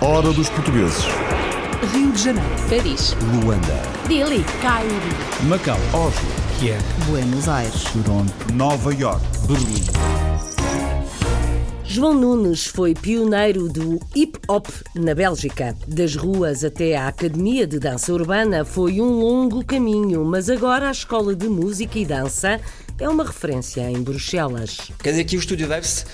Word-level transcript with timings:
Hora 0.00 0.32
dos 0.32 0.48
portugueses. 0.48 1.04
Rio 1.92 2.10
de 2.10 2.22
Janeiro, 2.22 2.48
Paris, 2.68 3.16
Luanda. 3.32 3.82
Dili, 4.08 4.44
Cairo, 4.60 4.90
Macau, 5.44 5.78
Oslo. 5.94 6.28
Kiev, 6.58 6.82
Buenos 7.06 7.48
Aires. 7.48 7.84
Toronto. 7.84 8.32
Nova 8.52 8.92
York. 8.92 9.22
Berlim. 9.46 9.84
João 11.84 12.14
Nunes 12.14 12.66
foi 12.66 12.94
pioneiro 12.94 13.68
do 13.68 14.00
hip 14.14 14.38
hop 14.48 14.66
na 14.94 15.14
Bélgica. 15.14 15.76
Das 15.86 16.14
ruas 16.16 16.64
até 16.64 16.96
à 16.96 17.08
Academia 17.08 17.66
de 17.66 17.78
Dança 17.78 18.12
Urbana 18.12 18.64
foi 18.64 19.00
um 19.00 19.20
longo 19.20 19.64
caminho, 19.64 20.24
mas 20.24 20.50
agora 20.50 20.88
a 20.88 20.92
Escola 20.92 21.34
de 21.34 21.48
Música 21.48 21.98
e 21.98 22.04
Dança 22.04 22.60
é 23.00 23.08
uma 23.08 23.24
referência 23.24 23.90
em 23.90 24.02
Bruxelas. 24.02 24.76
Quer 25.02 25.10
dizer, 25.10 25.22
aqui 25.22 25.36
o 25.36 25.40
Estúdio 25.40 25.66
Vibes 25.66 26.04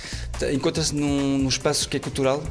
encontra-se 0.52 0.94
num, 0.94 1.38
num, 1.38 1.48
espaço 1.48 1.88
que 1.88 1.96
é 1.96 2.00
cultural, 2.00 2.42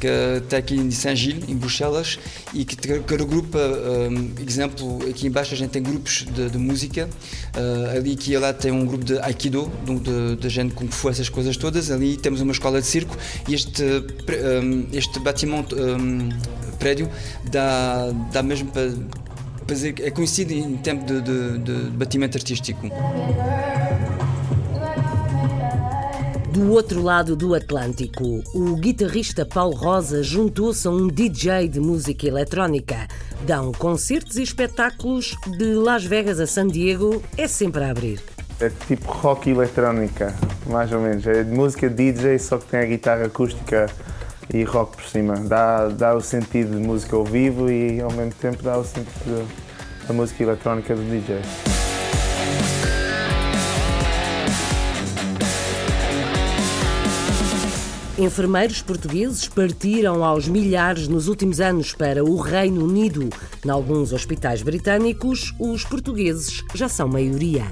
que 0.00 0.06
está 0.42 0.56
aqui 0.56 0.76
em 0.76 0.90
Saint-Gilles, 0.90 1.48
em 1.48 1.56
Bruxelas, 1.56 2.18
e 2.54 2.64
que, 2.64 2.76
que 2.76 3.16
regrupa, 3.16 3.58
um, 3.58 4.32
exemplo, 4.46 4.98
aqui 5.08 5.26
embaixo 5.26 5.52
a 5.54 5.56
gente 5.56 5.70
tem 5.70 5.82
grupos 5.82 6.24
de, 6.32 6.50
de 6.50 6.58
música, 6.58 7.08
uh, 7.54 7.96
ali 7.96 8.12
aqui 8.12 8.32
e 8.32 8.38
lá 8.38 8.52
tem 8.52 8.70
um 8.72 8.86
grupo 8.86 9.04
de 9.04 9.18
Aikido, 9.18 9.70
de, 9.84 10.36
de 10.36 10.48
gente 10.48 10.74
Kung 10.74 10.88
Fu, 10.88 11.10
essas 11.10 11.28
coisas 11.28 11.56
todas, 11.56 11.90
ali 11.90 12.16
temos 12.16 12.40
uma 12.40 12.52
escola 12.52 12.80
de 12.80 12.86
circo, 12.86 13.16
e 13.48 13.54
este, 13.54 13.82
um, 13.82 14.86
este 14.92 15.18
batimento, 15.18 15.76
um, 15.76 16.30
prédio, 16.78 17.08
dá, 17.50 18.10
dá 18.32 18.42
mesmo 18.42 18.70
para, 18.72 18.92
dizer, 19.66 19.94
é 20.00 20.10
conhecido 20.10 20.52
em 20.52 20.76
tempo 20.76 21.04
de, 21.04 21.20
de, 21.20 21.58
de 21.58 21.72
batimento 21.90 22.36
artístico. 22.36 22.88
Do 26.52 26.70
outro 26.70 27.02
lado 27.02 27.34
do 27.34 27.54
Atlântico, 27.54 28.42
o 28.54 28.76
guitarrista 28.76 29.46
Paulo 29.46 29.74
Rosa 29.74 30.22
juntou-se 30.22 30.86
a 30.86 30.90
um 30.90 31.08
DJ 31.08 31.66
de 31.66 31.80
música 31.80 32.26
eletrónica. 32.26 33.08
Dão 33.46 33.72
concertos 33.72 34.36
e 34.36 34.42
espetáculos 34.42 35.34
de 35.56 35.72
Las 35.72 36.04
Vegas 36.04 36.38
a 36.38 36.46
San 36.46 36.66
Diego, 36.66 37.22
é 37.38 37.48
sempre 37.48 37.84
a 37.84 37.90
abrir. 37.90 38.20
É 38.60 38.70
tipo 38.86 39.10
rock 39.10 39.48
eletrónica, 39.48 40.36
mais 40.66 40.92
ou 40.92 41.00
menos. 41.00 41.26
É 41.26 41.42
música 41.42 41.88
DJ, 41.88 42.38
só 42.38 42.58
que 42.58 42.66
tem 42.66 42.80
a 42.80 42.84
guitarra 42.84 43.24
acústica 43.24 43.86
e 44.52 44.62
rock 44.62 44.96
por 44.96 45.04
cima. 45.06 45.36
Dá, 45.36 45.88
dá 45.88 46.14
o 46.14 46.20
sentido 46.20 46.76
de 46.76 46.86
música 46.86 47.16
ao 47.16 47.24
vivo 47.24 47.70
e 47.70 47.98
ao 47.98 48.12
mesmo 48.12 48.34
tempo 48.34 48.62
dá 48.62 48.76
o 48.76 48.84
sentido 48.84 49.48
da 50.06 50.14
música 50.14 50.42
eletrónica 50.42 50.94
do 50.94 51.02
DJ. 51.02 51.40
Enfermeiros 58.18 58.82
portugueses 58.82 59.48
partiram 59.48 60.22
aos 60.22 60.46
milhares 60.46 61.08
nos 61.08 61.28
últimos 61.28 61.60
anos 61.60 61.92
para 61.92 62.22
o 62.22 62.36
Reino 62.36 62.84
Unido. 62.84 63.28
Em 63.64 63.70
alguns 63.70 64.12
hospitais 64.12 64.62
britânicos, 64.62 65.54
os 65.58 65.84
portugueses 65.84 66.62
já 66.74 66.88
são 66.88 67.08
maioria. 67.08 67.64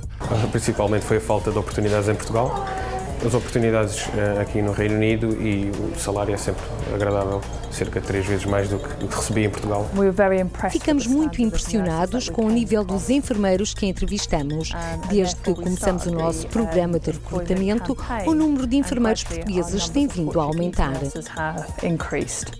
Principalmente 0.50 1.04
foi 1.04 1.18
a 1.18 1.20
falta 1.20 1.52
de 1.52 1.58
oportunidades 1.58 2.08
em 2.08 2.14
Portugal 2.14 2.66
as 3.24 3.34
oportunidades 3.34 4.08
aqui 4.40 4.62
no 4.62 4.72
Reino 4.72 4.94
Unido 4.94 5.36
e 5.40 5.70
o 5.70 5.98
salário 5.98 6.34
é 6.34 6.36
sempre 6.36 6.62
agradável, 6.94 7.40
cerca 7.70 8.00
de 8.00 8.06
três 8.06 8.26
vezes 8.26 8.46
mais 8.46 8.68
do 8.68 8.78
que, 8.78 9.06
recebi 9.14 9.44
em 9.44 9.50
Portugal. 9.50 9.88
Ficamos 10.70 11.06
muito 11.06 11.42
impressionados 11.42 12.28
com 12.28 12.46
o 12.46 12.50
nível 12.50 12.84
dos 12.84 13.10
enfermeiros 13.10 13.74
que 13.74 13.86
entrevistamos. 13.86 14.70
Desde 15.08 15.36
que 15.36 15.54
começamos 15.54 16.06
o 16.06 16.12
nosso 16.12 16.46
programa 16.46 16.98
de 16.98 17.10
recrutamento, 17.10 17.96
o 18.26 18.34
número 18.34 18.66
de 18.66 18.76
enfermeiros 18.76 19.22
portugueses 19.24 19.88
tem 19.88 20.06
vindo 20.06 20.40
a 20.40 20.44
aumentar. 20.44 20.94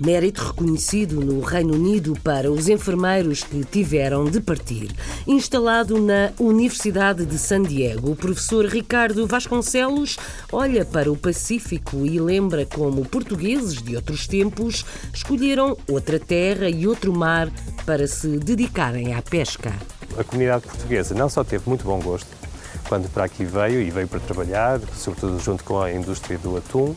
Mérito 0.01 0.45
reconhecido 0.45 1.21
no 1.25 1.41
Reino 1.41 1.75
Unido 1.75 2.15
para 2.23 2.51
os 2.51 2.69
enfermeiros 2.69 3.43
que 3.43 3.65
tiveram 3.65 4.25
de 4.25 4.41
partir. 4.41 4.91
Instalado 5.27 5.99
na 6.01 6.33
Universidade 6.39 7.25
de 7.25 7.39
San 7.39 7.63
Diego, 7.63 8.11
o 8.11 8.17
professor 8.17 8.67
Ricardo 8.67 9.27
Vasconcelos 9.27 10.19
olha 10.53 10.85
para 10.85 11.11
o 11.11 11.17
Pacífico 11.17 12.05
e 12.07 12.19
lembra 12.19 12.67
como 12.67 13.05
portugueses 13.05 13.83
de 13.83 13.97
outros 13.97 14.27
tempos 14.27 14.85
escolheram 15.13 15.77
outra 15.89 16.19
terra 16.19 16.69
e 16.69 16.87
outro 16.87 17.13
mar 17.13 17.49
para 17.85 18.07
se 18.07 18.39
dedicarem 18.39 19.15
à 19.15 19.23
pesca. 19.23 19.73
A 20.19 20.25
comunidade 20.25 20.65
portuguesa 20.65 21.15
não 21.15 21.29
só 21.29 21.45
teve 21.45 21.69
muito 21.69 21.85
bom 21.85 22.01
gosto 22.01 22.41
quando 22.89 23.09
para 23.09 23.25
aqui 23.25 23.45
veio 23.45 23.81
e 23.81 23.89
veio 23.89 24.09
para 24.09 24.19
trabalhar, 24.19 24.81
sobretudo 24.97 25.39
junto 25.39 25.63
com 25.63 25.81
a 25.81 25.93
indústria 25.93 26.37
do 26.39 26.57
atum, 26.57 26.93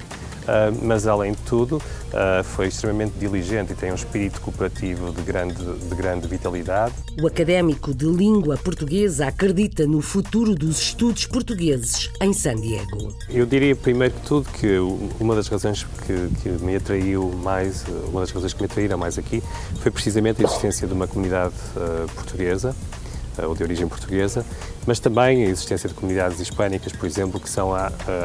mas 0.81 1.07
além 1.07 1.31
de 1.31 1.41
tudo 1.41 1.77
uh, 1.77 2.43
foi 2.43 2.67
extremamente 2.67 3.13
diligente 3.19 3.73
e 3.73 3.75
tem 3.75 3.91
um 3.91 3.95
espírito 3.95 4.39
cooperativo 4.41 5.11
de 5.11 5.21
grande, 5.21 5.55
de 5.55 5.95
grande 5.95 6.27
vitalidade. 6.27 6.93
O 7.21 7.27
académico 7.27 7.93
de 7.93 8.05
língua 8.05 8.57
portuguesa 8.57 9.27
acredita 9.27 9.85
no 9.85 10.01
futuro 10.01 10.55
dos 10.55 10.79
estudos 10.79 11.25
portugueses 11.25 12.09
em 12.21 12.33
San 12.33 12.55
Diego. 12.55 13.13
Eu 13.29 13.45
diria 13.45 13.75
primeiro 13.75 14.13
que 14.13 14.21
tudo 14.21 14.49
que 14.49 14.77
uma 15.19 15.35
das 15.35 15.47
razões 15.47 15.85
que, 16.05 16.29
que 16.41 16.49
me 16.63 16.75
atraiu 16.75 17.31
mais, 17.43 17.85
uma 18.09 18.21
das 18.21 18.31
razões 18.31 18.53
que 18.53 18.61
me 18.61 18.65
atraíram 18.65 18.97
mais 18.97 19.17
aqui 19.17 19.41
foi 19.81 19.91
precisamente 19.91 20.41
a 20.41 20.47
existência 20.47 20.87
de 20.87 20.93
uma 20.93 21.07
comunidade 21.07 21.53
uh, 21.75 22.07
portuguesa 22.13 22.75
ou 23.47 23.55
de 23.55 23.63
origem 23.63 23.87
portuguesa, 23.87 24.45
mas 24.85 24.99
também 24.99 25.45
a 25.45 25.49
existência 25.49 25.87
de 25.87 25.95
comunidades 25.95 26.39
hispânicas, 26.39 26.93
por 26.93 27.05
exemplo, 27.05 27.39
que 27.39 27.49
são 27.49 27.71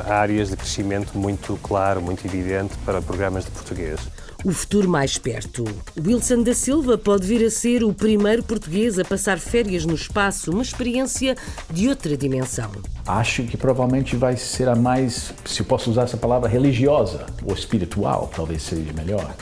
áreas 0.06 0.50
de 0.50 0.56
crescimento 0.56 1.16
muito 1.16 1.58
claro, 1.62 2.00
muito 2.02 2.24
evidente 2.26 2.74
para 2.84 3.00
programas 3.00 3.44
de 3.44 3.50
português. 3.50 4.00
O 4.44 4.52
futuro 4.52 4.88
mais 4.88 5.18
perto. 5.18 5.64
Wilson 5.98 6.44
da 6.44 6.54
Silva 6.54 6.96
pode 6.96 7.26
vir 7.26 7.44
a 7.44 7.50
ser 7.50 7.82
o 7.82 7.92
primeiro 7.92 8.40
português 8.44 8.96
a 8.96 9.04
passar 9.04 9.36
férias 9.40 9.84
no 9.84 9.96
espaço, 9.96 10.52
uma 10.52 10.62
experiência 10.62 11.34
de 11.68 11.88
outra 11.88 12.16
dimensão. 12.16 12.70
Acho 13.04 13.42
que 13.42 13.56
provavelmente 13.56 14.14
vai 14.14 14.36
ser 14.36 14.68
a 14.68 14.76
mais, 14.76 15.34
se 15.44 15.58
eu 15.58 15.66
posso 15.66 15.90
usar 15.90 16.02
essa 16.02 16.16
palavra, 16.16 16.48
religiosa 16.48 17.26
ou 17.44 17.52
espiritual, 17.52 18.30
talvez 18.32 18.62
seja 18.62 18.92
melhor. 18.92 19.34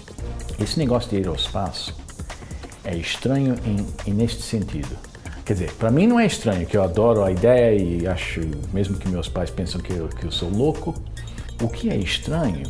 Esse 0.59 0.79
negócio 0.79 1.11
de 1.11 1.17
ir 1.17 1.29
ao 1.29 1.35
espaço 1.35 1.95
é 2.83 2.97
estranho 2.97 3.55
em, 3.67 4.11
em 4.11 4.15
neste 4.15 4.41
sentido. 4.41 4.97
Quer 5.47 5.53
dizer, 5.53 5.73
para 5.75 5.93
mim 5.93 6.09
não 6.09 6.19
é 6.19 6.27
estranho, 6.27 6.67
que 6.67 6.77
eu 6.77 6.83
adoro 6.83 7.23
a 7.23 7.31
ideia 7.31 7.81
e 7.81 8.05
acho, 8.05 8.41
mesmo 8.73 8.99
que 8.99 9.09
meus 9.09 9.29
pais 9.29 9.49
pensam 9.49 9.81
que 9.81 9.93
eu, 9.93 10.09
que 10.09 10.27
eu 10.27 10.33
sou 10.33 10.51
louco, 10.51 10.93
o 11.63 11.69
que 11.69 11.89
é 11.89 11.97
estranho 11.97 12.65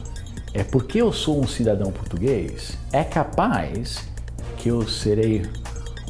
é 0.53 0.63
porque 0.63 1.01
eu 1.01 1.11
sou 1.11 1.41
um 1.43 1.47
cidadão 1.47 1.91
português, 1.91 2.77
é 2.93 3.03
capaz 3.03 4.07
que 4.59 4.69
eu 4.69 4.87
serei 4.87 5.47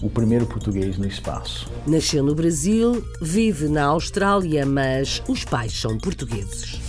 o 0.03 0.10
primeiro 0.10 0.44
português 0.44 0.99
no 0.99 1.06
espaço. 1.06 1.71
Nasceu 1.87 2.25
no 2.25 2.34
Brasil, 2.34 3.00
vive 3.22 3.69
na 3.69 3.84
Austrália, 3.84 4.66
mas 4.66 5.22
os 5.28 5.44
pais 5.44 5.72
são 5.72 5.97
portugueses. 5.97 6.81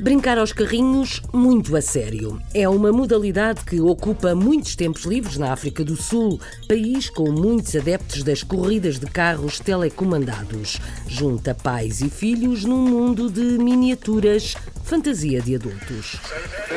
Brincar 0.00 0.38
aos 0.38 0.52
carrinhos 0.52 1.22
muito 1.32 1.76
a 1.76 1.80
sério. 1.80 2.40
É 2.52 2.68
uma 2.68 2.90
modalidade 2.90 3.64
que 3.64 3.80
ocupa 3.80 4.34
muitos 4.34 4.74
tempos 4.74 5.04
livres 5.04 5.38
na 5.38 5.52
África 5.52 5.84
do 5.84 5.96
Sul, 5.96 6.40
país 6.68 7.08
com 7.08 7.30
muitos 7.30 7.76
adeptos 7.76 8.22
das 8.22 8.42
corridas 8.42 8.98
de 8.98 9.06
carros 9.06 9.60
telecomandados. 9.60 10.78
Junta 11.06 11.54
pais 11.54 12.00
e 12.00 12.10
filhos 12.10 12.64
num 12.64 12.80
mundo 12.80 13.30
de 13.30 13.40
miniaturas, 13.40 14.56
fantasia 14.84 15.40
de 15.40 15.54
adultos. 15.54 16.16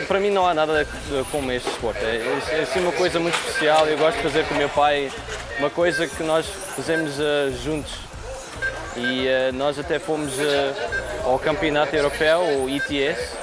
Para 0.07 0.19
mim 0.19 0.29
não 0.29 0.45
há 0.47 0.53
nada 0.53 0.87
como 1.31 1.51
este 1.51 1.69
esporte. 1.69 1.99
É, 2.03 2.39
é 2.51 2.61
assim 2.61 2.79
uma 2.79 2.91
coisa 2.91 3.19
muito 3.19 3.35
especial. 3.35 3.87
Eu 3.87 3.97
gosto 3.97 4.17
de 4.17 4.23
fazer 4.23 4.45
com 4.45 4.53
o 4.53 4.57
meu 4.57 4.69
pai 4.69 5.11
uma 5.57 5.71
coisa 5.71 6.05
que 6.07 6.23
nós 6.23 6.45
fazemos 6.75 7.17
uh, 7.19 7.51
juntos. 7.63 7.93
E 8.95 9.27
uh, 9.27 9.53
nós 9.53 9.77
até 9.77 9.99
fomos 9.99 10.33
uh, 10.33 11.06
ao 11.27 11.37
campeonato 11.37 11.93
europeu, 11.93 12.39
o 12.63 12.69
ITS, 12.69 13.35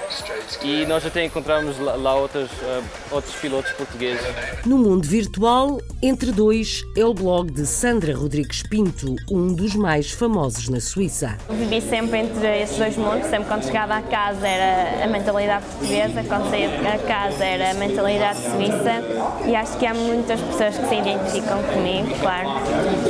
e 0.62 0.86
nós 0.86 1.04
até 1.04 1.24
encontramos 1.24 1.78
lá, 1.78 1.94
lá 1.96 2.14
outros, 2.14 2.50
uh, 2.50 2.82
outros 3.10 3.34
pilotos 3.36 3.70
portugueses. 3.72 4.24
No 4.64 4.78
mundo 4.78 5.06
virtual, 5.06 5.80
Entre 6.02 6.32
Dois 6.32 6.82
é 6.96 7.04
o 7.04 7.12
blog 7.12 7.50
de 7.50 7.66
Sandra 7.66 8.16
Rodrigues 8.16 8.62
Pinto, 8.62 9.14
um 9.30 9.52
dos 9.52 9.74
mais 9.74 10.10
famosos 10.10 10.68
na 10.68 10.80
Suíça. 10.80 11.36
Vivi 11.50 11.80
sempre 11.82 12.20
entre 12.20 12.62
esses 12.62 12.78
dois 12.78 12.96
mundos, 12.96 13.28
sempre 13.28 13.48
quando 13.48 13.64
chegava 13.64 13.96
a 13.96 14.02
casa 14.02 14.46
era 14.46 15.04
a 15.04 15.06
mentalidade 15.06 15.66
portuguesa, 15.66 16.24
quando 16.26 16.50
saía 16.50 16.68
a 16.68 16.98
casa 16.98 17.44
era 17.44 17.70
a 17.70 17.74
mentalidade 17.74 18.38
suíça 18.40 19.02
e 19.46 19.54
acho 19.54 19.76
que 19.78 19.86
há 19.86 19.94
muitas 19.94 20.40
pessoas 20.40 20.78
que 20.78 20.88
se 20.88 20.94
identificam 20.94 21.62
comigo, 21.64 22.08
claro, 22.20 22.48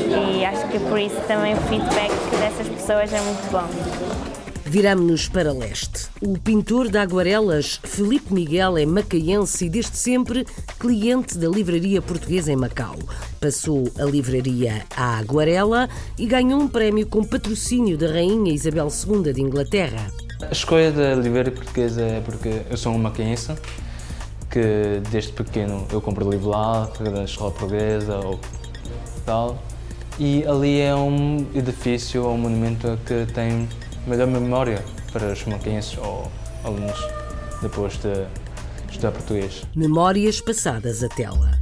e 0.08 0.44
acho 0.44 0.66
que 0.68 0.78
por 0.80 0.98
isso 0.98 1.20
também 1.28 1.54
o 1.54 1.60
feedback 1.62 2.12
dessas 2.40 2.68
pessoas 2.68 3.12
é 3.12 3.20
muito 3.20 3.50
bom. 3.52 4.33
Viramos-nos 4.74 5.28
para 5.28 5.52
leste. 5.52 6.08
O 6.20 6.36
pintor 6.36 6.88
de 6.88 6.98
aguarelas 6.98 7.78
Felipe 7.84 8.34
Miguel 8.34 8.76
é 8.76 8.84
macaense 8.84 9.66
e 9.66 9.70
desde 9.70 9.96
sempre 9.96 10.44
cliente 10.80 11.38
da 11.38 11.46
livraria 11.48 12.02
portuguesa 12.02 12.50
em 12.50 12.56
Macau. 12.56 12.96
Passou 13.40 13.84
a 13.96 14.02
livraria 14.02 14.84
à 14.96 15.18
Aguarela 15.18 15.88
e 16.18 16.26
ganhou 16.26 16.60
um 16.60 16.66
prémio 16.66 17.06
com 17.06 17.22
patrocínio 17.22 17.96
da 17.96 18.08
Rainha 18.08 18.52
Isabel 18.52 18.88
II 18.88 19.32
de 19.32 19.40
Inglaterra. 19.40 20.10
A 20.42 20.50
escolha 20.50 20.90
da 20.90 21.14
livraria 21.14 21.52
portuguesa 21.52 22.02
é 22.02 22.20
porque 22.20 22.62
eu 22.68 22.76
sou 22.76 22.94
um 22.94 22.98
macaense 22.98 23.52
que 24.50 25.00
desde 25.08 25.30
pequeno 25.34 25.86
eu 25.92 26.00
compro 26.00 26.28
livro 26.28 26.48
lá, 26.48 26.90
da 26.98 27.22
escola 27.22 27.52
portuguesa 27.52 28.16
ou 28.16 28.40
tal. 29.24 29.56
E 30.18 30.44
ali 30.44 30.80
é 30.80 30.96
um 30.96 31.46
edifício, 31.54 32.26
um 32.26 32.38
monumento 32.38 32.98
que 33.06 33.24
tem 33.32 33.68
melhor 34.06 34.26
memória 34.26 34.84
para 35.12 35.32
os 35.32 35.44
maquenses 35.44 35.96
ou 35.98 36.30
alunos 36.62 36.98
depois 37.62 37.94
de 37.98 38.26
estudar 38.90 39.12
português. 39.12 39.62
Memórias 39.74 40.40
passadas 40.40 41.02
à 41.02 41.08
tela. 41.08 41.52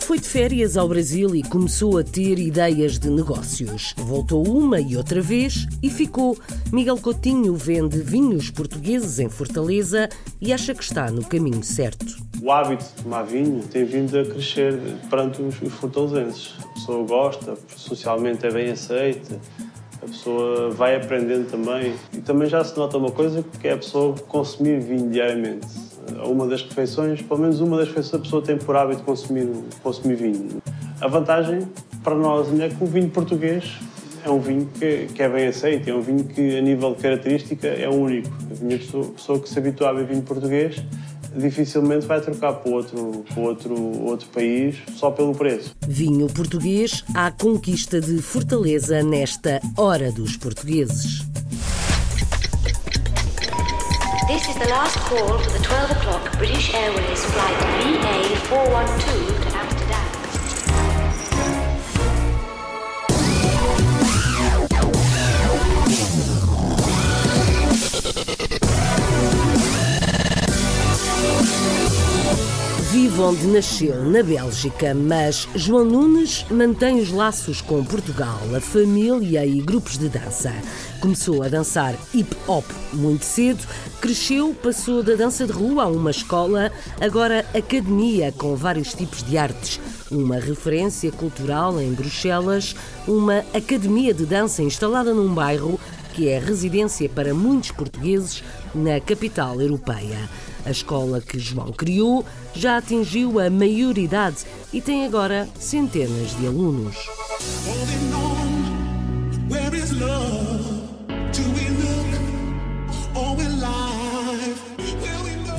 Foi 0.00 0.18
de 0.20 0.28
férias 0.28 0.76
ao 0.76 0.86
Brasil 0.86 1.34
e 1.34 1.42
começou 1.42 1.96
a 1.96 2.04
ter 2.04 2.38
ideias 2.38 2.98
de 2.98 3.08
negócios. 3.08 3.94
Voltou 3.96 4.46
uma 4.46 4.78
e 4.78 4.96
outra 4.98 5.22
vez 5.22 5.66
e 5.82 5.88
ficou. 5.88 6.38
Miguel 6.70 6.98
Coutinho 6.98 7.56
vende 7.56 7.98
vinhos 8.00 8.50
portugueses 8.50 9.18
em 9.18 9.30
Fortaleza 9.30 10.08
e 10.40 10.52
acha 10.52 10.74
que 10.74 10.84
está 10.84 11.10
no 11.10 11.24
caminho 11.24 11.64
certo. 11.64 12.04
O 12.42 12.52
hábito 12.52 12.84
de 12.84 13.02
tomar 13.02 13.22
vinho 13.22 13.62
tem 13.72 13.86
vindo 13.86 14.18
a 14.18 14.24
crescer 14.26 14.78
perante 15.08 15.40
os, 15.40 15.60
os 15.62 15.72
fortalezenses. 15.72 16.54
A 16.62 16.68
pessoa 16.74 17.06
gosta, 17.06 17.58
socialmente 17.74 18.44
é 18.44 18.50
bem 18.52 18.70
aceita, 18.70 19.40
a 20.04 20.08
pessoa 20.08 20.70
vai 20.70 20.96
aprendendo 20.96 21.50
também. 21.50 21.94
E 22.12 22.18
também 22.18 22.48
já 22.48 22.62
se 22.62 22.76
nota 22.76 22.98
uma 22.98 23.10
coisa 23.10 23.44
que 23.60 23.68
é 23.68 23.72
a 23.72 23.76
pessoa 23.76 24.14
consumir 24.28 24.80
vinho 24.80 25.10
diariamente 25.10 25.66
uma 26.26 26.46
das 26.46 26.62
refeições, 26.62 27.22
pelo 27.22 27.40
menos 27.40 27.60
uma 27.60 27.78
das 27.78 27.88
refeições 27.88 28.14
a 28.14 28.18
pessoa 28.24 28.42
tem 28.42 28.56
por 28.56 28.76
hábito 28.76 29.02
consumir, 29.02 29.48
consumir 29.82 30.16
vinho. 30.16 30.62
A 31.00 31.08
vantagem 31.08 31.60
para 32.02 32.14
nós 32.14 32.48
é 32.60 32.68
que 32.68 32.82
o 32.82 32.86
vinho 32.86 33.08
português 33.08 33.78
é 34.24 34.30
um 34.30 34.38
vinho 34.38 34.66
que, 34.78 35.06
que, 35.14 35.22
é 35.22 35.28
bem 35.28 35.46
aceito, 35.46 35.88
é 35.88 35.94
um 35.94 36.00
vinho 36.00 36.24
que 36.24 36.56
a 36.56 36.60
nível 36.60 36.94
de 36.94 37.02
característica 37.02 37.66
é 37.66 37.88
único. 37.88 38.30
A 38.50 38.68
pessoa, 38.68 39.06
pessoa 39.06 39.40
que 39.40 39.48
se 39.48 39.58
habitua 39.58 39.90
a 39.90 39.92
beber 39.92 40.08
vinho 40.08 40.22
português 40.22 40.82
dificilmente 41.36 42.06
vai 42.06 42.20
trocar 42.20 42.54
para 42.54 42.70
outro, 42.70 43.24
para 43.28 43.42
outro, 43.42 43.74
outro 44.02 44.28
país 44.28 44.76
só 44.96 45.10
pelo 45.10 45.34
preço. 45.34 45.74
Vinho 45.86 46.26
português 46.28 47.04
à 47.14 47.30
conquista 47.30 48.00
de 48.00 48.20
Fortaleza 48.22 49.02
nesta 49.02 49.60
Hora 49.76 50.10
dos 50.12 50.36
Portugueses. 50.36 51.22
This 54.26 54.48
is 54.48 54.54
the 54.56 54.68
last 54.68 54.98
call 55.00 55.38
for 55.38 55.52
the 55.52 55.62
12 55.62 55.90
o'clock 55.90 56.38
British 56.38 56.72
Airways 56.72 57.24
flight 57.26 57.58
VA412 58.48 59.33
onde 73.18 73.46
nasceu, 73.46 74.04
na 74.04 74.22
Bélgica, 74.22 74.94
mas 74.94 75.46
João 75.54 75.84
Nunes 75.84 76.44
mantém 76.50 77.00
os 77.00 77.10
laços 77.10 77.60
com 77.60 77.84
Portugal, 77.84 78.40
a 78.56 78.60
família 78.60 79.46
e 79.46 79.60
grupos 79.60 79.96
de 79.96 80.08
dança. 80.08 80.52
Começou 81.00 81.42
a 81.42 81.48
dançar 81.48 81.94
hip 82.12 82.34
hop 82.48 82.64
muito 82.92 83.24
cedo, 83.24 83.62
cresceu, 84.00 84.54
passou 84.60 85.02
da 85.02 85.14
dança 85.14 85.46
de 85.46 85.52
rua 85.52 85.84
a 85.84 85.86
uma 85.86 86.10
escola, 86.10 86.72
agora 87.00 87.46
academia 87.54 88.32
com 88.32 88.56
vários 88.56 88.94
tipos 88.94 89.22
de 89.22 89.38
artes. 89.38 89.80
Uma 90.10 90.36
referência 90.36 91.12
cultural 91.12 91.80
em 91.80 91.92
Bruxelas, 91.92 92.74
uma 93.06 93.44
academia 93.54 94.12
de 94.12 94.26
dança 94.26 94.62
instalada 94.62 95.14
num 95.14 95.32
bairro 95.32 95.78
que 96.14 96.28
é 96.28 96.38
residência 96.38 97.08
para 97.08 97.34
muitos 97.34 97.72
portugueses 97.72 98.42
na 98.74 99.00
capital 99.00 99.60
europeia. 99.60 100.18
A 100.64 100.70
escola 100.70 101.20
que 101.20 101.38
João 101.38 101.72
criou 101.72 102.24
já 102.54 102.78
atingiu 102.78 103.38
a 103.38 103.50
maioridade 103.50 104.38
e 104.72 104.80
tem 104.80 105.04
agora 105.04 105.48
centenas 105.58 106.36
de 106.36 106.46
alunos. 106.46 106.96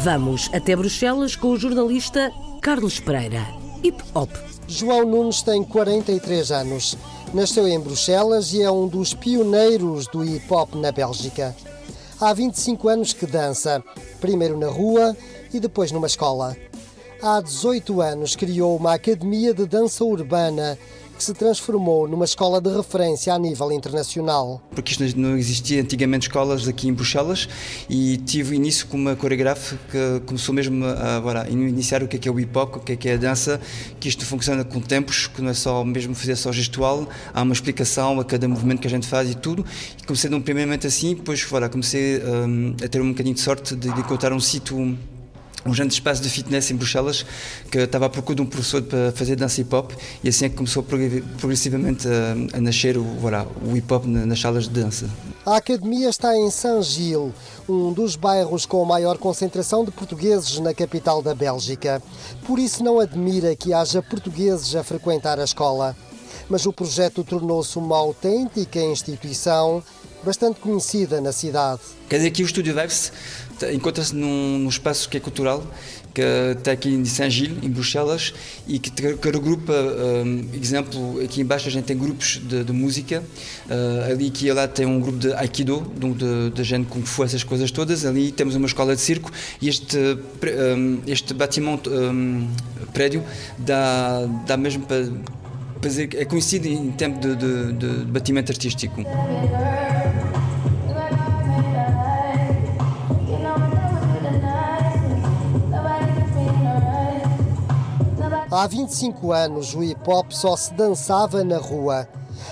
Vamos 0.04 0.50
até 0.54 0.75
Bruxelas 0.75 1.36
com 1.36 1.50
o 1.50 1.58
jornalista 1.58 2.31
Carlos 2.62 3.00
Pereira. 3.00 3.46
Hip 3.84 4.04
Hop. 4.13 4.30
João 4.68 5.06
Nunes 5.06 5.42
tem 5.42 5.63
43 5.63 6.51
anos. 6.51 6.98
Nasceu 7.34 7.68
em 7.68 7.80
Bruxelas 7.80 8.54
e 8.54 8.62
é 8.62 8.72
um 8.72 8.88
dos 8.88 9.13
pioneiros 9.13 10.08
do 10.08 10.24
hip 10.24 10.46
hop 10.51 10.75
na 10.75 10.92
Bélgica. 10.92 11.56
Há 12.20 12.34
25 12.34 12.88
anos 12.88 13.12
que 13.12 13.26
dança, 13.26 13.84
primeiro 14.22 14.58
na 14.58 14.68
rua 14.68 15.16
e 15.54 15.60
depois 15.60 15.92
numa 15.92 16.08
escola. 16.08 16.56
Há 17.22 17.42
18 17.42 18.02
anos 18.02 18.38
criou 18.38 18.78
uma 18.78 18.94
academia 18.94 19.54
de 19.54 19.66
dança 19.66 20.04
urbana 20.06 20.80
se 21.25 21.33
transformou 21.33 22.07
numa 22.07 22.25
escola 22.25 22.62
de 22.62 22.69
referência 22.69 23.33
a 23.33 23.39
nível 23.39 23.72
internacional. 23.72 24.62
Porque 24.75 24.92
isto 24.92 25.19
não 25.19 25.36
existia 25.36 25.81
antigamente 25.81 26.27
escolas 26.27 26.68
aqui 26.68 26.88
em 26.88 26.94
Bruxelas 26.94 27.50
e 27.89 28.18
tive 28.18 28.56
início 28.56 28.86
com 28.86 28.95
uma 28.95 29.16
coreógrafa 29.16 29.75
que 29.89 30.22
começou 30.27 30.54
mesmo 30.54 30.86
a 30.86 31.16
agora, 31.18 31.50
iniciar 31.50 32.04
o 32.04 32.07
que 32.07 32.18
é, 32.18 32.19
que 32.19 32.30
é 32.30 32.31
o 32.31 32.39
hip 32.39 32.56
hop, 32.56 32.75
o 32.75 32.80
que 32.80 32.92
é, 32.92 32.95
que 32.95 33.10
é 33.10 33.13
a 33.16 33.18
dança, 33.18 33.60
que 34.00 34.07
isto 34.07 34.24
funciona 34.24 34.63
com 34.63 34.80
tempos, 34.80 35.25
que 35.25 35.42
não 35.42 35.50
é 35.50 35.56
só 35.56 35.83
mesmo 35.83 36.13
fazer 36.13 36.36
só 36.36 36.51
gestual, 36.51 37.07
há 37.33 37.42
uma 37.42 37.54
explicação 37.54 38.19
a 38.19 38.25
cada 38.25 38.48
movimento 38.48 38.81
que 38.81 38.88
a 38.88 38.92
gente 38.92 39.07
faz 39.07 39.27
e 39.31 39.33
tudo. 39.33 39.66
E 40.00 40.06
comecei 40.06 40.30
de 40.30 40.36
um 40.36 40.42
primeiramente 40.42 40.86
assim, 40.86 41.16
depois 41.16 41.42
voilà, 41.42 41.69
comecei 41.69 42.22
um, 42.24 42.75
a 42.83 42.88
ter 42.88 43.01
um 43.01 43.10
bocadinho 43.10 43.33
de 43.33 43.42
sorte 43.42 43.75
de, 43.75 43.92
de 43.92 44.00
encontrar 44.00 44.31
um 44.31 44.39
sítio 44.39 44.95
um 45.66 45.72
grande 45.72 45.94
espaço 45.96 46.22
de 46.22 46.30
fitness 46.30 46.70
em 46.70 46.76
Bruxelas 46.76 47.26
que 47.72 47.80
estava 47.80 48.06
à 48.06 48.10
procura 48.10 48.36
de 48.36 48.42
um 48.44 48.46
professor 48.46 48.84
para 48.84 49.12
fazer 49.14 49.36
dança 49.36 49.62
hip 49.62 49.74
hop 49.74 49.92
e 50.24 50.30
assim 50.30 50.46
é 50.46 50.50
que 50.50 50.56
começou 50.56 50.84
progressivamente 50.84 52.08
a, 52.08 52.58
a 52.58 52.62
nascer 52.62 52.98
o, 52.98 53.04
voilà, 53.04 53.48
o 53.66 53.76
hip 53.76 53.92
hop 53.92 54.06
nas 54.06 54.40
salas 54.40 54.66
de 54.66 54.82
dança. 54.82 55.10
A 55.44 55.58
academia 55.58 56.10
está 56.10 56.36
em 56.36 56.52
Saint-Gilles, 56.52 57.34
um 57.68 57.92
dos 57.92 58.16
bairros 58.16 58.66
com 58.66 58.84
a 58.84 58.86
maior 58.86 59.18
concentração 59.18 59.84
de 59.84 59.92
portugueses 59.92 60.60
na 60.60 60.74
capital 60.74 61.22
da 61.22 61.34
Bélgica. 61.34 62.02
Por 62.46 62.60
isso 62.60 62.84
não 62.84 63.00
admira 63.00 63.56
que 63.56 63.74
haja 63.74 64.02
portugueses 64.04 64.76
a 64.76 64.84
frequentar 64.84 65.40
a 65.40 65.44
escola. 65.44 65.96
Mas 66.48 66.66
o 66.68 66.74
projeto 66.74 67.24
tornou-se 67.24 67.76
uma 67.78 67.98
autêntica 67.98 68.80
instituição 68.80 69.84
bastante 70.26 70.60
conhecida 70.60 71.22
na 71.22 71.32
cidade. 71.32 71.82
Quer 72.10 72.18
dizer, 72.18 72.30
aqui 72.30 72.44
o 72.44 72.46
Estúdio 72.46 72.74
Verse 72.74 73.12
encontra-se 73.74 74.16
num, 74.16 74.60
num, 74.60 74.70
espaço 74.70 75.08
que 75.10 75.18
é 75.18 75.20
cultural, 75.20 75.65
que 76.13 76.22
está 76.58 76.72
aqui 76.72 76.89
em 76.89 77.06
Saint-Gilles, 77.06 77.63
em 77.63 77.70
Bruxelas, 77.70 78.34
e 78.68 78.80
que, 78.80 78.89
que 78.89 79.30
regrupa, 79.30 79.74
um, 79.74 80.46
exemplo, 80.53 81.22
aqui 81.24 81.41
embaixo 81.41 81.68
a 81.68 81.72
gente 81.72 81.86
tem 81.86 81.98
grupos 81.98 82.41
de, 82.44 82.63
de 82.63 82.72
música, 82.72 83.24
uh, 83.70 84.12
ali 84.12 84.30
que 84.30 84.51
lá 84.51 84.68
tem 84.68 84.86
um 84.86 85.00
grupo 85.00 85.18
de 85.20 85.34
Aikido, 85.34 85.82
de, 85.96 86.51
de 86.51 86.63
gente 86.63 86.88
com 86.88 87.01
Fu, 87.01 87.24
essas 87.24 87.44
coisas 87.44 87.72
todas, 87.72 88.06
ali 88.06 88.32
temos 88.32 88.56
uma 88.56 88.68
escola 88.68 88.96
de 88.96 89.01
circo, 89.01 89.32
e 89.62 89.70
este, 89.70 89.98
um, 89.98 91.00
este 91.08 91.34
batimento, 91.34 91.89
um, 91.89 92.48
prédio, 92.94 93.24
dá, 93.58 94.25
dá 94.46 94.58
mesmo 94.58 94.86
para, 94.86 95.06
para 95.80 95.89
dizer, 95.89 96.10
é 96.15 96.25
conhecido 96.25 96.68
em 96.68 96.91
tempo 96.91 97.20
de, 97.20 97.36
de, 97.36 97.74
de 97.74 98.06
batimento 98.06 98.51
artístico. 98.51 99.03
Há 108.58 108.68
25 108.68 109.34
anos 109.34 109.76
o 109.76 109.84
hip 109.84 110.00
hop 110.10 110.32
só 110.32 110.56
se 110.56 110.74
dançava 110.74 111.44
na 111.44 111.58
rua. 111.58 112.08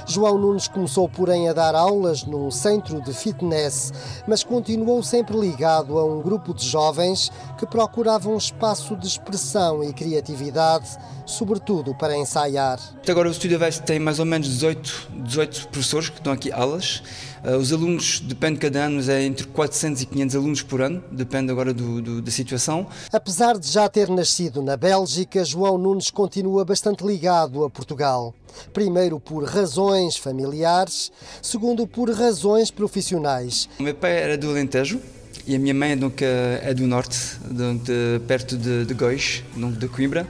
João 0.05 0.37
Nunes 0.37 0.67
começou, 0.67 1.07
porém, 1.07 1.47
a 1.47 1.53
dar 1.53 1.75
aulas 1.75 2.25
num 2.25 2.51
centro 2.51 3.01
de 3.01 3.13
fitness, 3.13 3.93
mas 4.27 4.43
continuou 4.43 5.01
sempre 5.01 5.39
ligado 5.39 5.97
a 5.97 6.03
um 6.03 6.21
grupo 6.21 6.53
de 6.53 6.67
jovens 6.67 7.31
que 7.57 7.65
procuravam 7.65 8.33
um 8.33 8.37
espaço 8.37 8.97
de 8.97 9.07
expressão 9.07 9.81
e 9.81 9.93
criatividade, 9.93 10.89
sobretudo 11.25 11.95
para 11.95 12.17
ensaiar. 12.17 12.81
Agora 13.07 13.29
o 13.29 13.31
Estúdio 13.31 13.57
Veste 13.57 13.83
tem 13.83 13.97
mais 13.97 14.19
ou 14.19 14.25
menos 14.25 14.49
18, 14.49 15.09
18 15.23 15.67
professores 15.69 16.09
que 16.09 16.21
dão 16.21 16.33
aqui 16.33 16.51
aulas. 16.51 17.01
Uh, 17.43 17.57
os 17.57 17.73
alunos, 17.73 18.21
depende 18.21 18.55
de 18.55 18.61
cada 18.61 18.85
ano, 18.85 19.11
é 19.11 19.23
entre 19.23 19.45
400 19.47 20.01
e 20.01 20.05
500 20.05 20.35
alunos 20.35 20.61
por 20.61 20.81
ano, 20.81 21.03
depende 21.11 21.51
agora 21.51 21.73
do, 21.73 22.01
do, 22.01 22.21
da 22.21 22.31
situação. 22.31 22.87
Apesar 23.11 23.57
de 23.57 23.67
já 23.69 23.89
ter 23.89 24.09
nascido 24.09 24.61
na 24.61 24.77
Bélgica, 24.77 25.43
João 25.43 25.77
Nunes 25.77 26.09
continua 26.09 26.63
bastante 26.63 27.05
ligado 27.05 27.65
a 27.65 27.69
Portugal. 27.69 28.33
Primeiro 28.71 29.19
por 29.19 29.43
razões 29.43 30.15
familiares, 30.15 31.11
segundo 31.41 31.85
por 31.85 32.09
razões 32.11 32.71
profissionais. 32.71 33.67
O 33.77 33.83
meu 33.83 33.95
pai 33.95 34.21
era 34.21 34.37
do 34.37 34.49
Alentejo, 34.49 35.01
e 35.45 35.55
a 35.55 35.59
minha 35.59 35.73
mãe 35.73 35.99
é 36.61 36.73
do 36.73 36.87
norte, 36.87 37.17
de, 37.49 38.19
perto 38.25 38.55
de, 38.55 38.85
de 38.85 38.93
Góis, 38.93 39.43
de 39.77 39.87
Coimbra. 39.89 40.25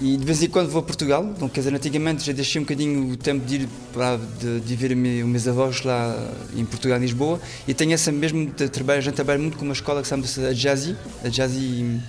E 0.00 0.16
de 0.16 0.24
vez 0.24 0.42
em 0.42 0.48
quando 0.48 0.70
vou 0.70 0.80
a 0.80 0.82
Portugal, 0.82 1.22
então, 1.36 1.46
quer 1.46 1.60
dizer, 1.60 1.74
antigamente 1.74 2.24
já 2.24 2.32
deixei 2.32 2.58
um 2.58 2.64
bocadinho 2.64 3.12
o 3.12 3.16
tempo 3.18 3.44
de 3.44 3.56
ir 3.56 3.68
para 3.92 4.16
de, 4.16 4.60
de 4.60 4.74
ver 4.74 4.92
os 4.92 4.96
meus 4.96 5.46
avós 5.46 5.82
lá 5.82 6.16
em 6.56 6.64
Portugal, 6.64 6.96
em 6.96 7.02
Lisboa, 7.02 7.38
e 7.68 7.74
tenho 7.74 7.92
essa 7.92 8.10
mesmo 8.10 8.46
de 8.46 8.68
trabalho, 8.70 8.98
a 8.98 9.02
gente 9.02 9.14
trabalha 9.14 9.38
muito 9.38 9.58
com 9.58 9.64
uma 9.66 9.74
escola 9.74 10.00
que 10.00 10.08
se 10.08 10.10
chama 10.10 10.48
a 10.48 10.52
Jazzy, 10.54 10.96
a 11.22 11.28
Jazzy 11.28 12.00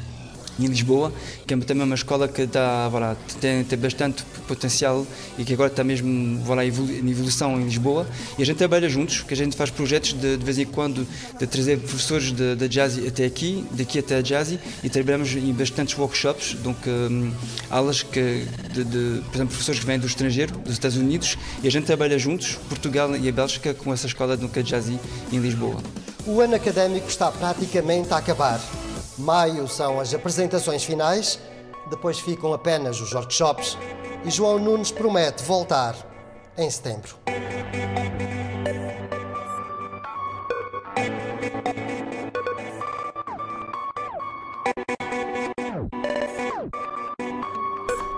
em 0.59 0.65
Lisboa, 0.65 1.11
que 1.45 1.53
é 1.53 1.57
também 1.57 1.83
uma 1.83 1.95
escola 1.95 2.27
que 2.27 2.45
dá, 2.45 2.87
voilà, 2.89 3.15
tem, 3.39 3.63
tem 3.63 3.77
bastante 3.77 4.23
potencial 4.47 5.05
e 5.37 5.43
que 5.43 5.53
agora 5.53 5.69
está 5.69 5.83
mesmo 5.83 6.39
voilà, 6.43 6.63
em 6.65 6.67
evolução 6.67 7.59
em 7.59 7.63
Lisboa. 7.63 8.07
E 8.37 8.41
a 8.41 8.45
gente 8.45 8.57
trabalha 8.57 8.89
juntos, 8.89 9.21
que 9.21 9.33
a 9.33 9.37
gente 9.37 9.55
faz 9.55 9.69
projetos 9.69 10.13
de, 10.13 10.37
de 10.37 10.43
vez 10.43 10.57
em 10.57 10.65
quando 10.65 11.07
de 11.39 11.47
trazer 11.47 11.79
professores 11.79 12.31
de, 12.31 12.67
jazz 12.67 12.97
até 13.05 13.25
aqui, 13.25 13.65
daqui 13.71 13.99
até 13.99 14.17
a 14.17 14.21
jazz, 14.21 14.57
e 14.83 14.89
trabalhamos 14.89 15.33
em 15.33 15.53
bastantes 15.53 15.97
workshops, 15.97 16.55
donc, 16.63 16.77
um, 16.87 17.31
aulas 17.69 18.03
que, 18.03 18.45
de, 18.73 18.83
de, 18.83 19.21
por 19.23 19.35
exemplo, 19.35 19.47
professores 19.49 19.79
que 19.79 19.85
vêm 19.85 19.99
do 19.99 20.07
estrangeiro, 20.07 20.57
dos 20.59 20.73
Estados 20.73 20.97
Unidos, 20.97 21.37
e 21.63 21.67
a 21.67 21.71
gente 21.71 21.85
trabalha 21.85 22.17
juntos, 22.17 22.55
Portugal 22.69 23.15
e 23.15 23.27
a 23.27 23.31
Bélgica, 23.31 23.73
com 23.73 23.93
essa 23.93 24.07
escola 24.07 24.37
de 24.37 24.47
jazz 24.63 24.89
em 24.89 25.37
Lisboa. 25.39 25.77
O 26.25 26.39
ano 26.39 26.55
académico 26.55 27.07
está 27.07 27.31
praticamente 27.31 28.13
a 28.13 28.17
acabar. 28.17 28.61
Maio 29.21 29.67
são 29.67 29.99
as 29.99 30.13
apresentações 30.13 30.83
finais, 30.83 31.39
depois 31.89 32.19
ficam 32.19 32.53
apenas 32.53 32.99
os 32.99 33.13
workshops 33.13 33.77
e 34.25 34.31
João 34.31 34.59
Nunes 34.59 34.91
promete 34.91 35.43
voltar 35.43 35.95
em 36.57 36.69
setembro. 36.69 37.15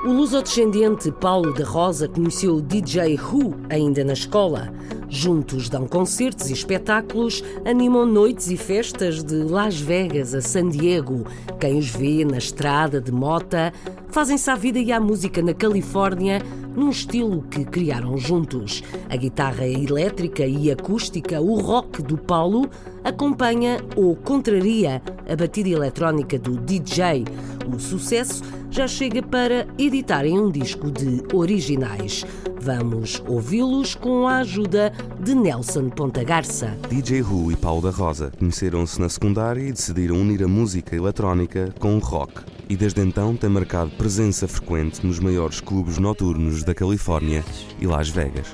O 0.06 0.12
luso-descendente 0.12 1.12
Paulo 1.12 1.54
da 1.54 1.64
Rosa 1.64 2.10
conheceu 2.10 2.56
o 2.56 2.62
DJ 2.62 3.18
Who 3.18 3.56
ainda 3.70 4.04
na 4.04 4.14
escola. 4.14 4.70
Juntos 5.16 5.70
dão 5.70 5.88
concertos 5.88 6.50
e 6.50 6.54
espetáculos, 6.54 7.44
animam 7.64 8.04
noites 8.04 8.50
e 8.50 8.58
festas 8.58 9.24
de 9.24 9.44
Las 9.44 9.80
Vegas 9.80 10.34
a 10.34 10.42
San 10.42 10.70
Diego. 10.70 11.24
Quem 11.60 11.78
os 11.78 11.88
vê 11.88 12.26
na 12.26 12.40
estrada 12.40 13.00
de 13.00 13.12
mota 13.12 13.72
fazem-se 14.14 14.48
à 14.48 14.56
vida 14.56 14.78
e 14.78 14.92
à 14.92 15.00
música 15.00 15.42
na 15.42 15.56
Califórnia 15.56 16.40
num 16.76 16.92
estilo 16.92 17.42
que 17.50 17.66
criaram 17.66 18.16
juntos. 18.16 18.84
A 19.10 19.16
guitarra 19.16 19.68
elétrica 19.68 20.46
e 20.46 20.72
acústica, 20.72 21.42
o 21.42 21.60
rock 21.60 22.04
do 22.04 22.16
Paulo, 22.16 22.70
acompanha 23.04 23.80
ou 23.96 24.16
contraria 24.16 25.02
a 25.28 25.36
batida 25.36 25.70
eletrónica 25.70 26.38
do 26.38 26.58
DJ. 26.58 27.26
O 27.74 27.80
sucesso 27.80 28.44
já 28.70 28.88
chega 28.88 29.22
para 29.24 29.66
editarem 29.80 30.40
um 30.40 30.52
disco 30.52 30.92
de 30.92 31.24
originais. 31.34 32.24
Vamos 32.62 33.22
ouvi-los 33.28 33.96
com 33.96 34.28
a 34.28 34.38
ajuda 34.38 34.94
de 35.20 35.34
Nelson 35.34 35.90
Ponta 35.90 36.24
Garça. 36.24 36.78
DJ 36.88 37.22
Ru 37.22 37.52
e 37.52 37.56
Paulo 37.56 37.82
da 37.82 37.90
Rosa 37.90 38.32
conheceram-se 38.38 39.02
na 39.02 39.10
secundária 39.10 39.62
e 39.62 39.72
decidiram 39.72 40.16
unir 40.16 40.44
a 40.44 40.48
música 40.48 40.96
eletrónica 40.96 41.74
com 41.80 41.96
o 41.96 42.00
rock. 42.00 42.54
E 42.70 42.78
desde 42.78 43.02
então 43.02 43.36
tem 43.36 43.50
marcado 43.50 43.92
presença 44.04 44.50
frequente 44.50 45.08
nos 45.08 45.18
maiores 45.18 45.62
clubes 45.62 45.98
noturnos 45.98 46.62
da 46.62 46.76
Califórnia 46.76 47.42
e 47.80 47.88
Las 47.88 48.10
Vegas. 48.10 48.54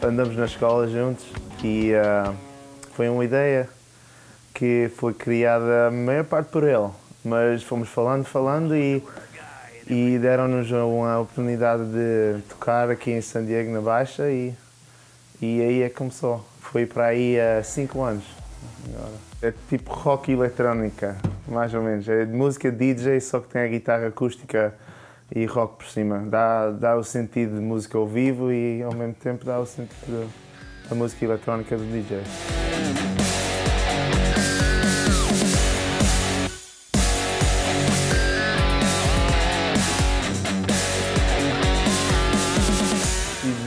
Andamos 0.00 0.36
na 0.36 0.44
escola 0.44 0.86
juntos 0.86 1.26
e 1.64 1.90
uh, 1.94 2.32
foi 2.94 3.08
uma 3.08 3.24
ideia 3.24 3.68
que 4.54 4.88
foi 4.94 5.12
criada 5.12 5.88
a 5.88 5.90
maior 5.90 6.22
parte 6.22 6.52
por 6.52 6.62
ele, 6.62 6.90
mas 7.24 7.64
fomos 7.64 7.88
falando, 7.88 8.24
falando 8.24 8.76
e 8.76 9.02
e 9.88 10.20
deram-nos 10.20 10.70
uma 10.70 11.18
oportunidade 11.18 11.82
de 11.86 12.40
tocar 12.48 12.90
aqui 12.90 13.10
em 13.10 13.20
San 13.20 13.44
Diego 13.44 13.72
na 13.72 13.80
Baixa 13.80 14.30
e, 14.30 14.54
e 15.42 15.60
aí 15.60 15.82
é 15.82 15.88
que 15.88 15.96
começou. 15.96 16.46
Foi 16.60 16.86
para 16.86 17.06
aí 17.06 17.40
há 17.40 17.60
5 17.60 18.00
anos. 18.00 18.24
Agora. 18.86 19.14
É 19.42 19.52
tipo 19.68 19.92
rock 19.92 20.30
eletrónica, 20.30 21.16
mais 21.52 21.74
ou 21.74 21.82
menos. 21.82 22.08
É 22.08 22.24
música 22.24 22.70
DJ, 22.70 23.20
só 23.20 23.40
que 23.40 23.48
tem 23.48 23.62
a 23.62 23.68
guitarra 23.68 24.06
acústica 24.06 24.74
e 25.34 25.44
rock 25.44 25.78
por 25.78 25.86
cima. 25.86 26.18
Dá, 26.26 26.70
dá 26.70 26.96
o 26.96 27.04
sentido 27.04 27.54
de 27.56 27.60
música 27.60 27.98
ao 27.98 28.06
vivo 28.06 28.52
e 28.52 28.82
ao 28.82 28.94
mesmo 28.94 29.14
tempo 29.14 29.44
dá 29.44 29.58
o 29.58 29.66
sentido 29.66 30.30
da 30.88 30.94
música 30.94 31.24
eletrónica 31.24 31.76
do 31.76 31.84
DJ. 31.84 32.20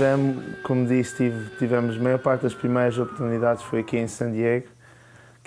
tivemos, 0.03 0.43
como 0.63 0.85
disse, 0.85 1.15
tive, 1.15 1.49
tivemos 1.57 1.95
a 1.95 1.99
maior 1.99 2.19
parte 2.19 2.41
das 2.41 2.53
primeiras 2.53 2.97
oportunidades 2.97 3.63
foi 3.63 3.79
aqui 3.79 3.97
em 3.97 4.07
San 4.07 4.31
Diego, 4.31 4.67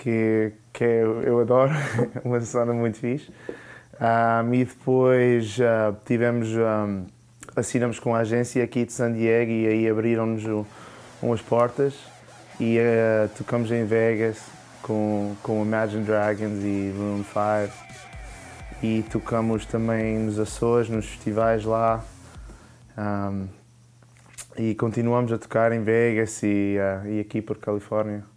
que, 0.07 0.53
que 0.71 0.85
eu, 0.85 1.21
eu 1.21 1.39
adoro, 1.41 1.73
uma 2.23 2.39
zona 2.39 2.71
muito 2.71 2.97
fixe. 2.97 3.29
Um, 3.99 4.53
e 4.53 4.63
depois 4.63 5.57
uh, 5.59 5.97
tivemos, 6.05 6.47
um, 6.55 7.05
assinamos 7.53 7.99
com 7.99 8.15
a 8.15 8.19
agência 8.19 8.63
aqui 8.63 8.85
de 8.85 8.93
San 8.93 9.11
Diego 9.11 9.51
e 9.51 9.67
aí 9.67 9.89
abriram-nos 9.89 10.65
umas 11.21 11.41
portas 11.41 11.93
e 12.57 12.77
uh, 12.79 13.27
tocamos 13.37 13.69
em 13.69 13.83
Vegas 13.83 14.39
com, 14.81 15.35
com 15.43 15.61
Imagine 15.63 16.05
Dragons 16.05 16.63
e 16.63 16.93
Room 16.95 17.25
5 17.25 17.87
e 18.81 19.03
tocamos 19.11 19.65
também 19.65 20.19
nos 20.19 20.39
Açores, 20.39 20.87
nos 20.87 21.05
festivais 21.05 21.65
lá. 21.65 22.01
Um, 22.97 23.47
e 24.57 24.73
continuamos 24.73 25.33
a 25.33 25.37
tocar 25.37 25.73
em 25.73 25.83
Vegas 25.83 26.41
e, 26.43 26.77
uh, 26.77 27.07
e 27.09 27.19
aqui 27.19 27.41
por 27.41 27.57
Califórnia. 27.57 28.36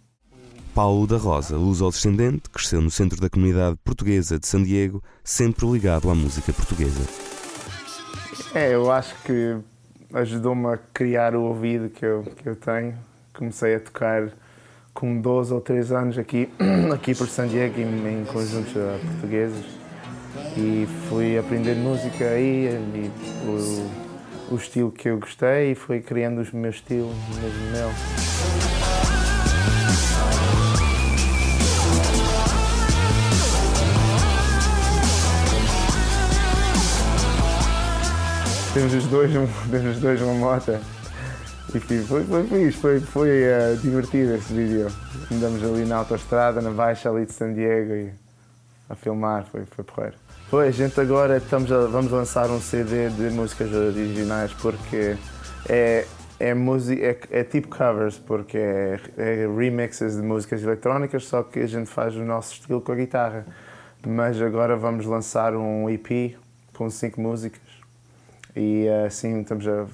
Paulo 0.73 1.05
da 1.05 1.17
Rosa, 1.17 1.57
luso-descendente, 1.57 2.49
cresceu 2.49 2.81
no 2.81 2.89
centro 2.89 3.19
da 3.19 3.29
comunidade 3.29 3.77
portuguesa 3.83 4.39
de 4.39 4.47
San 4.47 4.63
Diego, 4.63 5.03
sempre 5.23 5.65
ligado 5.69 6.09
à 6.09 6.15
música 6.15 6.53
portuguesa. 6.53 7.01
É, 8.53 8.73
eu 8.73 8.89
acho 8.89 9.13
que 9.23 9.57
ajudou-me 10.13 10.67
a 10.67 10.79
criar 10.93 11.35
o 11.35 11.43
ouvido 11.43 11.89
que 11.89 12.05
eu, 12.05 12.23
que 12.23 12.47
eu 12.47 12.55
tenho. 12.55 12.97
Comecei 13.33 13.75
a 13.75 13.79
tocar 13.79 14.31
com 14.93 15.19
12 15.19 15.53
ou 15.53 15.61
13 15.61 15.95
anos 15.95 16.17
aqui, 16.17 16.49
aqui 16.93 17.13
por 17.15 17.27
San 17.27 17.47
Diego, 17.47 17.79
em, 17.79 18.21
em 18.21 18.25
conjuntos 18.25 18.73
uh, 18.75 18.99
portugueses. 19.05 19.65
E 20.55 20.87
fui 21.09 21.37
aprender 21.37 21.75
música 21.75 22.25
aí 22.25 22.67
e, 22.67 23.11
e 23.45 24.51
o 24.51 24.55
estilo 24.55 24.91
que 24.91 25.09
eu 25.09 25.19
gostei 25.19 25.71
e 25.71 25.75
foi 25.75 26.01
criando 26.01 26.41
o 26.41 26.55
meu 26.55 26.71
estilo 26.71 27.13
mesmo 27.41 27.71
meu. 27.71 28.70
Temos 38.73 38.93
os 38.93 39.05
dois, 39.07 39.29
temos 39.69 39.95
os 39.97 40.01
dois 40.01 40.21
uma 40.21 40.33
moto. 40.33 40.79
E 41.75 41.79
foi, 41.79 42.23
foi 42.23 42.43
fixe, 42.47 42.77
foi, 42.77 42.99
foi 43.01 43.29
uh, 43.43 43.77
divertido 43.81 44.33
esse 44.35 44.53
vídeo. 44.53 44.87
Andamos 45.29 45.61
ali 45.61 45.85
na 45.85 45.97
autostrada, 45.97 46.61
na 46.61 46.69
baixa 46.69 47.09
ali 47.09 47.25
de 47.25 47.33
San 47.33 47.53
Diego 47.53 47.93
e 47.93 48.13
a 48.89 48.95
filmar, 48.95 49.45
foi, 49.51 49.65
foi 49.65 49.83
porreiro. 49.83 50.15
Pois, 50.49 50.73
gente 50.73 50.99
agora 51.01 51.37
estamos 51.37 51.69
a, 51.69 51.85
vamos 51.87 52.11
lançar 52.11 52.49
um 52.49 52.61
CD 52.61 53.09
de 53.09 53.29
músicas 53.29 53.73
originais 53.73 54.53
porque 54.53 55.17
é, 55.67 56.05
é, 56.39 56.51
é, 56.51 57.17
é 57.29 57.43
tipo 57.43 57.67
covers, 57.67 58.17
porque 58.17 58.57
é, 58.57 58.99
é, 59.17 59.47
remixes 59.53 60.15
de 60.15 60.21
músicas 60.21 60.63
eletrónicas, 60.63 61.25
só 61.25 61.43
que 61.43 61.59
a 61.59 61.67
gente 61.67 61.89
faz 61.89 62.15
o 62.15 62.23
nosso 62.23 62.53
estilo 62.53 62.79
com 62.79 62.93
a 62.93 62.95
guitarra. 62.95 63.45
Mas 64.05 64.41
agora 64.41 64.77
vamos 64.77 65.05
lançar 65.05 65.55
um 65.55 65.89
EP 65.89 66.37
com 66.73 66.89
cinco 66.89 67.19
músicas 67.19 67.70
e 68.55 68.87
assim 69.05 69.41
estamos 69.41 69.67
a 69.67 69.85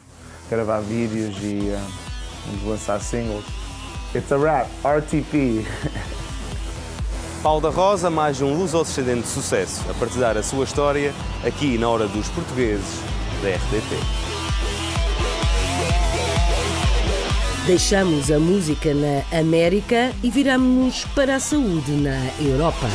gravar 0.50 0.80
vídeos 0.82 1.36
e 1.42 1.70
uh, 1.70 1.80
vamos 2.48 2.64
lançar 2.68 3.00
singles. 3.02 3.46
It's 4.16 4.32
a 4.32 4.38
rap, 4.38 4.70
RTP. 4.84 5.66
Paulo 7.44 7.62
da 7.62 7.70
Rosa, 7.70 8.10
mais 8.10 8.42
um 8.42 8.54
luso-descendente 8.54 9.22
de 9.22 9.28
sucesso, 9.28 9.86
a 9.90 9.94
partilhar 9.94 10.36
a 10.38 10.44
sua 10.44 10.64
história 10.64 11.14
aqui 11.46 11.78
na 11.78 11.88
Hora 11.88 12.08
dos 12.08 12.28
Portugueses 12.30 13.00
da 13.42 13.50
RDP. 13.50 14.28
Deixamos 17.68 18.32
a 18.32 18.40
música 18.40 18.94
na 18.94 19.38
América 19.38 20.14
e 20.24 20.30
viramos-nos 20.32 21.04
para 21.14 21.36
a 21.36 21.40
saúde 21.40 21.92
na 21.92 22.18
Europa. 22.42 22.88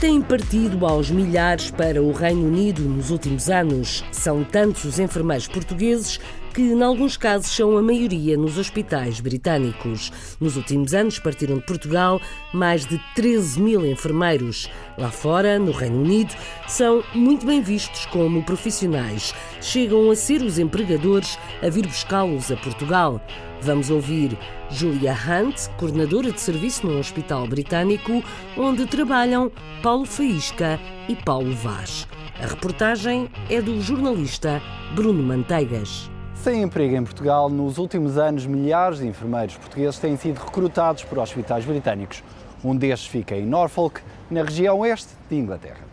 Têm 0.00 0.22
partido 0.22 0.86
aos 0.86 1.10
milhares 1.10 1.70
para 1.70 2.02
o 2.02 2.10
Reino 2.10 2.46
Unido 2.46 2.80
nos 2.80 3.10
últimos 3.10 3.50
anos. 3.50 4.02
São 4.10 4.42
tantos 4.42 4.84
os 4.84 4.98
enfermeiros 4.98 5.46
portugueses 5.46 6.18
que, 6.54 6.62
em 6.62 6.82
alguns 6.82 7.18
casos, 7.18 7.54
são 7.54 7.76
a 7.76 7.82
maioria 7.82 8.34
nos 8.34 8.56
hospitais 8.56 9.20
britânicos. 9.20 10.10
Nos 10.40 10.56
últimos 10.56 10.94
anos 10.94 11.18
partiram 11.18 11.58
de 11.58 11.66
Portugal 11.66 12.18
mais 12.50 12.86
de 12.86 12.98
13 13.14 13.60
mil 13.60 13.84
enfermeiros. 13.84 14.70
Lá 14.96 15.10
fora, 15.10 15.58
no 15.58 15.70
Reino 15.70 16.00
Unido, 16.00 16.34
são 16.66 17.04
muito 17.14 17.44
bem 17.44 17.60
vistos 17.60 18.06
como 18.06 18.42
profissionais. 18.42 19.34
Chegam 19.60 20.10
a 20.10 20.16
ser 20.16 20.40
os 20.40 20.58
empregadores 20.58 21.38
a 21.62 21.68
vir 21.68 21.86
buscá-los 21.86 22.50
a 22.50 22.56
Portugal. 22.56 23.20
Vamos 23.62 23.90
ouvir 23.90 24.38
Julia 24.70 25.12
Hunt, 25.12 25.68
coordenadora 25.76 26.32
de 26.32 26.40
serviço 26.40 26.86
num 26.86 26.98
hospital 26.98 27.46
britânico, 27.46 28.24
onde 28.56 28.86
trabalham 28.86 29.52
Paulo 29.82 30.06
Faísca 30.06 30.80
e 31.06 31.14
Paulo 31.14 31.54
Vaz. 31.54 32.08
A 32.42 32.46
reportagem 32.46 33.30
é 33.50 33.60
do 33.60 33.78
jornalista 33.82 34.62
Bruno 34.94 35.22
Manteigas. 35.22 36.10
Sem 36.34 36.62
emprego 36.62 36.96
em 36.96 37.04
Portugal, 37.04 37.50
nos 37.50 37.76
últimos 37.76 38.16
anos, 38.16 38.46
milhares 38.46 39.00
de 39.00 39.06
enfermeiros 39.06 39.58
portugueses 39.58 40.00
têm 40.00 40.16
sido 40.16 40.38
recrutados 40.38 41.04
por 41.04 41.18
hospitais 41.18 41.62
britânicos. 41.66 42.22
Um 42.64 42.74
destes 42.74 43.10
fica 43.10 43.36
em 43.36 43.44
Norfolk, 43.44 44.00
na 44.30 44.42
região 44.42 44.78
oeste 44.78 45.10
de 45.28 45.36
Inglaterra. 45.36 45.90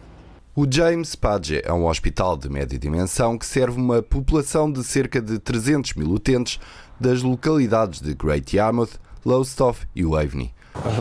O 0.60 0.66
James 0.68 1.14
Page 1.14 1.62
é 1.64 1.72
um 1.72 1.86
hospital 1.86 2.36
de 2.36 2.50
média 2.50 2.80
dimensão 2.80 3.38
que 3.38 3.46
serve 3.46 3.80
uma 3.80 4.02
população 4.02 4.72
de 4.72 4.84
cerca 4.84 5.22
de 5.22 5.38
300 5.38 5.94
mil 5.94 6.10
utentes 6.10 6.60
das 7.00 7.22
localidades 7.22 8.01
de 8.01 8.13
Great 8.13 8.56
Yarmouth, 8.56 9.00
Lowestoft 9.25 9.88
e 9.96 10.06
Waveney. 10.06 10.51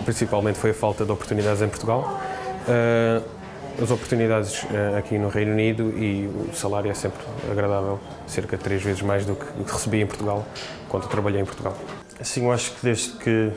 Principalmente 0.04 0.58
foi 0.58 0.70
a 0.70 0.74
falta 0.74 1.04
de 1.04 1.12
oportunidades 1.12 1.62
em 1.62 1.68
Portugal. 1.68 2.20
Uh 2.68 3.36
as 3.82 3.90
oportunidades 3.90 4.62
uh, 4.62 4.96
aqui 4.96 5.18
no 5.18 5.28
Reino 5.28 5.52
Unido 5.52 5.92
e 5.98 6.26
o 6.26 6.54
salário 6.54 6.90
é 6.90 6.94
sempre 6.94 7.20
agradável, 7.50 8.00
cerca 8.26 8.56
de 8.56 8.62
três 8.62 8.82
vezes 8.82 9.02
mais 9.02 9.26
do 9.26 9.34
que 9.36 9.70
recebi 9.70 10.00
em 10.00 10.06
Portugal, 10.06 10.46
quando 10.88 11.06
trabalhei 11.08 11.42
em 11.42 11.44
Portugal. 11.44 11.76
Assim, 12.18 12.44
eu 12.44 12.52
acho 12.52 12.72
que 12.72 12.78
desde 12.82 13.12
que 13.18 13.52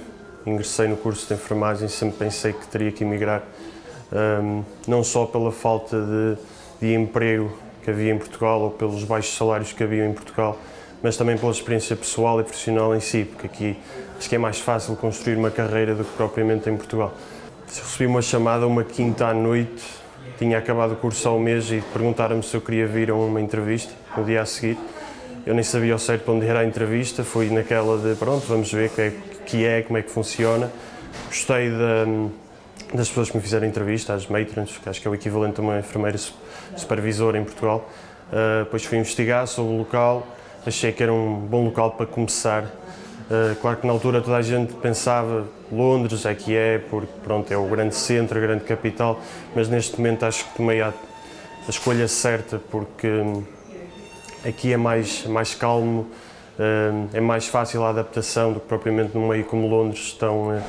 ingressei 0.45 0.89
no 0.89 0.97
curso 0.97 1.25
de 1.25 1.35
enfermagem 1.35 1.87
sempre 1.87 2.17
pensei 2.17 2.51
que 2.51 2.67
teria 2.67 2.91
que 2.91 3.03
emigrar, 3.03 3.43
um, 4.11 4.63
não 4.85 5.05
só 5.05 5.25
pela 5.25 5.53
falta 5.53 5.95
de, 5.97 6.37
de 6.85 6.93
emprego 6.93 7.51
que 7.81 7.89
havia 7.89 8.13
em 8.13 8.17
Portugal 8.17 8.59
ou 8.59 8.71
pelos 8.71 9.05
baixos 9.05 9.37
salários 9.37 9.71
que 9.71 9.83
havia 9.83 10.05
em 10.05 10.11
Portugal, 10.11 10.57
mas 11.01 11.17
também 11.17 11.37
pela 11.37 11.51
experiência 11.51 11.95
pessoal 11.95 12.39
e 12.41 12.43
profissional 12.43 12.95
em 12.95 12.99
si, 12.99 13.25
porque 13.25 13.47
aqui 13.47 13.77
acho 14.17 14.27
que 14.27 14.35
é 14.35 14.37
mais 14.37 14.59
fácil 14.59 14.95
construir 14.95 15.35
uma 15.35 15.51
carreira 15.51 15.95
do 15.95 16.03
que 16.03 16.11
propriamente 16.15 16.69
em 16.69 16.75
Portugal. 16.75 17.13
Recebi 17.67 18.05
uma 18.05 18.21
chamada 18.21 18.65
uma 18.65 18.83
quinta 18.83 19.27
à 19.27 19.33
noite 19.33 19.99
tinha 20.39 20.57
acabado 20.57 20.93
o 20.93 20.95
curso 20.95 21.27
há 21.27 21.33
um 21.33 21.39
mês 21.39 21.69
e 21.69 21.83
perguntaram-me 21.91 22.41
se 22.41 22.55
eu 22.55 22.61
queria 22.61 22.87
vir 22.87 23.11
a 23.11 23.13
uma 23.13 23.41
entrevista 23.41 23.91
no 24.15 24.23
dia 24.23 24.41
a 24.41 24.45
seguir. 24.45 24.77
Eu 25.45 25.53
nem 25.53 25.63
sabia 25.63 25.91
ao 25.91 25.99
certo 25.99 26.31
onde 26.31 26.47
era 26.47 26.59
a 26.59 26.65
entrevista, 26.65 27.25
fui 27.25 27.49
naquela 27.49 27.97
de 27.97 28.15
pronto, 28.15 28.45
vamos 28.47 28.71
ver 28.71 28.89
o 28.89 28.93
que 28.93 29.01
é, 29.01 29.13
que 29.45 29.65
é, 29.65 29.81
como 29.81 29.97
é 29.97 30.01
que 30.01 30.09
funciona. 30.09 30.71
Gostei 31.27 31.69
de, 31.69 32.29
das 32.93 33.09
pessoas 33.09 33.29
que 33.29 33.35
me 33.35 33.43
fizeram 33.43 33.67
entrevista, 33.67 34.13
as 34.13 34.27
matrons, 34.27 34.77
que 34.81 34.87
acho 34.87 35.01
que 35.01 35.07
é 35.09 35.11
o 35.11 35.13
equivalente 35.15 35.59
a 35.59 35.63
uma 35.63 35.79
enfermeira 35.79 36.17
supervisora 36.77 37.37
em 37.37 37.43
Portugal. 37.43 37.89
Uh, 38.31 38.63
depois 38.63 38.85
fui 38.85 38.97
investigar 38.97 39.45
sobre 39.45 39.73
o 39.73 39.77
local, 39.77 40.25
achei 40.69 40.91
que 40.91 41.03
era 41.03 41.13
um 41.13 41.35
bom 41.35 41.65
local 41.65 41.91
para 41.91 42.05
começar 42.05 42.65
Uh, 43.29 43.55
claro 43.57 43.77
que 43.77 43.85
na 43.85 43.93
altura 43.93 44.21
toda 44.21 44.37
a 44.37 44.41
gente 44.41 44.73
pensava 44.73 45.45
Londres 45.71 46.25
é 46.25 46.33
que 46.33 46.55
é, 46.55 46.79
porque 46.79 47.13
pronto, 47.23 47.53
é 47.53 47.55
o 47.55 47.67
grande 47.67 47.93
centro, 47.93 48.39
a 48.39 48.41
grande 48.41 48.63
capital, 48.63 49.21
mas 49.55 49.69
neste 49.69 49.97
momento 49.97 50.25
acho 50.25 50.45
que 50.45 50.57
tomei 50.57 50.81
a, 50.81 50.87
a 50.87 51.69
escolha 51.69 52.07
certa, 52.07 52.59
porque 52.71 53.07
hum, 53.07 53.43
aqui 54.43 54.73
é 54.73 54.77
mais, 54.77 55.27
mais 55.27 55.53
calmo, 55.53 56.07
uh, 56.57 57.07
é 57.13 57.21
mais 57.21 57.45
fácil 57.45 57.83
a 57.83 57.89
adaptação 57.89 58.51
do 58.51 58.59
que 58.59 58.67
propriamente 58.67 59.15
num 59.15 59.27
meio 59.27 59.45
como 59.45 59.67
Londres, 59.67 60.13
tão, 60.19 60.47
uh, 60.47 60.61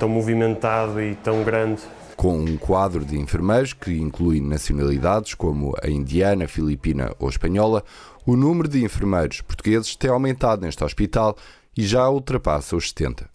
tão 0.00 0.08
movimentado 0.08 1.00
e 1.00 1.14
tão 1.14 1.44
grande. 1.44 1.82
Com 2.20 2.38
um 2.38 2.58
quadro 2.58 3.02
de 3.02 3.18
enfermeiros 3.18 3.72
que 3.72 3.98
inclui 3.98 4.42
nacionalidades 4.42 5.32
como 5.32 5.74
a 5.82 5.88
indiana, 5.88 6.46
filipina 6.46 7.14
ou 7.18 7.30
espanhola, 7.30 7.82
o 8.26 8.36
número 8.36 8.68
de 8.68 8.84
enfermeiros 8.84 9.40
portugueses 9.40 9.96
tem 9.96 10.10
aumentado 10.10 10.60
neste 10.60 10.84
hospital 10.84 11.34
e 11.74 11.82
já 11.82 12.06
ultrapassa 12.10 12.76
os 12.76 12.90
70. 12.90 13.26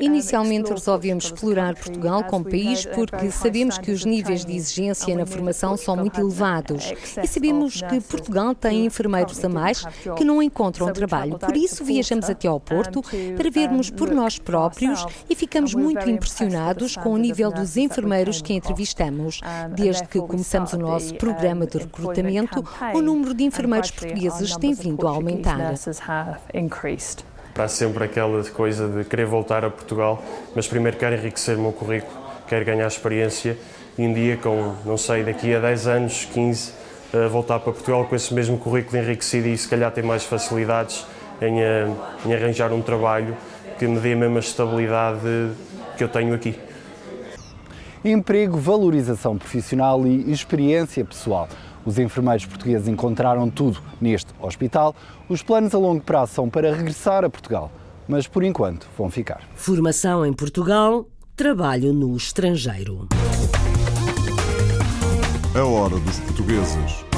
Inicialmente 0.00 0.70
resolvemos 0.70 1.26
explorar 1.26 1.76
Portugal 1.76 2.24
como 2.24 2.44
país 2.44 2.84
porque 2.84 3.30
sabemos 3.30 3.78
que 3.78 3.92
os 3.92 4.04
níveis 4.04 4.44
de 4.44 4.56
exigência 4.56 5.16
na 5.16 5.24
formação 5.24 5.76
são 5.76 5.96
muito 5.96 6.20
elevados 6.20 6.92
e 7.22 7.26
sabemos 7.28 7.80
que 7.80 8.00
Portugal 8.00 8.56
tem 8.56 8.86
enfermeiros 8.86 9.44
a 9.44 9.48
mais 9.48 9.84
que 10.16 10.24
não 10.24 10.42
encontram 10.42 10.92
trabalho. 10.92 11.38
Por 11.38 11.56
isso 11.56 11.84
viajamos 11.84 12.28
até 12.28 12.48
ao 12.48 12.58
Porto 12.58 13.02
para 13.36 13.50
vermos 13.50 13.88
por 13.88 14.10
nós 14.10 14.36
próprios 14.36 15.06
e 15.28 15.36
ficamos 15.36 15.72
muito 15.72 16.10
impressionados 16.10 16.96
com 16.96 17.10
o 17.10 17.16
nível 17.16 17.52
dos 17.52 17.76
enfermeiros 17.76 18.42
que 18.42 18.52
entrevistamos. 18.52 19.40
Desde 19.76 20.08
que 20.08 20.18
começamos 20.18 20.72
o 20.72 20.78
nosso 20.78 21.14
programa 21.14 21.66
de 21.66 21.78
recrutamento, 21.78 22.64
o 22.92 23.00
número 23.00 23.32
de 23.32 23.44
enfermeiros 23.44 23.92
portugueses 23.92 24.56
tem 24.56 24.74
vindo 24.74 25.06
a 25.06 25.10
aumentar. 25.12 25.74
Há 27.56 27.68
sempre 27.68 28.04
aquela 28.04 28.42
coisa 28.50 28.88
de 28.88 29.04
querer 29.04 29.26
voltar 29.26 29.64
a 29.64 29.70
Portugal, 29.70 30.22
mas 30.54 30.66
primeiro 30.66 30.96
quero 30.96 31.14
enriquecer 31.14 31.58
o 31.58 31.60
meu 31.60 31.72
currículo, 31.72 32.12
quero 32.48 32.64
ganhar 32.64 32.86
experiência 32.86 33.58
e 33.98 34.06
um 34.06 34.14
dia, 34.14 34.36
com, 34.38 34.74
não 34.84 34.96
sei, 34.96 35.22
daqui 35.22 35.54
a 35.54 35.60
10 35.60 35.86
anos, 35.86 36.28
15, 36.32 36.72
uh, 37.12 37.28
voltar 37.28 37.58
para 37.58 37.72
Portugal 37.72 38.06
com 38.06 38.16
esse 38.16 38.32
mesmo 38.32 38.56
currículo 38.56 38.96
enriquecido 38.96 39.48
e 39.48 39.58
se 39.58 39.68
calhar 39.68 39.90
ter 39.92 40.02
mais 40.02 40.24
facilidades 40.24 41.04
em, 41.42 41.60
uh, 41.60 41.96
em 42.24 42.34
arranjar 42.34 42.72
um 42.72 42.80
trabalho 42.80 43.36
que 43.78 43.86
me 43.86 44.00
dê 44.00 44.14
a 44.14 44.16
mesma 44.16 44.38
estabilidade 44.38 45.50
que 45.98 46.04
eu 46.04 46.08
tenho 46.08 46.34
aqui. 46.34 46.58
Emprego, 48.02 48.56
valorização 48.56 49.36
profissional 49.36 50.06
e 50.06 50.32
experiência 50.32 51.04
pessoal. 51.04 51.46
Os 51.84 51.98
enfermeiros 51.98 52.46
portugueses 52.46 52.88
encontraram 52.88 53.50
tudo 53.50 53.82
neste 54.00 54.32
hospital. 54.40 54.94
Os 55.30 55.44
planos 55.44 55.72
a 55.76 55.78
longo 55.78 56.02
prazo 56.02 56.34
são 56.34 56.50
para 56.50 56.74
regressar 56.74 57.24
a 57.24 57.30
Portugal, 57.30 57.70
mas 58.08 58.26
por 58.26 58.42
enquanto 58.42 58.88
vão 58.98 59.08
ficar. 59.08 59.48
Formação 59.54 60.26
em 60.26 60.32
Portugal, 60.32 61.06
trabalho 61.36 61.92
no 61.92 62.16
estrangeiro. 62.16 63.06
A 65.54 65.64
hora 65.64 66.00
dos 66.00 66.18
portugueses. 66.18 67.09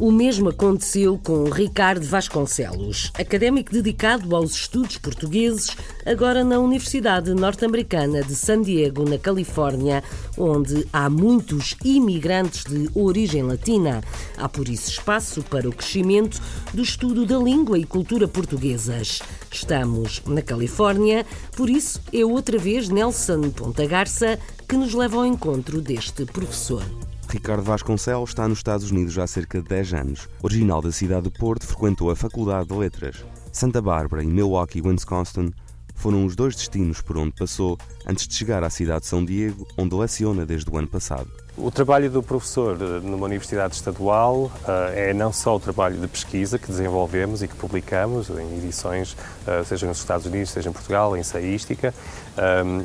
O 0.00 0.12
mesmo 0.12 0.50
aconteceu 0.50 1.18
com 1.18 1.50
Ricardo 1.50 2.06
Vasconcelos, 2.06 3.10
académico 3.18 3.72
dedicado 3.72 4.36
aos 4.36 4.52
estudos 4.52 4.96
portugueses, 4.96 5.76
agora 6.06 6.44
na 6.44 6.60
Universidade 6.60 7.34
Norte-Americana 7.34 8.22
de 8.22 8.36
San 8.36 8.62
Diego, 8.62 9.04
na 9.04 9.18
Califórnia, 9.18 10.04
onde 10.36 10.86
há 10.92 11.10
muitos 11.10 11.74
imigrantes 11.84 12.62
de 12.62 12.88
origem 12.94 13.42
latina. 13.42 14.00
Há 14.36 14.48
por 14.48 14.68
isso 14.68 14.88
espaço 14.88 15.42
para 15.42 15.68
o 15.68 15.72
crescimento 15.72 16.40
do 16.72 16.80
estudo 16.80 17.26
da 17.26 17.36
língua 17.36 17.76
e 17.76 17.84
cultura 17.84 18.28
portuguesas. 18.28 19.20
Estamos 19.50 20.22
na 20.28 20.42
Califórnia, 20.42 21.26
por 21.56 21.68
isso 21.68 22.00
é 22.12 22.24
outra 22.24 22.56
vez 22.56 22.88
Nelson 22.88 23.50
Ponta 23.50 23.84
Garça 23.84 24.38
que 24.68 24.76
nos 24.76 24.94
leva 24.94 25.16
ao 25.16 25.26
encontro 25.26 25.80
deste 25.80 26.24
professor. 26.24 26.84
Ricardo 27.30 27.62
Vasconcelos 27.62 28.30
está 28.30 28.48
nos 28.48 28.58
Estados 28.58 28.90
Unidos 28.90 29.18
há 29.18 29.26
cerca 29.26 29.60
de 29.60 29.68
10 29.68 29.92
anos. 29.92 30.28
Original 30.42 30.80
da 30.80 30.90
cidade 30.90 31.30
de 31.30 31.38
Porto, 31.38 31.66
frequentou 31.66 32.10
a 32.10 32.16
Faculdade 32.16 32.68
de 32.70 32.74
Letras. 32.74 33.22
Santa 33.52 33.82
Bárbara 33.82 34.24
e 34.24 34.26
Milwaukee, 34.26 34.80
Wisconsin 34.80 35.52
foram 35.94 36.24
os 36.24 36.34
dois 36.34 36.56
destinos 36.56 37.02
por 37.02 37.18
onde 37.18 37.32
passou 37.32 37.76
antes 38.06 38.26
de 38.26 38.34
chegar 38.34 38.64
à 38.64 38.70
cidade 38.70 39.00
de 39.00 39.08
São 39.08 39.22
Diego, 39.22 39.68
onde 39.76 39.94
leciona 39.94 40.46
desde 40.46 40.70
o 40.70 40.78
ano 40.78 40.88
passado. 40.88 41.30
O 41.60 41.72
trabalho 41.72 42.08
do 42.08 42.22
professor 42.22 42.78
eh, 42.80 43.00
numa 43.02 43.26
universidade 43.26 43.74
estadual 43.74 44.48
eh, 44.66 45.10
é 45.10 45.12
não 45.12 45.32
só 45.32 45.56
o 45.56 45.60
trabalho 45.60 45.96
de 45.96 46.06
pesquisa 46.06 46.56
que 46.56 46.68
desenvolvemos 46.68 47.42
e 47.42 47.48
que 47.48 47.56
publicamos 47.56 48.30
em 48.30 48.58
edições, 48.58 49.16
eh, 49.44 49.64
seja 49.64 49.84
nos 49.84 49.98
Estados 49.98 50.24
Unidos, 50.24 50.50
seja 50.50 50.68
em 50.68 50.72
Portugal, 50.72 51.16
em 51.16 51.20
ensaística, 51.20 51.92
ehm, 52.36 52.84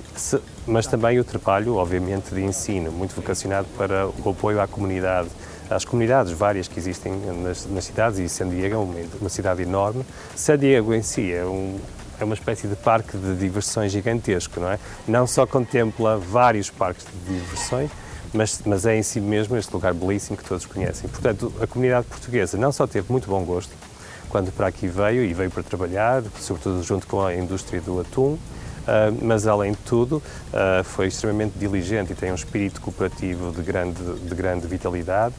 mas 0.65 0.87
também 0.87 1.19
o 1.19 1.23
trabalho, 1.23 1.75
obviamente, 1.75 2.33
de 2.33 2.43
ensino, 2.43 2.91
muito 2.91 3.13
vocacionado 3.15 3.67
para 3.77 4.07
o 4.07 4.29
apoio 4.31 4.59
à 4.59 4.67
comunidade 4.67 5.29
às 5.69 5.85
comunidades 5.85 6.31
várias 6.33 6.67
que 6.67 6.77
existem 6.77 7.13
nas, 7.41 7.65
nas 7.65 7.85
cidades 7.85 8.19
e 8.19 8.27
San 8.27 8.49
Diego 8.49 8.75
é 8.75 8.77
uma, 8.77 8.95
uma, 9.21 9.29
cidade 9.29 9.61
enorme. 9.61 10.05
San 10.35 10.57
Diego 10.57 10.93
em 10.93 11.01
si 11.01 11.31
é 11.31 11.45
um, 11.45 11.79
é 12.19 12.23
uma 12.23 12.35
espécie 12.35 12.67
de 12.67 12.75
parque 12.75 13.17
de 13.17 13.35
diversões 13.35 13.91
gigantesco, 13.91 14.59
não 14.59 14.69
é? 14.69 14.77
Não 15.07 15.25
só 15.25 15.47
contempla 15.47 16.17
vários 16.17 16.69
parques 16.69 17.05
de 17.05 17.33
diversões, 17.39 17.89
mas, 18.33 18.61
mas 18.65 18.85
é 18.85 18.97
em 18.97 19.03
si 19.03 19.19
mesmo 19.19 19.55
este 19.57 19.71
lugar 19.73 19.93
belíssimo 19.93 20.37
que 20.37 20.43
todos 20.43 20.65
conhecem. 20.65 21.09
Portanto, 21.09 21.53
a 21.61 21.67
comunidade 21.67 22.07
portuguesa 22.07 22.57
não 22.57 22.71
só 22.71 22.87
teve 22.87 23.11
muito 23.11 23.27
bom 23.27 23.43
gosto 23.43 23.71
quando 24.29 24.51
para 24.51 24.67
aqui 24.67 24.87
veio 24.87 25.23
e 25.23 25.33
veio 25.33 25.51
para 25.51 25.61
trabalhar, 25.61 26.23
sobretudo 26.39 26.81
junto 26.81 27.05
com 27.05 27.21
a 27.21 27.35
indústria 27.35 27.79
do 27.81 27.99
atum, 27.99 28.37
Uh, 28.83 29.15
mas 29.21 29.47
além 29.47 29.71
de 29.71 29.77
tudo 29.77 30.17
uh, 30.17 30.83
foi 30.83 31.07
extremamente 31.07 31.57
diligente 31.57 32.11
e 32.11 32.15
tem 32.15 32.33
um 32.33 32.35
espírito 32.35 32.81
cooperativo 32.81 33.53
de 33.53 33.61
grande, 33.61 34.03
de 34.03 34.35
grande 34.35 34.67
vitalidade. 34.67 35.33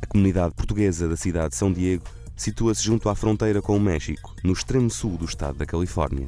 A 0.00 0.06
comunidade 0.06 0.54
portuguesa 0.54 1.08
da 1.08 1.16
cidade 1.16 1.48
de 1.48 1.56
São 1.56 1.72
Diego 1.72 2.04
situa-se 2.36 2.82
junto 2.84 3.08
à 3.08 3.14
fronteira 3.16 3.60
com 3.60 3.76
o 3.76 3.80
México, 3.80 4.36
no 4.44 4.52
extremo 4.52 4.88
sul 4.88 5.18
do 5.18 5.24
estado 5.24 5.58
da 5.58 5.66
Califórnia. 5.66 6.26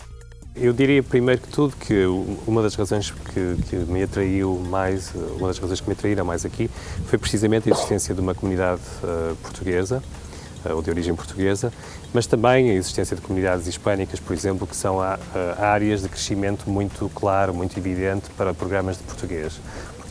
Eu 0.54 0.72
diria 0.72 1.02
primeiro 1.02 1.40
que 1.40 1.48
tudo 1.48 1.74
que 1.74 2.04
uma 2.46 2.62
das 2.62 2.74
razões 2.74 3.10
que, 3.10 3.56
que, 3.70 3.76
me 3.76 4.02
atraiu 4.02 4.62
mais, 4.68 5.10
uma 5.38 5.48
das 5.48 5.58
razões 5.58 5.80
que 5.80 5.88
me 5.88 5.94
atraíram 5.94 6.26
mais 6.26 6.44
aqui 6.44 6.70
foi 7.06 7.18
precisamente 7.18 7.70
a 7.70 7.72
existência 7.72 8.14
de 8.14 8.20
uma 8.20 8.34
comunidade 8.34 8.82
uh, 9.02 9.34
portuguesa, 9.36 10.02
uh, 10.66 10.74
ou 10.74 10.82
de 10.82 10.90
origem 10.90 11.14
portuguesa, 11.14 11.72
mas 12.12 12.26
também 12.26 12.70
a 12.70 12.74
existência 12.74 13.16
de 13.16 13.22
comunidades 13.22 13.66
hispânicas, 13.66 14.20
por 14.20 14.34
exemplo, 14.34 14.66
que 14.66 14.76
são 14.76 14.98
áreas 15.58 16.02
de 16.02 16.10
crescimento 16.10 16.68
muito 16.68 17.10
claro, 17.14 17.54
muito 17.54 17.78
evidente 17.78 18.28
para 18.36 18.52
programas 18.52 18.98
de 18.98 19.04
português. 19.04 19.58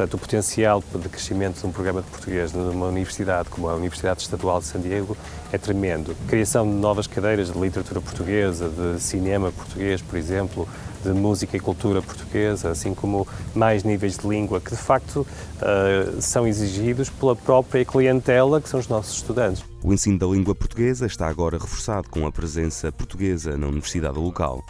Portanto, 0.02 0.16
o 0.16 0.18
potencial 0.18 0.84
de 0.96 1.10
crescimento 1.10 1.60
de 1.60 1.68
um 1.68 1.72
programa 1.72 2.02
de 2.02 2.10
português 2.10 2.52
numa 2.54 2.88
universidade 2.88 3.50
como 3.50 3.70
a 3.70 3.76
Universidade 3.76 4.22
Estadual 4.22 4.60
de 4.60 4.66
San 4.66 4.82
Diego 4.82 5.16
é 5.52 5.60
tremendo. 5.60 6.16
Criação 6.28 6.66
de 6.66 6.74
novas 6.74 7.06
cadeiras 7.06 7.54
de 7.54 7.60
literatura 7.60 8.02
portuguesa, 8.02 8.68
de 8.68 9.00
cinema 9.00 9.52
português, 9.52 10.02
por 10.02 10.18
exemplo, 10.18 10.68
de 11.04 11.12
música 11.12 11.56
e 11.56 11.60
cultura 11.60 12.02
portuguesa, 12.02 12.72
assim 12.72 12.96
como 12.96 13.28
mais 13.54 13.84
níveis 13.84 14.18
de 14.18 14.28
língua 14.28 14.60
que 14.60 14.72
de 14.72 14.78
facto 14.82 15.18
uh, 15.18 16.20
são 16.20 16.48
exigidos 16.48 17.08
pela 17.08 17.36
própria 17.36 17.86
clientela 17.86 18.60
que 18.60 18.70
são 18.70 18.80
os 18.80 18.88
nossos 18.88 19.18
estudantes. 19.18 19.64
O 19.84 19.94
ensino 19.94 20.18
da 20.18 20.26
língua 20.26 20.56
portuguesa 20.56 21.06
está 21.06 21.28
agora 21.28 21.60
reforçado 21.60 22.10
com 22.10 22.26
a 22.26 22.32
presença 22.32 22.92
portuguesa 22.92 23.56
na 23.56 23.68
universidade 23.68 24.18
local. 24.18 24.64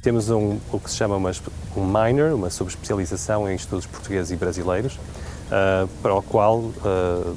Temos 0.00 0.30
um, 0.30 0.58
o 0.72 0.78
que 0.78 0.88
se 0.90 0.96
chama 0.96 1.16
uma, 1.16 1.32
um 1.76 1.84
minor, 1.84 2.32
uma 2.32 2.50
subespecialização 2.50 3.50
em 3.50 3.56
estudos 3.56 3.84
portugueses 3.84 4.30
e 4.30 4.36
brasileiros, 4.36 4.94
uh, 4.94 5.88
para 6.00 6.14
o 6.14 6.22
qual 6.22 6.58
uh, 6.58 7.36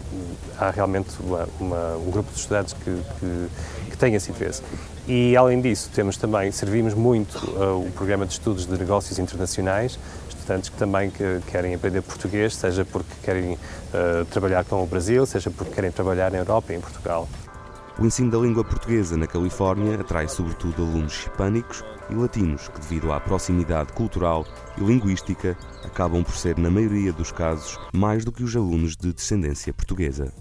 há 0.59 0.69
realmente 0.69 1.09
uma, 1.19 1.49
uma, 1.59 1.97
um 1.97 2.11
grupo 2.11 2.31
de 2.31 2.39
estudantes 2.39 2.73
que, 2.73 3.01
que, 3.19 3.47
que, 3.89 3.97
tem 3.97 4.13
esse 4.13 4.29
interesse. 4.29 4.61
E, 5.07 5.35
além 5.35 5.59
disso, 5.59 5.89
temos 5.91 6.17
também, 6.17 6.51
servimos 6.51 6.93
muito 6.93 7.35
uh, 7.37 7.83
o 7.83 7.91
programa 7.93 8.27
de 8.27 8.33
estudos 8.33 8.67
de 8.67 8.77
negócios 8.77 9.17
internacionais, 9.17 9.97
estudantes 10.29 10.69
que 10.69 10.77
também 10.77 11.09
que 11.09 11.41
querem 11.47 11.73
aprender 11.73 12.03
português, 12.03 12.55
seja 12.55 12.85
porque 12.85 13.11
querem 13.23 13.57
trabalhar 14.29 14.63
com 14.65 14.81
o 14.81 14.85
Brasil, 14.85 15.25
seja 15.25 15.49
porque 15.51 15.73
querem 15.73 15.91
trabalhar 15.91 16.31
na 16.31 16.37
Europa 16.37 16.73
e 16.73 16.75
em 16.75 16.79
Portugal. 16.79 17.27
O 18.01 18.05
ensino 18.07 18.31
da 18.31 18.39
língua 18.39 18.63
portuguesa 18.63 19.15
na 19.15 19.27
Califórnia 19.27 20.01
atrai 20.01 20.27
sobretudo 20.27 20.81
alunos 20.81 21.13
hispânicos 21.13 21.83
e 22.09 22.15
latinos 22.15 22.67
que, 22.67 22.81
devido 22.81 23.11
à 23.11 23.19
proximidade 23.19 23.93
cultural 23.93 24.43
e 24.75 24.83
linguística, 24.83 25.55
acabam 25.85 26.23
por 26.23 26.35
ser, 26.35 26.57
na 26.57 26.71
maioria 26.71 27.13
dos 27.13 27.31
casos, 27.31 27.77
mais 27.93 28.25
do 28.25 28.31
que 28.31 28.41
os 28.41 28.55
alunos 28.55 28.97
de 28.97 29.13
descendência 29.13 29.71
portuguesa. 29.71 30.33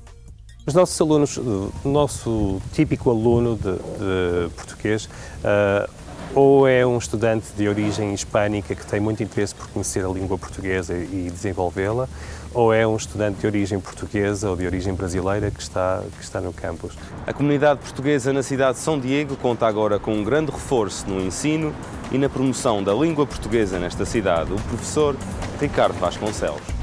Os 0.66 0.72
nossos 0.72 0.98
alunos, 0.98 1.36
o 1.36 1.70
nosso 1.84 2.62
típico 2.72 3.10
aluno 3.10 3.56
de, 3.56 3.72
de 3.74 4.54
português, 4.56 5.04
uh, 5.04 6.00
ou 6.34 6.66
é 6.66 6.86
um 6.86 6.96
estudante 6.96 7.48
de 7.54 7.68
origem 7.68 8.14
hispânica 8.14 8.74
que 8.74 8.86
tem 8.86 9.00
muito 9.00 9.22
interesse 9.22 9.54
por 9.54 9.68
conhecer 9.68 10.02
a 10.02 10.08
língua 10.08 10.38
portuguesa 10.38 10.96
e 10.96 11.28
desenvolvê-la, 11.30 12.08
ou 12.52 12.72
é 12.72 12.86
um 12.86 12.96
estudante 12.96 13.40
de 13.40 13.46
origem 13.46 13.80
portuguesa 13.80 14.50
ou 14.50 14.56
de 14.56 14.66
origem 14.66 14.94
brasileira 14.94 15.50
que 15.50 15.60
está, 15.60 16.02
que 16.16 16.24
está 16.24 16.40
no 16.40 16.52
campus. 16.52 16.94
A 17.26 17.32
comunidade 17.32 17.80
portuguesa 17.80 18.32
na 18.32 18.42
cidade 18.42 18.78
de 18.78 18.84
São 18.84 18.98
Diego 18.98 19.36
conta 19.36 19.66
agora 19.66 19.98
com 19.98 20.12
um 20.14 20.24
grande 20.24 20.50
reforço 20.50 21.08
no 21.08 21.20
ensino 21.20 21.74
e 22.10 22.18
na 22.18 22.28
promoção 22.28 22.82
da 22.82 22.92
língua 22.92 23.26
portuguesa 23.26 23.78
nesta 23.78 24.04
cidade, 24.04 24.52
o 24.52 24.56
professor 24.62 25.16
Ricardo 25.60 25.98
Vasconcelos. 25.98 26.80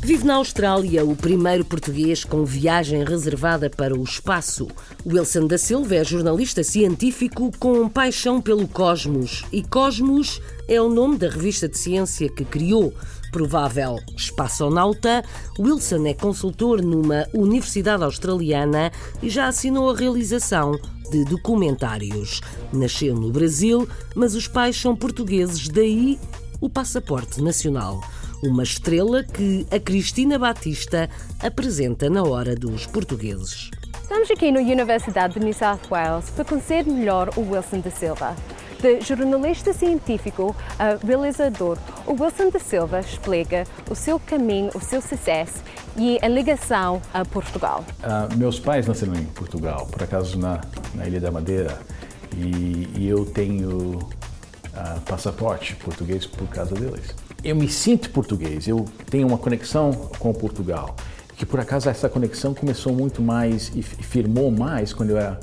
Vive 0.00 0.24
na 0.24 0.36
Austrália 0.36 1.04
o 1.04 1.14
primeiro 1.14 1.64
português 1.64 2.24
com 2.24 2.44
viagem 2.44 3.04
reservada 3.04 3.68
para 3.68 3.94
o 3.94 4.02
espaço. 4.02 4.68
Wilson 5.04 5.46
da 5.46 5.58
Silva 5.58 5.96
é 5.96 6.04
jornalista 6.04 6.62
científico 6.62 7.50
com 7.58 7.88
paixão 7.88 8.40
pelo 8.40 8.66
cosmos. 8.68 9.44
E 9.52 9.62
Cosmos 9.62 10.40
é 10.68 10.80
o 10.80 10.88
nome 10.88 11.18
da 11.18 11.28
revista 11.28 11.68
de 11.68 11.76
ciência 11.76 12.28
que 12.30 12.44
criou. 12.44 12.94
Provável 13.30 13.98
espaçonauta, 14.16 15.22
Wilson 15.58 16.06
é 16.06 16.14
consultor 16.14 16.82
numa 16.82 17.26
universidade 17.34 18.02
australiana 18.02 18.90
e 19.22 19.28
já 19.28 19.48
assinou 19.48 19.90
a 19.90 19.96
realização 19.96 20.72
de 21.10 21.24
documentários. 21.24 22.40
Nasceu 22.72 23.14
no 23.14 23.30
Brasil, 23.30 23.88
mas 24.14 24.34
os 24.34 24.48
pais 24.48 24.80
são 24.80 24.96
portugueses, 24.96 25.68
daí 25.68 26.18
o 26.60 26.68
passaporte 26.68 27.42
nacional 27.42 28.00
uma 28.42 28.62
estrela 28.62 29.24
que 29.24 29.66
a 29.70 29.80
Cristina 29.80 30.38
Batista 30.38 31.08
apresenta 31.40 32.08
na 32.08 32.22
hora 32.22 32.54
dos 32.54 32.86
portugueses. 32.86 33.70
Estamos 34.00 34.30
aqui 34.30 34.50
na 34.50 34.60
Universidade 34.60 35.34
de 35.34 35.40
New 35.40 35.52
South 35.52 35.80
Wales 35.90 36.30
para 36.30 36.44
conhecer 36.44 36.86
melhor 36.86 37.30
o 37.36 37.40
Wilson 37.40 37.80
da 37.80 37.90
Silva. 37.90 38.36
De 38.80 39.00
jornalista 39.00 39.72
científico 39.72 40.54
a 40.78 40.96
realizador, 41.04 41.78
o 42.06 42.12
Wilson 42.12 42.50
da 42.50 42.58
Silva 42.58 43.00
explica 43.00 43.64
o 43.90 43.94
seu 43.94 44.20
caminho, 44.20 44.70
o 44.74 44.80
seu 44.80 45.00
sucesso 45.00 45.62
e 45.96 46.18
a 46.22 46.28
ligação 46.28 47.02
a 47.12 47.24
Portugal. 47.24 47.84
Uh, 48.00 48.36
meus 48.36 48.60
pais 48.60 48.86
nasceram 48.86 49.14
em 49.14 49.24
Portugal, 49.24 49.86
por 49.86 50.02
acaso 50.02 50.38
na, 50.38 50.60
na 50.94 51.06
Ilha 51.06 51.20
da 51.20 51.30
Madeira, 51.30 51.78
e, 52.36 52.88
e 52.96 53.08
eu 53.08 53.24
tenho 53.24 53.96
uh, 53.96 55.00
passaporte 55.06 55.74
português 55.76 56.24
por 56.26 56.46
causa 56.48 56.74
deles 56.74 57.14
eu 57.44 57.54
me 57.54 57.68
sinto 57.68 58.10
português, 58.10 58.66
eu 58.66 58.84
tenho 59.10 59.26
uma 59.26 59.38
conexão 59.38 59.92
com 60.18 60.32
Portugal. 60.32 60.96
Que 61.36 61.46
por 61.46 61.60
acaso 61.60 61.88
essa 61.88 62.08
conexão 62.08 62.52
começou 62.52 62.92
muito 62.92 63.22
mais 63.22 63.70
e 63.74 63.82
firmou 63.82 64.50
mais 64.50 64.92
quando 64.92 65.10
eu 65.10 65.18
era 65.18 65.38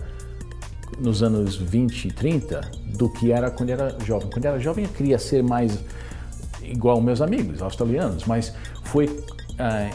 nos 0.99 1.21
anos 1.23 1.55
20 1.55 2.05
e 2.05 2.11
30 2.11 2.61
do 2.97 3.09
que 3.09 3.31
era 3.31 3.51
quando 3.51 3.69
era 3.69 3.95
jovem. 4.03 4.29
Quando 4.29 4.45
era 4.45 4.59
jovem 4.59 4.85
eu 4.85 4.91
queria 4.91 5.19
ser 5.19 5.43
mais 5.43 5.79
igual 6.63 7.01
meus 7.01 7.21
amigos 7.21 7.61
australianos, 7.61 8.25
mas 8.25 8.53
foi 8.83 9.23
ah, 9.59 9.89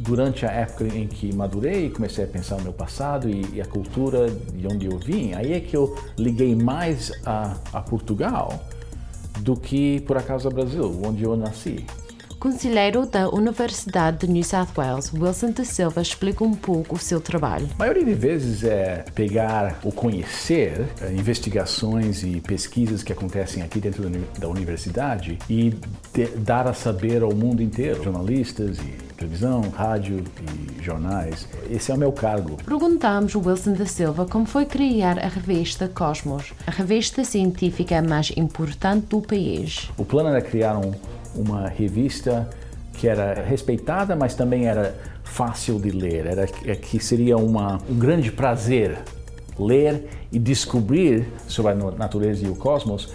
durante 0.00 0.44
a 0.44 0.50
época 0.50 0.84
em 0.84 1.06
que 1.06 1.34
madurei, 1.34 1.90
comecei 1.90 2.24
a 2.24 2.26
pensar 2.26 2.56
no 2.56 2.64
meu 2.64 2.72
passado 2.72 3.28
e, 3.28 3.44
e, 3.54 3.60
a 3.60 3.66
cultura 3.66 4.30
de 4.30 4.66
onde 4.66 4.86
eu 4.86 4.98
vim, 4.98 5.32
aí 5.34 5.52
é 5.52 5.60
que 5.60 5.76
eu 5.76 5.96
liguei 6.18 6.54
mais 6.54 7.12
a, 7.24 7.56
a 7.72 7.80
Portugal 7.80 8.64
do 9.40 9.56
que 9.56 10.00
por 10.00 10.16
acaso 10.16 10.48
ao 10.48 10.54
Brasil, 10.54 11.00
onde 11.04 11.22
eu 11.22 11.36
nasci. 11.36 11.84
Conselheiro 12.44 13.06
da 13.06 13.30
Universidade 13.30 14.26
de 14.26 14.30
New 14.30 14.44
South 14.44 14.68
Wales, 14.76 15.10
Wilson 15.14 15.52
da 15.52 15.64
Silva 15.64 16.02
explica 16.02 16.44
um 16.44 16.52
pouco 16.52 16.96
o 16.96 16.98
seu 16.98 17.18
trabalho. 17.18 17.66
A 17.74 17.78
maioria 17.78 18.04
de 18.04 18.12
vezes 18.12 18.62
é 18.62 19.02
pegar 19.14 19.78
ou 19.82 19.90
conhecer 19.90 20.86
eh, 21.00 21.10
investigações 21.14 22.22
e 22.22 22.42
pesquisas 22.42 23.02
que 23.02 23.10
acontecem 23.10 23.62
aqui 23.62 23.80
dentro 23.80 24.06
da 24.38 24.46
universidade 24.46 25.38
e 25.48 25.72
dar 26.36 26.66
a 26.66 26.74
saber 26.74 27.22
ao 27.22 27.34
mundo 27.34 27.62
inteiro, 27.62 28.04
jornalistas 28.04 28.76
e 28.76 28.92
televisão, 29.16 29.62
rádio 29.70 30.22
e 30.42 30.82
jornais. 30.82 31.48
Esse 31.70 31.92
é 31.92 31.94
o 31.94 31.98
meu 31.98 32.12
cargo. 32.12 32.58
Perguntamos 32.62 33.34
Wilson 33.34 33.72
da 33.72 33.86
Silva 33.86 34.26
como 34.26 34.44
foi 34.44 34.66
criar 34.66 35.18
a 35.18 35.28
revista 35.28 35.88
Cosmos, 35.88 36.52
a 36.66 36.70
revista 36.70 37.24
científica 37.24 38.02
mais 38.02 38.34
importante 38.36 39.06
do 39.06 39.22
país. 39.22 39.90
O 39.96 40.04
plano 40.04 40.28
era 40.28 40.42
criar 40.42 40.76
um 40.76 40.92
uma 41.34 41.68
revista 41.68 42.48
que 42.94 43.08
era 43.08 43.42
respeitada, 43.42 44.14
mas 44.14 44.34
também 44.34 44.66
era 44.66 44.94
fácil 45.22 45.78
de 45.78 45.90
ler. 45.90 46.26
Era 46.26 46.46
é 46.64 46.74
que 46.74 46.98
seria 46.98 47.36
uma, 47.36 47.80
um 47.88 47.98
grande 47.98 48.30
prazer 48.30 48.98
ler 49.58 50.08
e 50.32 50.38
descobrir 50.38 51.26
sobre 51.46 51.72
a 51.72 51.74
natureza 51.74 52.46
e 52.46 52.48
o 52.48 52.54
cosmos. 52.54 53.12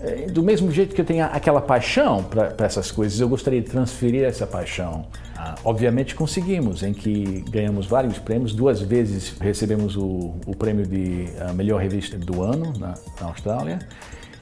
Eh, 0.00 0.26
do 0.30 0.42
mesmo 0.42 0.70
jeito 0.70 0.94
que 0.94 1.00
eu 1.00 1.04
tenho 1.04 1.24
aquela 1.24 1.60
paixão 1.60 2.24
para 2.24 2.66
essas 2.66 2.90
coisas, 2.90 3.20
eu 3.20 3.28
gostaria 3.28 3.60
de 3.60 3.68
transferir 3.68 4.24
essa 4.24 4.46
paixão. 4.46 5.06
Ah, 5.36 5.54
obviamente 5.64 6.14
conseguimos, 6.14 6.82
em 6.82 6.92
que 6.92 7.44
ganhamos 7.50 7.86
vários 7.86 8.18
prêmios. 8.18 8.54
Duas 8.54 8.80
vezes 8.80 9.34
recebemos 9.40 9.96
o, 9.96 10.34
o 10.46 10.56
prêmio 10.56 10.86
de 10.86 11.28
ah, 11.40 11.52
melhor 11.52 11.80
revista 11.80 12.16
do 12.18 12.42
ano 12.42 12.72
na, 12.78 12.94
na 13.20 13.26
Austrália. 13.26 13.78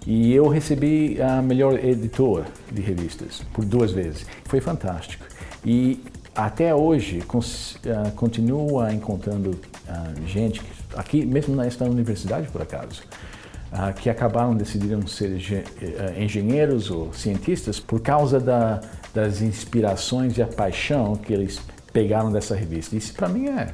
E 0.06 0.32
eu 0.32 0.48
recebi 0.48 1.20
a 1.20 1.42
melhor 1.42 1.82
editor 1.84 2.44
de 2.72 2.80
revistas 2.80 3.42
por 3.52 3.64
duas 3.64 3.92
vezes. 3.92 4.26
Foi 4.44 4.60
fantástico. 4.60 5.24
E 5.64 6.02
até 6.34 6.74
hoje 6.74 7.18
uh, 7.18 8.12
continua 8.14 8.92
encontrando 8.92 9.50
uh, 9.50 10.26
gente 10.26 10.62
aqui 10.96 11.26
mesmo 11.26 11.56
nesta 11.56 11.84
universidade 11.84 12.48
por 12.48 12.62
acaso 12.62 13.02
uh, 13.72 13.92
que 13.92 14.08
acabaram 14.08 14.54
decidiram 14.54 15.04
ser 15.06 15.36
engenheiros 16.16 16.90
ou 16.90 17.12
cientistas 17.12 17.80
por 17.80 18.00
causa 18.00 18.38
da, 18.38 18.80
das 19.12 19.42
inspirações 19.42 20.38
e 20.38 20.42
a 20.42 20.46
paixão 20.46 21.16
que 21.16 21.32
eles 21.32 21.60
pegaram 21.92 22.30
dessa 22.30 22.54
revista. 22.54 22.94
Isso 22.94 23.12
para 23.14 23.28
mim 23.28 23.48
é 23.48 23.72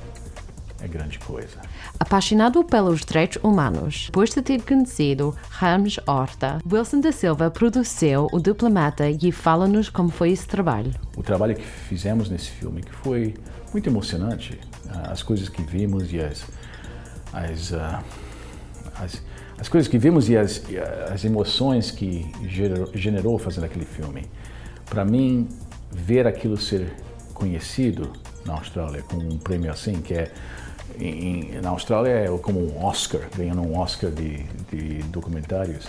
é 0.81 0.89
grande 0.89 1.19
coisa. 1.19 1.59
Apaixonado 1.99 2.63
pelos 2.65 3.01
direitos 3.01 3.43
humanos, 3.43 4.07
depois 4.07 4.31
de 4.31 4.43
ter 4.43 4.63
conhecido 4.63 5.35
Ramos 5.49 5.99
Horta, 6.07 6.59
Wilson 6.71 7.01
da 7.01 7.13
Silva 7.13 7.51
produziu 7.51 8.29
O 8.33 8.41
Diplomata 8.41 9.09
e 9.09 9.33
fala-nos 9.33 9.89
como 9.89 10.11
foi 10.11 10.33
esse 10.33 10.47
trabalho. 10.47 10.93
O 11.17 11.23
trabalho 11.23 11.55
que 11.55 11.65
fizemos 11.65 12.29
nesse 12.29 12.51
filme 12.51 12.83
que 12.83 12.93
foi 12.93 13.35
muito 13.73 13.89
emocionante. 13.89 14.59
Uh, 14.87 15.11
as 15.11 15.23
coisas 15.23 15.49
que 15.49 15.63
vimos 15.63 16.13
e 16.13 16.21
as, 16.21 16.45
as, 17.33 17.71
uh, 17.73 18.05
as, 18.97 19.23
as, 19.59 19.69
coisas 19.69 19.89
que 19.89 19.99
vimos 19.99 20.29
e 20.29 20.37
as, 20.37 20.63
as 21.13 21.25
emoções 21.25 21.91
que 21.91 22.31
gerou, 22.47 22.91
generou 22.95 23.39
fazendo 23.39 23.65
aquele 23.65 23.85
filme. 23.85 24.27
Para 24.87 25.05
mim, 25.05 25.49
ver 25.91 26.27
aquilo 26.27 26.57
ser 26.57 26.93
conhecido 27.33 28.13
na 28.47 28.55
Austrália 28.55 29.03
com 29.03 29.17
um 29.17 29.39
prêmio 29.39 29.71
assim, 29.71 30.01
que 30.01 30.15
é 30.15 30.31
em, 30.99 31.61
na 31.61 31.71
Austrália 31.71 32.11
é 32.11 32.39
como 32.39 32.61
um 32.61 32.85
Oscar, 32.85 33.23
ganhando 33.37 33.63
um 33.63 33.79
Oscar 33.79 34.11
de, 34.11 34.45
de 34.71 35.03
documentários. 35.05 35.87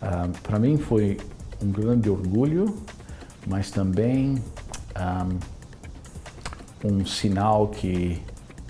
Uh, 0.00 0.30
Para 0.42 0.58
mim 0.58 0.76
foi 0.76 1.18
um 1.62 1.70
grande 1.70 2.08
orgulho, 2.08 2.76
mas 3.46 3.70
também 3.70 4.42
um, 6.84 6.88
um 6.88 7.06
sinal 7.06 7.68
que 7.68 8.22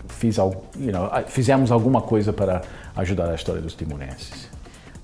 fiz, 0.09 0.37
you 0.37 0.93
know, 0.93 1.11
fizemos 1.27 1.71
alguma 1.71 2.01
coisa 2.01 2.33
para 2.33 2.63
ajudar 2.97 3.31
a 3.31 3.35
história 3.35 3.61
dos 3.61 3.75
timonenses. 3.75 4.48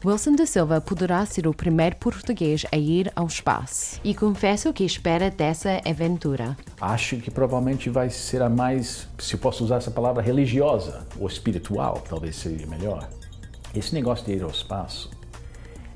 Wilson 0.06 0.36
da 0.36 0.44
Silva 0.44 0.82
poderá 0.82 1.24
ser 1.24 1.46
o 1.46 1.54
primeiro 1.54 1.96
português 1.96 2.66
a 2.70 2.76
ir 2.76 3.10
ao 3.16 3.26
espaço. 3.26 3.98
E 4.04 4.14
confesso 4.14 4.70
que 4.70 4.84
espera 4.84 5.30
dessa 5.30 5.80
aventura. 5.82 6.54
Acho 6.78 7.16
que 7.16 7.30
provavelmente 7.30 7.88
vai 7.88 8.10
ser 8.10 8.42
a 8.42 8.50
mais, 8.50 9.08
se 9.18 9.34
posso 9.38 9.64
usar 9.64 9.76
essa 9.76 9.90
palavra, 9.90 10.22
religiosa 10.22 11.06
ou 11.18 11.26
espiritual, 11.26 12.04
talvez 12.06 12.36
seja 12.36 12.66
melhor. 12.66 13.08
Esse 13.74 13.94
negócio 13.94 14.26
de 14.26 14.32
ir 14.32 14.42
ao 14.42 14.50
espaço 14.50 15.10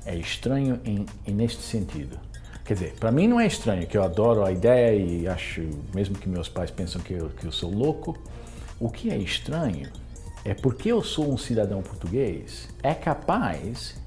é 0.03 0.15
estranho 0.15 0.79
em 0.83 1.05
neste 1.31 1.61
sentido. 1.61 2.17
Quer 2.65 2.73
dizer, 2.73 2.93
para 2.99 3.11
mim 3.11 3.27
não 3.27 3.39
é 3.39 3.45
estranho, 3.45 3.85
que 3.85 3.95
eu 3.95 4.01
adoro 4.01 4.43
a 4.43 4.51
ideia 4.51 4.95
e 4.95 5.27
acho, 5.27 5.69
mesmo 5.93 6.15
que 6.15 6.27
meus 6.27 6.49
pais 6.49 6.71
pensam 6.71 6.99
que 6.99 7.13
eu, 7.13 7.29
que 7.29 7.45
eu 7.45 7.51
sou 7.51 7.71
louco, 7.71 8.17
o 8.79 8.89
que 8.89 9.11
é 9.11 9.17
estranho 9.17 9.87
é 10.43 10.53
porque 10.53 10.91
eu 10.91 11.03
sou 11.03 11.31
um 11.31 11.37
cidadão 11.37 11.81
português, 11.81 12.69
é 12.81 12.93
capaz 12.93 13.98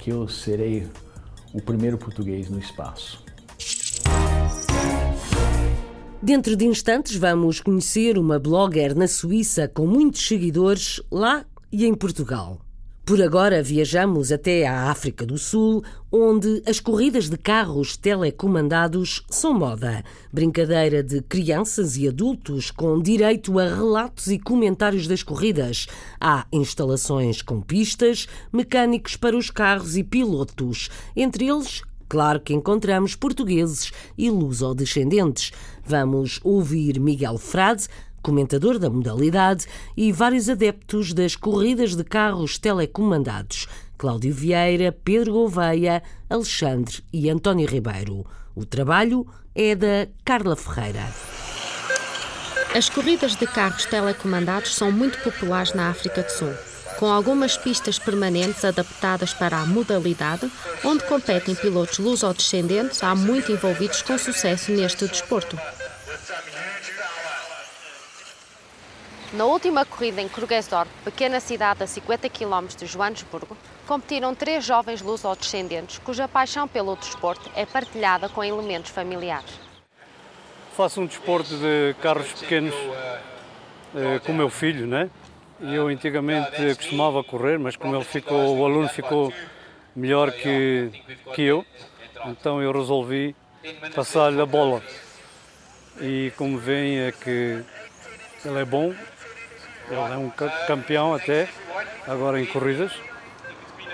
que 0.00 0.10
eu 0.10 0.26
serei 0.26 0.86
o 1.52 1.60
primeiro 1.60 1.98
português 1.98 2.48
no 2.48 2.58
espaço. 2.58 3.22
Dentro 6.22 6.56
de 6.56 6.66
instantes 6.66 7.16
vamos 7.16 7.60
conhecer 7.60 8.18
uma 8.18 8.38
blogger 8.38 8.96
na 8.96 9.06
Suíça 9.06 9.68
com 9.68 9.86
muitos 9.86 10.26
seguidores 10.26 11.00
lá 11.10 11.44
e 11.72 11.86
em 11.86 11.94
Portugal. 11.94 12.60
Por 13.04 13.20
agora 13.20 13.62
viajamos 13.62 14.30
até 14.30 14.66
à 14.66 14.90
África 14.90 15.26
do 15.26 15.36
Sul, 15.36 15.82
onde 16.12 16.62
as 16.64 16.78
corridas 16.78 17.28
de 17.28 17.36
carros 17.36 17.96
telecomandados 17.96 19.24
são 19.28 19.52
moda. 19.52 20.04
Brincadeira 20.32 21.02
de 21.02 21.20
crianças 21.22 21.96
e 21.96 22.06
adultos 22.06 22.70
com 22.70 23.00
direito 23.00 23.58
a 23.58 23.64
relatos 23.64 24.28
e 24.28 24.38
comentários 24.38 25.08
das 25.08 25.24
corridas. 25.24 25.88
Há 26.20 26.46
instalações 26.52 27.42
com 27.42 27.60
pistas, 27.60 28.28
mecânicos 28.52 29.16
para 29.16 29.36
os 29.36 29.50
carros 29.50 29.96
e 29.96 30.04
pilotos. 30.04 30.88
Entre 31.16 31.48
eles, 31.48 31.82
Claro 32.10 32.40
que 32.40 32.52
encontramos 32.52 33.14
portugueses 33.14 33.92
e 34.18 34.28
luso-descendentes. 34.30 35.52
Vamos 35.84 36.40
ouvir 36.42 36.98
Miguel 36.98 37.38
Frade, 37.38 37.86
comentador 38.22 38.78
da 38.78 38.90
modalidade, 38.90 39.66
e 39.96 40.12
vários 40.12 40.48
adeptos 40.48 41.12
das 41.12 41.36
corridas 41.36 41.94
de 41.94 42.04
carros 42.04 42.58
telecomandados, 42.58 43.66
Cláudio 43.96 44.32
Vieira, 44.32 44.92
Pedro 44.92 45.32
Gouveia, 45.32 46.02
Alexandre 46.28 47.02
e 47.12 47.28
António 47.28 47.68
Ribeiro. 47.68 48.24
O 48.54 48.64
trabalho 48.64 49.26
é 49.54 49.74
da 49.74 50.08
Carla 50.24 50.56
Ferreira. 50.56 51.06
As 52.74 52.88
corridas 52.88 53.34
de 53.34 53.46
carros 53.46 53.84
telecomandados 53.84 54.74
são 54.74 54.92
muito 54.92 55.18
populares 55.22 55.74
na 55.74 55.90
África 55.90 56.22
do 56.22 56.30
Sul, 56.30 56.54
com 56.98 57.06
algumas 57.10 57.56
pistas 57.56 57.98
permanentes 57.98 58.64
adaptadas 58.64 59.34
para 59.34 59.58
a 59.58 59.66
modalidade, 59.66 60.50
onde 60.84 61.02
competem 61.04 61.54
pilotos 61.54 61.98
luso-descendentes 61.98 63.02
há 63.02 63.14
muito 63.14 63.50
envolvidos 63.50 64.02
com 64.02 64.16
sucesso 64.16 64.70
neste 64.70 65.06
desporto. 65.08 65.58
Na 69.32 69.44
última 69.44 69.84
corrida 69.84 70.20
em 70.20 70.28
Krugersdorp, 70.28 70.88
pequena 71.04 71.38
cidade 71.38 71.84
a 71.84 71.86
50 71.86 72.28
km 72.28 72.66
de 72.76 72.84
Joanesburgo, 72.84 73.56
competiram 73.86 74.34
três 74.34 74.64
jovens 74.64 75.00
luso-descendentes 75.00 75.98
cuja 75.98 76.26
paixão 76.26 76.66
pelo 76.66 76.96
desporto 76.96 77.48
é 77.54 77.64
partilhada 77.64 78.28
com 78.28 78.42
elementos 78.42 78.90
familiares. 78.90 79.52
Faço 80.76 81.00
um 81.00 81.06
desporto 81.06 81.56
de 81.56 81.94
carros 82.02 82.32
pequenos 82.32 82.74
eh, 83.94 84.18
com 84.24 84.32
o 84.32 84.34
meu 84.34 84.50
filho, 84.50 84.84
né? 84.84 85.08
Eu 85.60 85.86
antigamente 85.86 86.74
costumava 86.74 87.22
correr, 87.22 87.56
mas 87.56 87.76
como 87.76 87.94
ele 87.94 88.04
ficou, 88.04 88.58
o 88.58 88.64
aluno 88.64 88.88
ficou 88.88 89.32
melhor 89.94 90.32
que, 90.32 90.90
que 91.34 91.42
eu, 91.42 91.64
então 92.26 92.60
eu 92.60 92.72
resolvi 92.72 93.36
passar-lhe 93.94 94.40
a 94.40 94.46
bola. 94.46 94.82
E 96.00 96.32
como 96.36 96.58
veem 96.58 96.98
é 96.98 97.12
que 97.12 97.62
ele 98.44 98.58
é 98.58 98.64
bom 98.64 98.92
ele 99.90 100.14
é 100.14 100.16
um 100.16 100.30
campeão 100.66 101.12
até, 101.12 101.48
agora 102.06 102.40
em 102.40 102.46
corridas. 102.46 102.92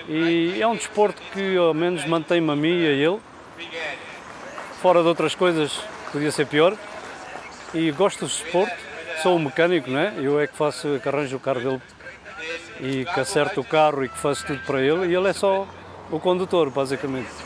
E 0.08 0.60
é 0.60 0.66
um 0.66 0.76
desporto 0.76 1.20
que 1.32 1.56
ao 1.56 1.74
menos 1.74 2.04
mantém-me 2.04 2.50
a 2.52 2.56
mim 2.56 2.82
e 2.82 2.86
a 2.86 2.92
ele. 2.92 3.20
Fora 4.80 5.02
de 5.02 5.08
outras 5.08 5.34
coisas, 5.34 5.80
podia 6.12 6.30
ser 6.30 6.46
pior. 6.46 6.76
E 7.74 7.90
gosto 7.90 8.20
do 8.20 8.26
desporto, 8.26 8.76
sou 9.22 9.36
um 9.36 9.38
mecânico, 9.38 9.90
não 9.90 9.98
é? 9.98 10.14
Eu 10.18 10.38
é 10.38 10.46
que 10.46 10.56
faço, 10.56 11.00
que 11.02 11.08
arranjo 11.08 11.36
o 11.36 11.40
carro 11.40 11.60
dele 11.60 11.82
e 12.80 13.04
que 13.04 13.20
acerto 13.20 13.60
o 13.60 13.64
carro 13.64 14.04
e 14.04 14.08
que 14.08 14.18
faço 14.18 14.46
tudo 14.46 14.60
para 14.60 14.80
ele. 14.80 15.06
E 15.06 15.14
ele 15.14 15.28
é 15.28 15.32
só 15.32 15.66
o 16.10 16.20
condutor, 16.20 16.70
basicamente. 16.70 17.45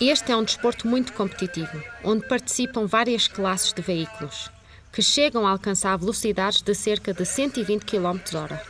Este 0.00 0.32
é 0.32 0.36
um 0.36 0.42
desporto 0.42 0.88
muito 0.88 1.12
competitivo, 1.12 1.78
onde 2.02 2.26
participam 2.26 2.86
várias 2.86 3.28
classes 3.28 3.70
de 3.70 3.82
veículos, 3.82 4.50
que 4.90 5.02
chegam 5.02 5.46
a 5.46 5.50
alcançar 5.50 5.94
velocidades 5.98 6.62
de 6.62 6.74
cerca 6.74 7.12
de 7.12 7.26
120 7.26 7.84
km/h. 7.84 8.62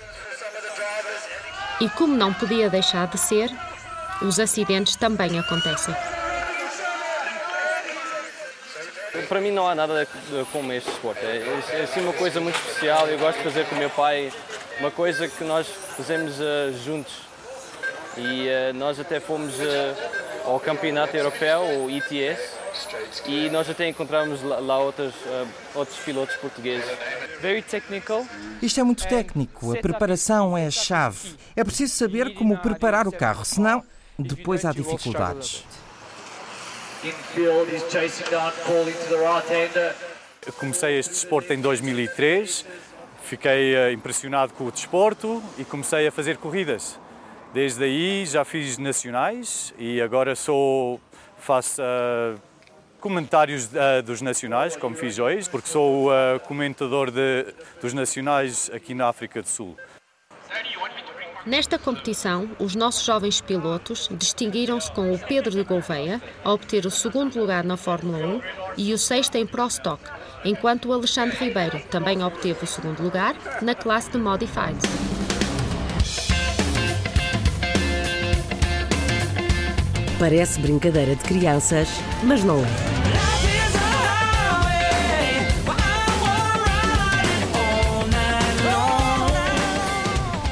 E 1.81 1.89
como 1.91 2.17
não 2.17 2.35
podia 2.35 2.69
deixar 2.69 3.07
de 3.07 3.17
ser, 3.17 3.49
os 4.21 4.41
acidentes 4.41 4.97
também 4.97 5.39
acontecem. 5.39 5.95
Para 9.29 9.41
mim 9.41 9.53
não 9.53 9.69
há 9.69 9.75
nada 9.77 10.09
como 10.51 10.73
este 10.73 10.91
desporto. 10.91 11.25
É, 11.25 11.63
é 11.75 11.83
assim 11.85 12.01
uma 12.01 12.13
coisa 12.13 12.41
muito 12.41 12.59
especial. 12.59 13.07
Eu 13.07 13.21
gosto 13.21 13.39
de 13.39 13.45
fazer 13.45 13.67
com 13.67 13.77
o 13.77 13.79
meu 13.79 13.91
pai 13.91 14.33
uma 14.81 14.91
coisa 14.91 15.29
que 15.29 15.45
nós 15.45 15.69
fazemos 15.97 16.41
uh, 16.41 16.77
juntos. 16.85 17.15
E 18.17 18.49
uh, 18.49 18.75
nós 18.75 18.99
até 18.99 19.21
fomos 19.21 19.55
uh, 19.55 20.21
ao 20.45 20.61
Campeonato 20.61 21.17
Europeu, 21.17 21.61
o 21.85 21.91
ETS, 21.91 22.61
e 23.27 23.51
nós 23.51 23.69
até 23.69 23.89
encontramos 23.89 24.43
lá, 24.43 24.59
lá 24.59 24.79
outros, 24.79 25.15
uh, 25.15 25.49
outros 25.75 25.99
pilotos 25.99 26.37
portugueses. 26.37 26.89
Isto 28.63 28.81
é 28.81 28.83
muito 28.83 29.07
técnico, 29.09 29.73
a 29.73 29.81
preparação 29.81 30.57
é 30.57 30.67
a 30.67 30.71
chave. 30.71 31.37
É 31.57 31.65
preciso 31.65 31.95
saber 31.95 32.35
como 32.35 32.59
preparar 32.59 33.09
o 33.09 33.13
carro, 33.13 33.45
senão 33.45 33.83
depois 34.19 34.65
há 34.65 34.73
dificuldades. 34.73 35.65
Eu 40.47 40.53
comecei 40.53 40.99
este 40.99 41.13
desporto 41.13 41.53
em 41.53 41.61
2003, 41.61 42.67
fiquei 43.25 43.75
uh, 43.75 43.93
impressionado 43.93 44.53
com 44.53 44.67
o 44.67 44.71
desporto 44.71 45.43
e 45.57 45.65
comecei 45.65 46.07
a 46.07 46.13
fazer 46.13 46.37
corridas. 46.37 47.00
Desde 47.53 47.83
aí 47.83 48.25
já 48.27 48.45
fiz 48.45 48.79
nacionais 48.79 49.75
e 49.77 50.01
agora 50.01 50.37
sou 50.37 51.01
faço 51.37 51.83
uh, 51.83 52.41
comentários 53.01 53.67
uh, 53.67 54.03
dos 54.05 54.23
nacionais, 54.23 54.77
como 54.77 54.95
fiz 54.95 55.19
hoje, 55.19 55.51
porque 55.51 55.69
sou 55.69 56.11
uh, 56.11 56.39
comentador 56.47 57.11
de, 57.11 57.47
dos 57.81 57.93
nacionais 57.93 58.71
aqui 58.73 58.95
na 58.95 59.09
África 59.09 59.43
do 59.43 59.49
Sul. 59.49 59.77
Nesta 61.45 61.79
competição, 61.79 62.49
os 62.59 62.77
nossos 62.77 63.05
jovens 63.05 63.41
pilotos 63.41 64.09
distinguiram-se 64.13 64.93
com 64.93 65.13
o 65.13 65.19
Pedro 65.19 65.51
de 65.51 65.65
Gouveia, 65.65 66.23
a 66.45 66.53
obter 66.53 66.87
o 66.87 66.91
segundo 66.91 67.41
lugar 67.41 67.65
na 67.65 67.77
Fórmula 67.77 68.19
1 68.19 68.41
e 68.77 68.93
o 68.93 68.99
sexto 68.99 69.37
em 69.37 69.47
Pro 69.47 69.67
Stock, 69.67 70.05
enquanto 70.45 70.89
o 70.89 70.93
Alexandre 70.93 71.37
Ribeiro 71.37 71.81
também 71.91 72.23
obteve 72.23 72.63
o 72.63 72.67
segundo 72.67 73.03
lugar 73.03 73.35
na 73.63 73.75
classe 73.75 74.11
de 74.11 74.19
Modified. 74.19 75.20
Parece 80.21 80.61
brincadeira 80.61 81.17
de 81.17 81.25
crianças, 81.25 81.89
mas 82.23 82.45
não 82.45 82.59
é. 82.59 82.67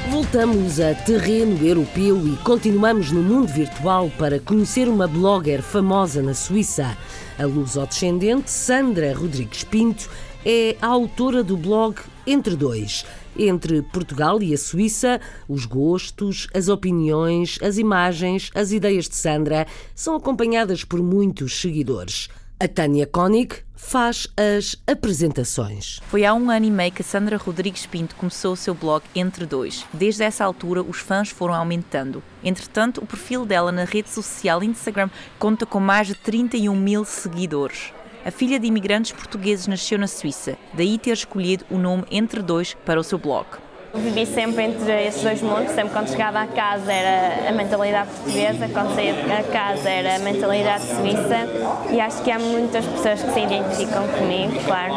Voltamos 0.09 0.79
a 0.79 0.95
terreno 0.95 1.63
europeu 1.63 2.27
e 2.27 2.35
continuamos 2.37 3.11
no 3.11 3.21
mundo 3.21 3.53
virtual 3.53 4.11
para 4.17 4.39
conhecer 4.39 4.87
uma 4.87 5.07
blogger 5.07 5.61
famosa 5.61 6.23
na 6.23 6.33
Suíça. 6.33 6.97
A 7.37 7.45
luso-descendente 7.45 8.49
Sandra 8.49 9.13
Rodrigues 9.15 9.63
Pinto 9.63 10.09
é 10.43 10.77
a 10.81 10.87
autora 10.87 11.43
do 11.43 11.55
blog 11.55 11.99
Entre 12.25 12.55
Dois. 12.55 13.05
Entre 13.39 13.81
Portugal 13.81 14.43
e 14.43 14.53
a 14.53 14.57
Suíça, 14.57 15.21
os 15.47 15.65
gostos, 15.65 16.47
as 16.53 16.67
opiniões, 16.67 17.57
as 17.61 17.77
imagens, 17.77 18.51
as 18.53 18.73
ideias 18.73 19.07
de 19.07 19.15
Sandra 19.15 19.65
são 19.95 20.13
acompanhadas 20.13 20.83
por 20.83 21.01
muitos 21.01 21.61
seguidores. 21.61 22.27
A 22.59 22.67
Tânia 22.67 23.07
Koenig 23.07 23.63
faz 23.73 24.27
as 24.35 24.75
apresentações. 24.85 26.01
Foi 26.09 26.25
há 26.25 26.33
um 26.33 26.51
ano 26.51 26.65
e 26.65 26.71
meio 26.71 26.91
que 26.91 27.01
Sandra 27.01 27.37
Rodrigues 27.37 27.85
Pinto 27.85 28.13
começou 28.15 28.51
o 28.51 28.57
seu 28.57 28.75
blog 28.75 29.01
Entre 29.15 29.45
Dois. 29.45 29.85
Desde 29.93 30.23
essa 30.23 30.43
altura, 30.43 30.83
os 30.83 30.97
fãs 30.97 31.29
foram 31.29 31.53
aumentando. 31.53 32.21
Entretanto, 32.43 33.01
o 33.01 33.07
perfil 33.07 33.45
dela 33.45 33.71
na 33.71 33.85
rede 33.85 34.09
social 34.09 34.61
Instagram 34.61 35.09
conta 35.39 35.65
com 35.65 35.79
mais 35.79 36.07
de 36.07 36.15
31 36.15 36.75
mil 36.75 37.05
seguidores. 37.05 37.93
A 38.25 38.31
filha 38.31 38.59
de 38.59 38.67
imigrantes 38.67 39.13
portugueses 39.13 39.65
nasceu 39.65 39.97
na 39.97 40.07
Suíça, 40.07 40.57
daí 40.73 40.97
ter 40.97 41.11
escolhido 41.11 41.65
o 41.71 41.77
nome 41.77 42.03
Entre 42.11 42.41
Dois 42.41 42.75
para 42.85 42.99
o 42.99 43.03
seu 43.03 43.17
blog. 43.17 43.47
Vivi 43.95 44.25
sempre 44.25 44.65
entre 44.65 45.07
esses 45.07 45.23
dois 45.23 45.41
mundos, 45.41 45.71
sempre 45.71 45.91
quando 45.93 46.09
chegava 46.09 46.41
a 46.41 46.47
casa 46.47 46.91
era 46.91 47.49
a 47.49 47.51
mentalidade 47.53 48.11
portuguesa, 48.11 48.67
quando 48.69 48.93
saía 48.93 49.13
a 49.13 49.43
casa 49.43 49.89
era 49.89 50.17
a 50.17 50.19
mentalidade 50.19 50.83
suíça 50.83 51.47
e 51.91 51.99
acho 51.99 52.21
que 52.21 52.29
há 52.29 52.37
muitas 52.37 52.85
pessoas 52.85 53.23
que 53.23 53.31
se 53.31 53.39
identificam 53.39 54.07
comigo, 54.09 54.63
claro, 54.65 54.93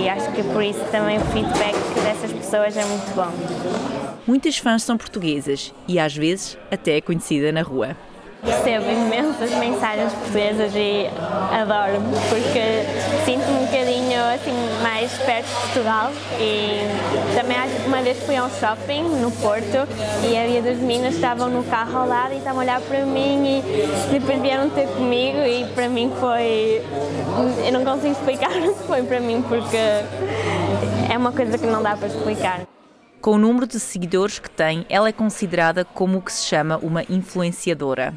e 0.00 0.08
acho 0.08 0.30
que 0.32 0.44
por 0.44 0.62
isso 0.62 0.84
também 0.92 1.16
o 1.18 1.24
feedback 1.32 1.74
dessas 2.04 2.32
pessoas 2.32 2.76
é 2.76 2.84
muito 2.84 3.14
bom. 3.16 3.32
Muitas 4.26 4.58
fãs 4.58 4.84
são 4.84 4.96
portuguesas 4.96 5.74
e 5.88 5.98
às 5.98 6.14
vezes 6.14 6.56
até 6.70 6.98
é 6.98 7.00
conhecida 7.00 7.50
na 7.50 7.62
rua. 7.62 7.96
Recebo 8.42 8.88
imensas 8.88 9.50
mensagens 9.56 10.12
portuguesas 10.12 10.72
e 10.74 11.10
adoro 11.52 12.00
porque 12.28 12.84
sinto-me 13.24 13.58
um 13.58 13.66
bocadinho 13.66 14.20
assim 14.32 14.52
mais 14.80 15.12
perto 15.18 15.46
de 15.46 15.54
Portugal 15.54 16.12
e 16.38 16.82
também 17.34 17.56
uma 17.86 18.00
vez 18.00 18.16
fui 18.24 18.36
a 18.36 18.44
um 18.44 18.50
shopping 18.50 19.02
no 19.20 19.32
Porto 19.32 19.88
e 20.24 20.36
havia 20.36 20.62
duas 20.62 20.78
meninas 20.78 21.10
que 21.10 21.16
estavam 21.16 21.50
no 21.50 21.64
carro 21.64 21.98
ao 21.98 22.06
lado 22.06 22.32
e 22.32 22.38
estavam 22.38 22.60
a 22.60 22.62
olhar 22.62 22.80
para 22.80 23.04
mim 23.04 23.58
e 23.58 23.62
depois 24.12 24.40
vieram 24.40 24.70
ter 24.70 24.86
comigo 24.86 25.38
e 25.38 25.64
para 25.74 25.88
mim 25.88 26.12
foi 26.20 26.80
eu 27.66 27.72
não 27.72 27.84
consigo 27.84 28.12
explicar 28.12 28.50
o 28.56 28.74
que 28.74 28.86
foi 28.86 29.02
para 29.02 29.18
mim 29.18 29.42
porque 29.42 29.76
é 29.76 31.18
uma 31.18 31.32
coisa 31.32 31.58
que 31.58 31.66
não 31.66 31.82
dá 31.82 31.96
para 31.96 32.06
explicar. 32.06 32.60
Com 33.20 33.32
o 33.32 33.38
número 33.38 33.66
de 33.66 33.80
seguidores 33.80 34.38
que 34.38 34.48
tem, 34.48 34.86
ela 34.88 35.08
é 35.08 35.12
considerada 35.12 35.84
como 35.84 36.18
o 36.18 36.22
que 36.22 36.32
se 36.32 36.46
chama 36.46 36.78
uma 36.80 37.02
influenciadora. 37.10 38.14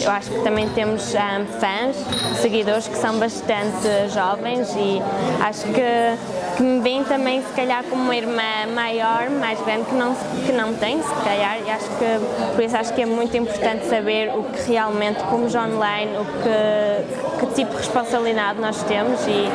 Eu 0.00 0.12
acho 0.12 0.30
que 0.30 0.40
também 0.42 0.68
temos 0.70 1.12
um, 1.12 1.46
fãs, 1.58 1.96
seguidores 2.40 2.86
que 2.86 2.96
são 2.96 3.18
bastante 3.18 4.08
jovens 4.14 4.72
e 4.76 5.02
acho 5.42 5.64
que, 5.64 6.56
que 6.56 6.62
me 6.62 6.80
veem 6.80 7.02
também 7.02 7.42
se 7.42 7.52
calhar 7.52 7.82
como 7.84 8.02
uma 8.02 8.14
irmã 8.14 8.66
maior, 8.72 9.28
mais 9.28 9.60
grande 9.60 9.86
que 9.86 9.94
não, 9.94 10.14
que 10.14 10.52
não 10.52 10.74
tem, 10.74 11.02
se 11.02 11.14
calhar, 11.24 11.58
e 11.66 11.70
acho 11.70 11.88
que 11.98 12.54
por 12.54 12.64
isso 12.64 12.76
acho 12.76 12.94
que 12.94 13.02
é 13.02 13.06
muito 13.06 13.36
importante 13.36 13.86
saber 13.86 14.30
o 14.36 14.44
que 14.44 14.70
realmente, 14.70 15.22
como 15.24 15.46
online, 15.46 16.12
o 16.16 16.24
que, 16.42 17.46
que 17.46 17.54
tipo 17.54 17.72
de 17.72 17.78
responsabilidade 17.78 18.60
nós 18.60 18.80
temos 18.84 19.20
e 19.26 19.48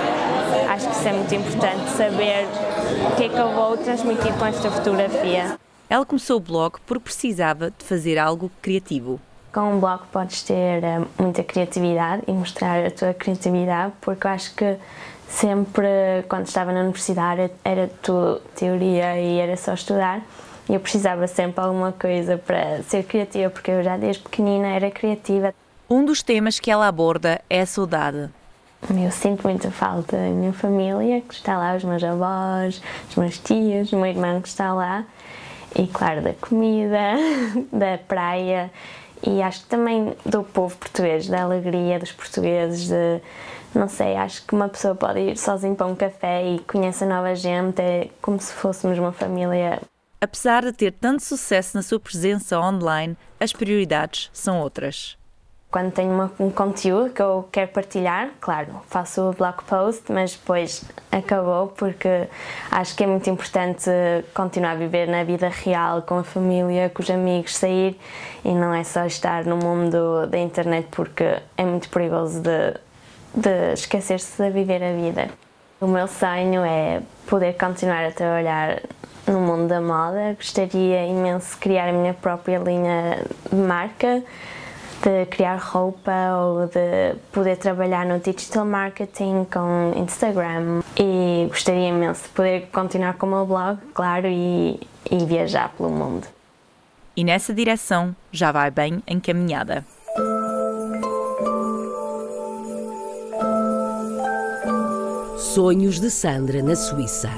acho 0.70 0.90
que 0.90 0.96
isso 0.96 1.08
é 1.08 1.14
muito 1.14 1.34
importante 1.34 1.90
saber 1.92 2.48
o 3.08 3.16
que 3.16 3.24
é 3.24 3.30
que 3.30 3.38
eu 3.38 3.50
vou 3.54 3.78
transmitir 3.78 4.34
com 4.34 4.46
esta 4.46 4.70
fotografia. 4.70 5.58
Ela 5.90 6.06
começou 6.06 6.38
o 6.38 6.40
blog 6.40 6.80
porque 6.86 7.04
precisava 7.04 7.72
de 7.72 7.86
fazer 7.86 8.18
algo 8.18 8.52
criativo. 8.62 9.22
Com 9.54 9.76
um 9.76 9.80
blog 9.80 10.02
podes 10.12 10.42
ter 10.42 10.84
uh, 10.84 11.08
muita 11.20 11.44
criatividade 11.44 12.24
e 12.28 12.32
mostrar 12.32 12.84
a 12.84 12.90
tua 12.90 13.14
criatividade, 13.14 13.94
porque 14.02 14.26
eu 14.26 14.32
acho 14.32 14.56
que 14.56 14.78
sempre, 15.30 16.24
quando 16.28 16.48
estava 16.48 16.72
na 16.72 16.80
universidade, 16.80 17.52
era 17.64 17.88
tudo 18.02 18.42
teoria 18.56 19.20
e 19.20 19.38
era 19.38 19.56
só 19.56 19.76
estudar. 19.76 20.24
E 20.68 20.74
eu 20.74 20.80
precisava 20.80 21.28
sempre 21.28 21.62
de 21.62 21.68
alguma 21.68 21.92
coisa 21.92 22.36
para 22.36 22.82
ser 22.82 23.04
criativa, 23.04 23.52
porque 23.52 23.70
eu 23.70 23.84
já 23.84 23.96
desde 23.96 24.24
pequenina 24.24 24.70
era 24.70 24.90
criativa. 24.90 25.54
Um 25.88 26.04
dos 26.04 26.24
temas 26.24 26.60
que 26.60 26.72
ela 26.72 26.88
aborda 26.88 27.40
é 27.48 27.62
a 27.62 27.66
saudade. 27.68 28.32
Eu 28.90 29.12
sinto 29.12 29.44
muita 29.44 29.70
falta 29.70 30.18
da 30.18 30.30
minha 30.30 30.52
família, 30.52 31.22
que 31.22 31.36
está 31.36 31.56
lá, 31.60 31.76
os 31.76 31.84
meus 31.84 32.04
avós, 32.04 32.82
os 33.08 33.16
meus 33.16 33.38
tios, 33.38 33.94
o 33.94 33.98
meu 33.98 34.08
irmão 34.08 34.42
que 34.42 34.48
está 34.48 34.74
lá. 34.74 35.06
E 35.76 35.86
claro, 35.86 36.24
da 36.24 36.34
comida, 36.34 37.14
da 37.72 38.00
praia 38.00 38.72
e 39.26 39.42
acho 39.42 39.62
que 39.62 39.68
também 39.68 40.16
do 40.26 40.44
povo 40.44 40.76
português, 40.78 41.28
da 41.28 41.44
alegria 41.44 42.00
dos 42.00 42.12
portugueses, 42.12 42.88
de, 42.88 43.22
não 43.74 43.88
sei, 43.88 44.16
acho 44.16 44.46
que 44.46 44.54
uma 44.54 44.70
pessoa 44.70 44.96
pode 44.96 45.20
ir 45.20 45.38
sozinho 45.38 45.76
para 45.76 45.88
um 45.88 45.96
café 45.96 46.46
e 46.46 46.60
conhece 46.60 47.06
nova 47.06 47.34
gente, 47.36 47.82
é 47.82 48.10
como 48.22 48.40
se 48.40 48.54
fôssemos 48.54 49.00
uma 49.00 49.12
família. 49.12 49.82
Apesar 50.20 50.64
de 50.64 50.72
ter 50.72 50.92
tanto 50.92 51.24
sucesso 51.24 51.76
na 51.76 51.82
sua 51.82 52.00
presença 52.00 52.60
online, 52.60 53.18
as 53.40 53.52
prioridades 53.52 54.30
são 54.34 54.60
outras 54.60 55.18
quando 55.74 55.92
tenho 55.92 56.14
uma, 56.14 56.32
um 56.40 56.52
conteúdo 56.52 57.10
que 57.10 57.20
eu 57.20 57.50
quero 57.52 57.72
partilhar, 57.72 58.30
claro, 58.40 58.80
faço 58.90 59.32
o 59.32 59.34
blog 59.34 59.64
post, 59.64 60.04
mas 60.12 60.36
depois 60.36 60.86
acabou 61.12 61.70
porque 61.70 62.28
acho 62.70 62.96
que 62.96 63.04
é 63.04 63.08
muito 63.08 63.28
importante 63.28 63.90
continuar 64.36 64.74
a 64.74 64.76
viver 64.76 65.08
na 65.08 65.24
vida 65.24 65.50
real, 65.50 66.04
com 66.04 66.20
a 66.20 66.24
família, 66.24 66.92
com 66.92 67.02
os 67.02 67.10
amigos, 67.10 67.56
sair 67.56 68.00
e 68.46 68.54
não 68.54 68.72
é 68.72 68.84
só 68.84 69.08
estar 69.08 69.46
no 69.46 69.58
mundo 69.58 70.28
da 70.28 70.38
internet 70.38 70.90
porque 70.92 71.42
é 71.58 71.66
muito 71.66 71.90
perigoso 71.90 72.40
de, 72.40 72.76
de 73.34 73.74
esquecer-se 73.74 74.44
de 74.44 74.52
viver 74.52 74.84
a 74.84 74.94
vida. 74.94 75.32
O 75.82 75.88
meu 75.88 76.08
sonho 76.08 76.64
é 76.64 77.02
poder 77.26 77.54
continuar 77.54 78.06
a 78.06 78.12
trabalhar 78.12 78.80
no 79.26 79.40
mundo 79.40 79.70
da 79.70 79.82
moda, 79.82 80.36
gostaria 80.36 81.08
imenso 81.08 81.56
de 81.56 81.58
criar 81.58 81.90
a 81.90 81.92
minha 81.92 82.14
própria 82.14 82.60
linha 82.60 83.26
de 83.52 83.56
marca 83.56 84.24
de 85.04 85.26
criar 85.26 85.58
roupa 85.58 86.12
ou 86.38 86.68
de 86.68 87.16
poder 87.32 87.58
trabalhar 87.58 88.06
no 88.06 88.20
digital 88.20 88.66
marketing 88.66 89.46
com 89.52 89.92
Instagram 89.98 90.82
e 90.98 91.46
gostaria 91.50 91.90
imenso 91.90 92.24
de 92.24 92.30
poder 92.30 92.70
continuar 92.72 93.16
com 93.16 93.26
o 93.26 93.30
meu 93.30 93.46
blog, 93.46 93.78
claro, 93.94 94.28
e, 94.28 94.80
e 95.12 95.26
viajar 95.26 95.74
pelo 95.76 95.90
mundo. 95.90 96.26
E 97.16 97.24
nessa 97.24 97.54
direção 97.54 98.16
já 98.32 98.52
vai 98.52 98.72
bem 98.72 99.04
encaminhada. 99.06 99.86
Sonhos 105.38 106.00
de 106.00 106.10
Sandra 106.10 106.64
na 106.64 106.76
Suíça. 106.76 107.30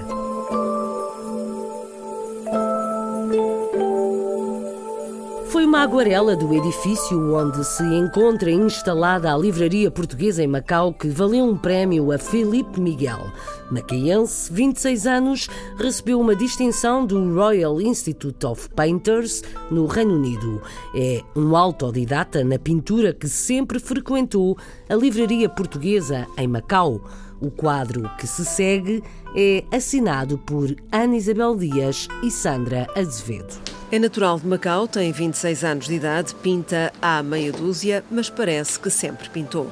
Uma 5.75 5.83
aguarela 5.83 6.37
do 6.37 6.53
edifício 6.53 7.35
onde 7.35 7.61
se 7.65 7.83
encontra 7.83 8.49
instalada 8.49 9.29
a 9.29 9.37
livraria 9.37 9.91
portuguesa 9.91 10.41
em 10.41 10.47
Macau 10.47 10.93
que 10.93 11.09
valeu 11.09 11.43
um 11.43 11.57
prémio 11.57 12.13
a 12.13 12.17
Felipe 12.17 12.79
Miguel. 12.79 13.29
Macaense, 13.69 14.53
26 14.53 15.05
anos, 15.05 15.49
recebeu 15.77 16.21
uma 16.21 16.33
distinção 16.33 17.05
do 17.05 17.35
Royal 17.35 17.81
Institute 17.81 18.45
of 18.45 18.69
Painters 18.69 19.43
no 19.69 19.85
Reino 19.85 20.15
Unido. 20.15 20.61
É 20.95 21.21
um 21.35 21.57
autodidata 21.57 22.41
na 22.41 22.57
pintura 22.57 23.13
que 23.13 23.27
sempre 23.27 23.77
frequentou 23.77 24.57
a 24.87 24.95
livraria 24.95 25.49
portuguesa 25.49 26.25
em 26.37 26.47
Macau. 26.47 27.01
O 27.41 27.51
quadro 27.51 28.09
que 28.17 28.25
se 28.25 28.45
segue 28.45 29.03
é 29.35 29.61
assinado 29.75 30.37
por 30.37 30.73
Ana 30.89 31.17
Isabel 31.17 31.53
Dias 31.53 32.07
e 32.23 32.31
Sandra 32.31 32.87
Azevedo. 32.95 33.74
É 33.95 33.99
natural 33.99 34.37
de 34.37 34.45
Macau, 34.45 34.89
tem 34.89 35.09
26 35.09 35.63
anos 35.63 35.87
de 35.87 35.93
idade, 35.93 36.35
pinta 36.35 36.91
há 37.01 37.23
meia 37.23 37.49
dúzia, 37.49 38.03
mas 38.11 38.29
parece 38.29 38.77
que 38.77 38.89
sempre 38.89 39.29
pintou. 39.29 39.71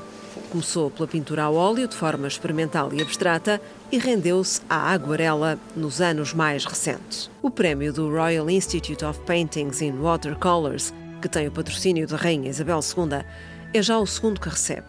Começou 0.49 0.89
pela 0.89 1.09
pintura 1.09 1.43
a 1.43 1.51
óleo 1.51 1.89
de 1.89 1.95
forma 1.97 2.25
experimental 2.25 2.93
e 2.93 3.01
abstrata 3.01 3.59
e 3.91 3.97
rendeu-se 3.97 4.61
à 4.69 4.93
aguarela 4.93 5.59
nos 5.75 5.99
anos 5.99 6.33
mais 6.33 6.63
recentes. 6.63 7.29
O 7.41 7.51
prémio 7.51 7.91
do 7.91 8.09
Royal 8.09 8.49
Institute 8.49 9.03
of 9.03 9.19
Paintings 9.25 9.81
in 9.81 9.99
Watercolors, 9.99 10.93
que 11.21 11.27
tem 11.27 11.49
o 11.49 11.51
patrocínio 11.51 12.07
da 12.07 12.15
Rainha 12.15 12.49
Isabel 12.49 12.79
II, 12.79 13.25
é 13.73 13.81
já 13.81 13.99
o 13.99 14.07
segundo 14.07 14.39
que 14.39 14.47
recebe. 14.47 14.87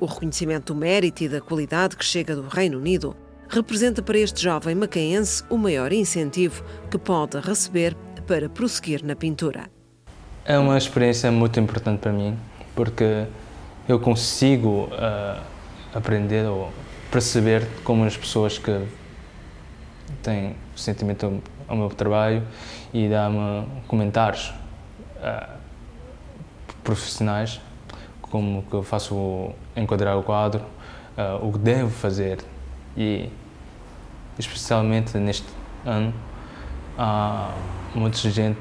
O 0.00 0.06
reconhecimento 0.06 0.74
do 0.74 0.80
mérito 0.80 1.22
e 1.22 1.28
da 1.28 1.40
qualidade 1.40 1.96
que 1.96 2.04
chega 2.04 2.34
do 2.34 2.48
Reino 2.48 2.78
Unido 2.78 3.14
representa 3.48 4.02
para 4.02 4.18
este 4.18 4.42
jovem 4.42 4.74
macaense 4.74 5.44
o 5.48 5.56
maior 5.56 5.92
incentivo 5.92 6.64
que 6.90 6.98
pode 6.98 7.38
receber 7.38 7.96
para 8.26 8.48
prosseguir 8.48 9.04
na 9.04 9.14
pintura. 9.14 9.70
É 10.44 10.58
uma 10.58 10.76
experiência 10.76 11.30
muito 11.30 11.58
importante 11.58 12.00
para 12.00 12.12
mim, 12.12 12.36
porque 12.74 13.26
eu 13.88 13.98
consigo 14.00 14.88
uh, 14.92 15.42
aprender 15.94 16.46
ou 16.46 16.72
perceber 17.10 17.66
como 17.82 18.04
as 18.04 18.16
pessoas 18.16 18.58
que 18.58 18.86
têm 20.22 20.56
sentimento 20.76 21.42
ao 21.68 21.76
meu 21.76 21.88
trabalho 21.88 22.42
e 22.92 23.08
dão-me 23.08 23.66
comentários 23.86 24.52
uh, 25.18 25.58
profissionais 26.82 27.60
como 28.34 28.64
que 28.64 28.74
eu 28.74 28.82
faço 28.82 29.52
enquadrar 29.76 30.18
o 30.18 30.22
quadro, 30.24 30.60
uh, 31.16 31.46
o 31.46 31.52
que 31.52 31.58
devo 31.58 31.88
fazer 31.88 32.38
e 32.96 33.30
especialmente 34.36 35.16
neste 35.18 35.46
ano 35.86 36.12
há 36.98 37.54
muita 37.94 38.16
gente 38.30 38.58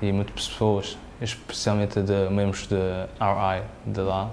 e 0.00 0.12
muitas 0.12 0.48
pessoas, 0.48 0.98
especialmente 1.20 2.00
de 2.00 2.28
membros 2.30 2.66
de 2.66 2.76
RI 2.76 3.62
de 3.86 4.00
lá, 4.00 4.30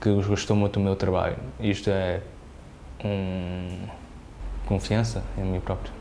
que 0.00 0.12
gostou 0.12 0.56
muito 0.56 0.78
do 0.78 0.80
meu 0.80 0.96
trabalho. 0.96 1.36
Isto 1.60 1.90
é 1.90 2.20
um 3.04 3.86
confiança 4.66 5.22
em 5.36 5.44
mim 5.44 5.60
próprio. 5.60 5.92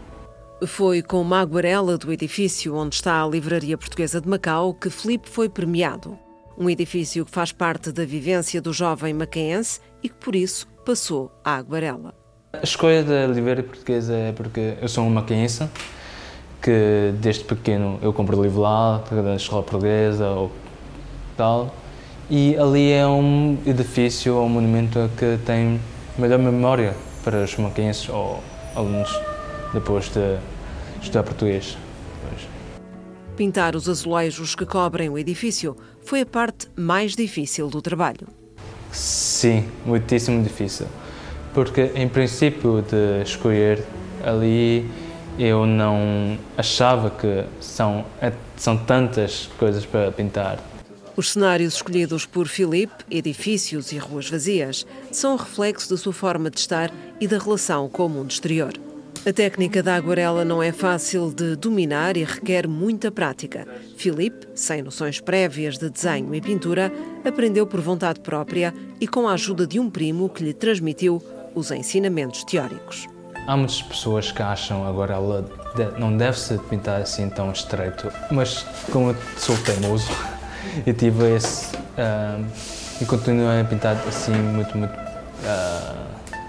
Foi 0.66 1.02
com 1.02 1.22
uma 1.22 1.40
aguarela 1.42 1.98
do 1.98 2.12
edifício 2.12 2.76
onde 2.76 2.96
está 2.96 3.24
a 3.24 3.28
Livraria 3.28 3.78
Portuguesa 3.78 4.22
de 4.22 4.30
Macau 4.30 4.74
que 4.74 4.90
Felipe 4.90 5.28
foi 5.28 5.50
premiado. 5.50 6.18
Um 6.58 6.70
edifício 6.70 7.26
que 7.26 7.32
faz 7.32 7.52
parte 7.52 7.92
da 7.92 8.06
vivência 8.06 8.62
do 8.62 8.72
jovem 8.72 9.14
macaense 9.14 9.80
e 10.04 10.10
que, 10.10 10.16
por 10.16 10.36
isso, 10.36 10.68
passou 10.86 11.32
à 11.44 11.56
aguarela. 11.56 12.14
A 12.54 12.64
escolha 12.64 13.04
da 13.04 13.26
Livraria 13.26 13.64
Portuguesa 13.64 14.14
é 14.14 14.32
porque 14.32 14.78
eu 14.80 14.88
sou 14.88 15.06
um 15.06 15.10
macaense, 15.10 15.68
que 16.62 17.14
desde 17.20 17.44
pequeno 17.44 17.98
eu 18.02 18.14
compro 18.14 18.42
livro 18.42 18.62
lá, 18.62 19.04
da 19.10 19.36
escola 19.36 19.64
portuguesa 19.64 20.30
ou 20.30 20.52
tal, 21.36 21.74
e 22.30 22.56
ali 22.58 22.92
é 22.92 23.06
um 23.06 23.58
edifício, 23.66 24.38
um 24.38 24.50
monumento 24.50 25.10
que 25.18 25.38
tem 25.46 25.82
melhor 26.18 26.40
memória 26.40 26.96
para 27.24 27.44
os 27.44 27.58
macaenses 27.58 28.08
ou 28.10 28.42
alunos 28.76 29.10
depois 29.74 30.10
de 30.10 30.38
estudar 31.02 31.24
português. 31.24 31.78
Pintar 33.36 33.76
os 33.76 33.90
azulejos 33.90 34.56
que 34.56 34.66
cobrem 34.66 35.10
o 35.10 35.18
edifício 35.18 35.76
foi 36.04 36.22
a 36.22 36.26
parte 36.26 36.68
mais 36.76 37.16
difícil 37.16 37.70
do 37.70 37.82
trabalho. 37.82 38.28
Sim, 38.92 39.66
muitíssimo 39.86 40.44
difícil. 40.44 40.86
Porque, 41.54 41.92
em 41.96 42.08
princípio, 42.08 42.82
de 42.82 43.24
escolher 43.24 43.84
ali, 44.24 44.90
eu 45.38 45.66
não 45.66 46.38
achava 46.58 47.10
que 47.10 47.44
são, 47.60 48.06
são 48.58 48.78
tantas 48.78 49.50
coisas 49.58 49.86
para 49.86 50.12
pintar. 50.12 50.60
Os 51.16 51.32
cenários 51.32 51.76
escolhidos 51.76 52.26
por 52.26 52.48
Filipe, 52.48 53.04
edifícios 53.10 53.92
e 53.92 53.98
ruas 53.98 54.30
vazias, 54.30 54.86
são 55.12 55.36
reflexo 55.36 55.90
da 55.90 55.98
sua 55.98 56.14
forma 56.14 56.50
de 56.50 56.60
estar 56.60 56.92
e 57.20 57.28
da 57.28 57.38
relação 57.38 57.90
com 57.90 58.06
o 58.06 58.10
mundo 58.10 58.32
exterior. 58.32 58.74
A 59.24 59.32
técnica 59.32 59.84
da 59.84 59.96
aguarela 59.96 60.44
não 60.44 60.64
é 60.64 60.72
fácil 60.72 61.32
de 61.32 61.56
dominar 61.56 62.18
e 62.18 62.24
requer 62.24 62.68
muita 62.68 63.12
prática. 63.12 63.68
Filipe, 63.96 64.48
sem 64.56 64.82
noções 64.82 65.20
prévias 65.20 65.78
de 65.78 65.92
desenho 65.92 66.34
e 66.34 66.42
pintura, 66.42 66.92
aprendeu 67.24 67.68
por 67.68 67.82
vontade 67.82 68.20
própria 68.20 68.74
e 69.00 69.08
com 69.08 69.28
a 69.28 69.34
ajuda 69.34 69.68
de 69.68 69.80
um 69.80 69.92
primo 69.92 70.28
que 70.28 70.44
lhe 70.44 70.54
transmitiu 70.54 71.22
os 71.54 71.70
ensinamentos 71.70 72.44
teóricos. 72.44 73.08
Há 73.48 73.58
muitas 73.58 73.82
pessoas 73.82 74.32
que 74.32 74.42
acham 74.42 74.88
agora 74.88 75.16
ela 75.16 75.46
não 75.98 76.16
deve 76.16 76.38
ser 76.40 76.60
pintar 76.60 77.02
assim 77.02 77.30
tão 77.30 77.52
estreito, 77.52 78.12
mas 78.30 78.66
como 78.92 79.10
eu 79.12 79.16
sou 79.38 79.58
teimoso 79.58 80.12
e 80.86 80.94
tive 80.94 81.36
esse 81.36 81.76
uh, 81.76 82.46
e 83.02 83.06
continuo 83.06 83.48
a 83.48 83.64
pintar 83.64 83.96
assim 84.08 84.34
muito 84.34 84.78
muito 84.78 84.94
uh, 84.94 86.08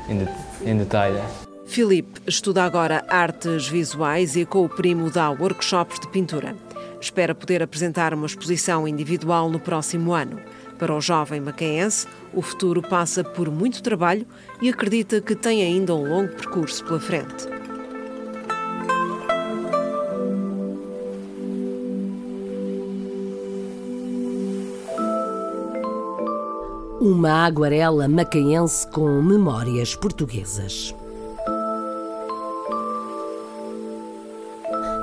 em, 0.08 0.70
em 0.70 0.76
detalhe. 0.76 1.20
Filipe 1.64 2.20
estuda 2.26 2.64
agora 2.64 3.04
artes 3.08 3.66
visuais 3.66 4.36
e 4.36 4.44
com 4.44 4.64
o 4.64 4.68
primo 4.68 5.10
dá 5.10 5.30
workshops 5.30 5.98
de 5.98 6.08
pintura. 6.08 6.54
Espera 7.00 7.34
poder 7.34 7.62
apresentar 7.62 8.12
uma 8.12 8.26
exposição 8.26 8.86
individual 8.86 9.48
no 9.48 9.58
próximo 9.58 10.12
ano. 10.12 10.38
Para 10.78 10.94
o 10.94 11.00
jovem 11.00 11.40
macaense, 11.40 12.06
o 12.34 12.40
futuro 12.40 12.80
passa 12.80 13.22
por 13.22 13.50
muito 13.50 13.82
trabalho 13.82 14.26
e 14.60 14.68
acredita 14.68 15.20
que 15.20 15.34
tem 15.34 15.62
ainda 15.62 15.94
um 15.94 16.08
longo 16.08 16.32
percurso 16.34 16.84
pela 16.84 17.00
frente. 17.00 17.46
Uma 27.00 27.44
aguarela 27.44 28.06
macaense 28.06 28.86
com 28.88 29.20
memórias 29.20 29.94
portuguesas. 29.96 30.94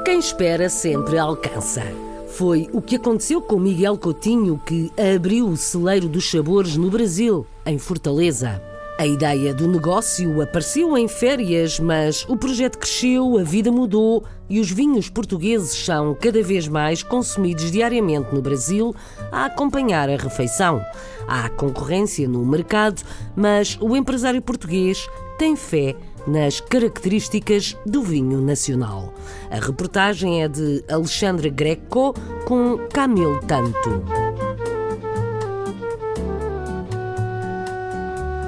Quem 0.05 0.17
espera 0.17 0.69
sempre 0.69 1.17
alcança. 1.17 1.83
Foi 2.29 2.69
o 2.71 2.81
que 2.81 2.95
aconteceu 2.95 3.41
com 3.41 3.59
Miguel 3.59 3.97
Coutinho, 3.97 4.61
que 4.65 4.91
abriu 5.15 5.47
o 5.47 5.57
celeiro 5.57 6.07
dos 6.07 6.29
sabores 6.29 6.77
no 6.77 6.89
Brasil, 6.89 7.45
em 7.65 7.77
Fortaleza. 7.77 8.61
A 8.99 9.05
ideia 9.07 9.53
do 9.53 9.67
negócio 9.67 10.41
apareceu 10.41 10.97
em 10.97 11.07
férias, 11.07 11.79
mas 11.79 12.25
o 12.27 12.35
projeto 12.35 12.77
cresceu, 12.77 13.37
a 13.37 13.43
vida 13.43 13.71
mudou 13.71 14.23
e 14.49 14.59
os 14.59 14.69
vinhos 14.69 15.09
portugueses 15.09 15.71
são 15.85 16.13
cada 16.13 16.43
vez 16.43 16.67
mais 16.67 17.01
consumidos 17.01 17.71
diariamente 17.71 18.33
no 18.33 18.41
Brasil 18.41 18.93
a 19.31 19.45
acompanhar 19.45 20.09
a 20.09 20.17
refeição. 20.17 20.83
Há 21.27 21.49
concorrência 21.49 22.27
no 22.27 22.45
mercado, 22.45 23.01
mas 23.35 23.77
o 23.79 23.95
empresário 23.95 24.41
português 24.41 25.07
tem 25.37 25.55
fé 25.55 25.95
nas 26.29 26.61
características 26.61 27.75
do 27.85 28.03
vinho 28.03 28.39
nacional. 28.39 29.13
A 29.49 29.55
reportagem 29.55 30.43
é 30.43 30.47
de 30.47 30.83
Alexandre 30.87 31.49
Greco 31.49 32.13
com 32.45 32.77
Camilo 32.93 33.39
Tanto. 33.47 34.03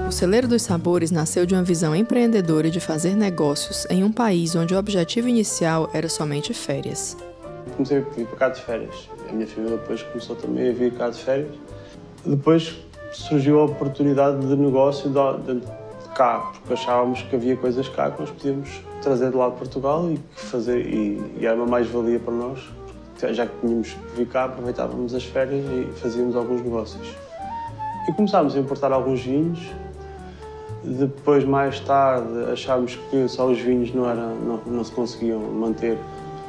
O 0.07 0.11
Celeiro 0.11 0.47
dos 0.47 0.61
Sabores 0.61 1.09
nasceu 1.09 1.45
de 1.45 1.55
uma 1.55 1.63
visão 1.63 1.95
empreendedora 1.95 2.69
de 2.69 2.79
fazer 2.79 3.15
negócios 3.15 3.87
em 3.89 4.03
um 4.03 4.11
país 4.11 4.55
onde 4.55 4.75
o 4.75 4.77
objetivo 4.77 5.27
inicial 5.27 5.89
era 5.93 6.07
somente 6.07 6.53
férias. 6.53 7.17
Comecei 7.75 7.97
a 7.97 8.01
vir 8.01 8.27
para 8.27 8.37
cá 8.37 8.49
de 8.49 8.61
férias. 8.61 9.09
A 9.27 9.33
minha 9.33 9.47
família 9.47 9.77
depois 9.77 10.03
começou 10.03 10.35
também 10.35 10.69
a 10.69 10.73
vir 10.73 10.93
cá 10.93 11.09
de 11.09 11.17
férias. 11.17 11.55
Depois 12.25 12.75
surgiu 13.11 13.59
a 13.59 13.65
oportunidade 13.65 14.45
de 14.45 14.55
negócio 14.55 15.09
dentro 15.09 15.80
cá, 16.15 16.51
porque 16.53 16.73
achávamos 16.73 17.21
que 17.23 17.35
havia 17.35 17.55
coisas 17.55 17.87
cá 17.89 18.11
que 18.11 18.21
nós 18.21 18.29
podíamos 18.29 18.81
trazer 19.01 19.31
de 19.31 19.37
lá 19.37 19.49
de 19.49 19.55
Portugal 19.55 20.09
e 20.09 20.19
fazer 20.35 20.85
e, 20.85 21.21
e 21.39 21.45
era 21.45 21.55
uma 21.55 21.65
mais-valia 21.65 22.19
para 22.19 22.33
nós, 22.33 22.59
já 23.31 23.45
que 23.45 23.53
tínhamos 23.59 23.89
que 23.89 24.15
vir 24.15 24.27
cá, 24.27 24.45
aproveitávamos 24.45 25.13
as 25.13 25.23
férias 25.23 25.63
e 25.65 25.91
fazíamos 25.99 26.35
alguns 26.35 26.61
negócios. 26.61 27.15
E 28.07 28.13
começámos 28.13 28.55
a 28.55 28.59
importar 28.59 28.91
alguns 28.91 29.21
vinhos. 29.21 29.59
Depois, 30.83 31.45
mais 31.45 31.79
tarde, 31.81 32.51
achámos 32.51 32.95
que 32.95 33.27
só 33.27 33.47
os 33.47 33.59
vinhos 33.59 33.93
não, 33.93 34.09
era, 34.09 34.27
não, 34.27 34.59
não 34.65 34.83
se 34.83 34.91
conseguiam 34.91 35.39
manter, 35.39 35.95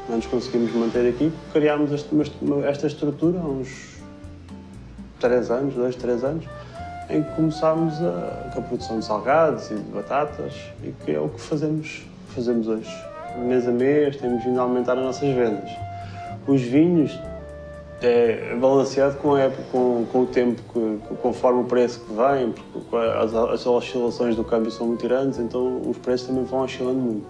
não 0.09 0.17
nos 0.17 0.27
conseguimos 0.27 0.73
manter 0.73 1.07
aqui. 1.07 1.31
Criámos 1.53 1.93
esta, 1.93 2.09
esta 2.67 2.87
estrutura 2.87 3.39
há 3.39 3.45
uns 3.45 4.01
3 5.21 5.51
anos, 5.51 5.75
2, 5.75 5.97
3 5.97 6.25
anos, 6.25 6.45
em 7.13 7.23
que 7.23 7.31
começámos 7.33 8.03
a, 8.03 8.51
com 8.53 8.61
a 8.61 8.63
produção 8.63 8.99
de 8.99 9.05
salgados 9.05 9.71
e 9.71 9.75
de 9.75 9.91
batatas, 9.93 10.55
e 10.83 10.93
que 11.05 11.13
é 11.13 11.21
o 11.21 11.29
que 11.29 11.41
fazemos, 11.41 12.05
fazemos 12.29 12.67
hoje. 12.67 12.91
Mês 13.39 13.69
a 13.69 13.71
mês 13.71 14.17
temos 14.17 14.43
vindo 14.43 14.59
a 14.59 14.63
aumentar 14.63 14.97
as 14.99 15.05
nossas 15.05 15.29
vendas. 15.35 15.71
Os 16.47 16.61
vinhos 16.61 17.19
é 18.01 18.57
balanceado 18.61 19.17
com, 19.17 19.35
a 19.35 19.43
época, 19.43 19.63
com, 19.71 20.05
com 20.11 20.23
o 20.23 20.27
tempo, 20.27 20.61
que, 20.73 21.15
conforme 21.17 21.61
o 21.61 21.65
preço 21.65 22.01
que 22.01 22.13
vem, 22.13 22.53
porque 22.73 22.97
as, 22.97 23.35
as 23.35 23.67
oscilações 23.67 24.35
do 24.35 24.43
câmbio 24.43 24.71
são 24.71 24.89
muito 24.89 25.07
grandes, 25.07 25.39
então 25.39 25.81
os 25.87 25.97
preços 25.99 26.27
também 26.27 26.45
vão 26.45 26.61
oscilando 26.61 26.99
muito. 26.99 27.27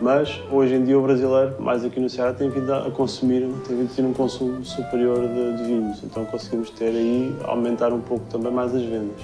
Mas 0.00 0.40
hoje 0.50 0.74
em 0.74 0.84
dia 0.84 0.98
o 0.98 1.02
brasileiro, 1.02 1.60
mais 1.60 1.84
aqui 1.84 2.00
no 2.00 2.08
Ceará, 2.08 2.32
tem 2.32 2.48
vindo 2.48 2.72
a 2.72 2.90
consumir, 2.90 3.40
tem 3.66 3.76
vindo 3.76 3.90
a 3.92 3.94
ter 3.94 4.02
um 4.02 4.14
consumo 4.14 4.64
superior 4.64 5.18
de, 5.28 5.56
de 5.58 5.62
vinhos, 5.64 6.02
então 6.02 6.24
conseguimos 6.24 6.70
ter 6.70 6.88
aí, 6.88 7.36
aumentar 7.44 7.92
um 7.92 8.00
pouco 8.00 8.24
também 8.30 8.50
mais 8.50 8.74
as 8.74 8.82
vendas. 8.82 9.20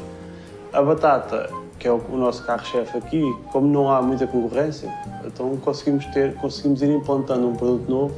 A 0.74 0.82
batata, 0.82 1.48
que 1.78 1.88
é 1.88 1.90
o, 1.90 1.96
o 2.10 2.18
nosso 2.18 2.44
carro-chefe 2.44 2.98
aqui, 2.98 3.22
como 3.50 3.66
não 3.66 3.90
há 3.90 4.02
muita 4.02 4.26
concorrência, 4.26 4.92
então 5.24 5.56
conseguimos, 5.56 6.04
ter, 6.06 6.34
conseguimos 6.34 6.82
ir 6.82 6.90
implantando 6.90 7.48
um 7.48 7.56
produto 7.56 7.90
novo 7.90 8.14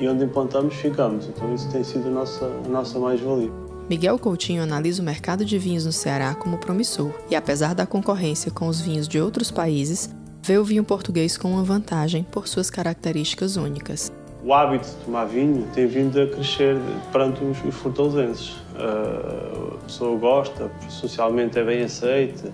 e 0.00 0.08
onde 0.08 0.24
implantamos 0.24 0.74
ficamos, 0.74 1.26
então 1.26 1.54
isso 1.54 1.70
tem 1.70 1.84
sido 1.84 2.08
a 2.08 2.10
nossa, 2.10 2.44
a 2.44 2.68
nossa 2.68 2.98
mais-valia. 2.98 3.50
Miguel 3.88 4.18
Coutinho 4.18 4.62
analisa 4.62 5.02
o 5.02 5.04
mercado 5.04 5.44
de 5.44 5.58
vinhos 5.58 5.84
no 5.84 5.92
Ceará 5.92 6.34
como 6.34 6.58
promissor 6.58 7.12
e, 7.30 7.36
apesar 7.36 7.74
da 7.74 7.86
concorrência 7.86 8.50
com 8.50 8.66
os 8.66 8.80
vinhos 8.80 9.06
de 9.06 9.20
outros 9.20 9.50
países, 9.50 10.08
vê 10.42 10.58
o 10.58 10.64
vinho 10.64 10.82
português 10.82 11.36
com 11.36 11.52
uma 11.52 11.62
vantagem 11.62 12.24
por 12.24 12.48
suas 12.48 12.68
características 12.68 13.56
únicas. 13.56 14.12
O 14.44 14.52
hábito 14.52 14.88
de 14.88 15.04
tomar 15.04 15.26
vinho 15.26 15.68
tem 15.72 15.86
vindo 15.86 16.20
a 16.20 16.26
crescer 16.26 16.76
perante 17.12 17.44
os, 17.44 17.74
fortalezenses. 17.76 18.56
Uh, 18.74 19.74
a 19.74 19.84
pessoa 19.86 20.18
gosta, 20.18 20.68
socialmente 20.88 21.56
é 21.60 21.64
bem 21.64 21.84
aceita, 21.84 22.50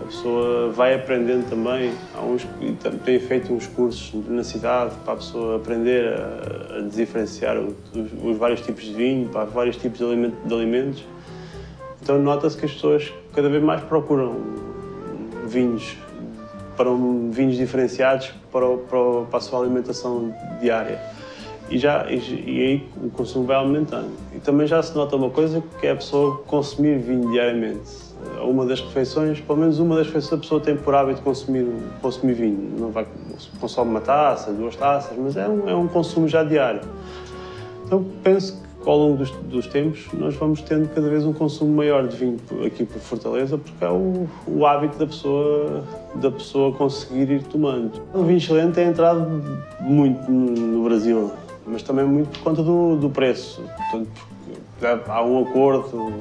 a 0.00 0.04
pessoa 0.06 0.70
vai 0.70 0.94
aprendendo 0.94 1.46
também. 1.50 1.92
Há 2.14 2.22
uns, 2.22 2.46
tem 3.04 3.20
feito 3.20 3.52
uns 3.52 3.66
cursos 3.66 4.14
na 4.26 4.42
cidade 4.42 4.94
para 5.04 5.12
a 5.12 5.16
pessoa 5.16 5.56
aprender 5.56 6.14
a, 6.14 6.78
a 6.78 6.80
diferenciar 6.88 7.58
os, 7.58 7.74
os, 8.24 8.38
vários 8.38 8.62
tipos 8.62 8.84
de 8.84 8.94
vinho, 8.94 9.28
para 9.28 9.44
vários 9.44 9.76
tipos 9.76 9.98
de 9.98 10.54
alimentos. 10.54 11.04
Então 12.00 12.18
nota-se 12.18 12.56
que 12.56 12.64
as 12.64 12.72
pessoas 12.72 13.12
cada 13.34 13.50
vez 13.50 13.62
mais 13.62 13.82
procuram 13.82 14.34
vinhos 15.46 15.94
para 16.78 16.88
um, 16.88 17.30
vinhos 17.32 17.56
diferenciados 17.56 18.32
para, 18.52 18.64
para, 18.76 19.22
para, 19.28 19.38
a 19.38 19.40
sua 19.40 19.58
alimentação 19.58 20.32
diária. 20.60 21.00
E, 21.68 21.76
já, 21.76 22.06
e, 22.08 22.16
e, 22.16 22.60
aí 22.62 22.88
o 23.02 23.10
consumo 23.10 23.44
vai 23.44 23.56
aumentando. 23.56 24.10
E 24.34 24.38
também 24.38 24.66
já 24.66 24.80
se 24.80 24.94
nota 24.94 25.16
uma 25.16 25.28
coisa 25.28 25.62
que 25.80 25.86
é 25.86 25.90
a 25.90 25.96
pessoa 25.96 26.38
consumir 26.46 26.98
vinho 26.98 27.30
diariamente. 27.32 28.06
Uma 28.40 28.64
das 28.64 28.80
refeições, 28.80 29.40
pelo 29.40 29.58
menos 29.58 29.78
uma 29.78 29.96
das 29.96 30.06
refeições, 30.06 30.34
a 30.34 30.42
pessoa 30.42 30.60
tem 30.60 30.76
por 30.76 30.94
hábito 30.94 31.20
consumir, 31.20 31.66
consumir 32.00 32.34
vinho. 32.34 32.74
Não 32.78 32.90
vai, 32.90 33.06
consome 33.60 33.90
uma 33.90 34.00
taça, 34.00 34.52
duas 34.52 34.76
taças, 34.76 35.18
mas 35.18 35.36
é 35.36 35.48
um, 35.48 35.68
é 35.68 35.74
um 35.74 35.88
consumo 35.88 36.28
já 36.28 36.44
diário. 36.44 36.80
Então 37.84 38.04
penso 38.22 38.62
que 38.62 38.67
ao 38.90 38.98
longo 38.98 39.16
dos, 39.18 39.30
dos, 39.30 39.66
tempos 39.66 40.06
nós 40.14 40.34
vamos 40.36 40.62
tendo 40.62 40.88
cada 40.94 41.08
vez 41.08 41.24
um 41.24 41.32
consumo 41.32 41.76
maior 41.76 42.06
de 42.06 42.16
vinho 42.16 42.38
aqui 42.64 42.84
por 42.84 43.00
Fortaleza 43.00 43.58
porque 43.58 43.84
é 43.84 43.88
o, 43.88 44.28
o 44.46 44.66
hábito 44.66 44.98
da 44.98 45.06
pessoa 45.06 45.84
da 46.14 46.30
pessoa 46.30 46.72
conseguir 46.72 47.30
ir 47.30 47.42
tomando. 47.44 48.00
O 48.14 48.22
vinho 48.24 48.40
chileno 48.40 48.72
tem 48.72 48.88
entrado 48.88 49.42
muito 49.80 50.30
no, 50.30 50.84
Brasil, 50.84 51.30
mas 51.66 51.82
também 51.82 52.04
muito 52.04 52.30
por 52.30 52.44
conta 52.44 52.62
do, 52.62 52.96
do 52.96 53.10
preço. 53.10 53.62
Portanto, 53.90 55.08
há 55.08 55.22
um 55.22 55.42
acordo 55.42 56.12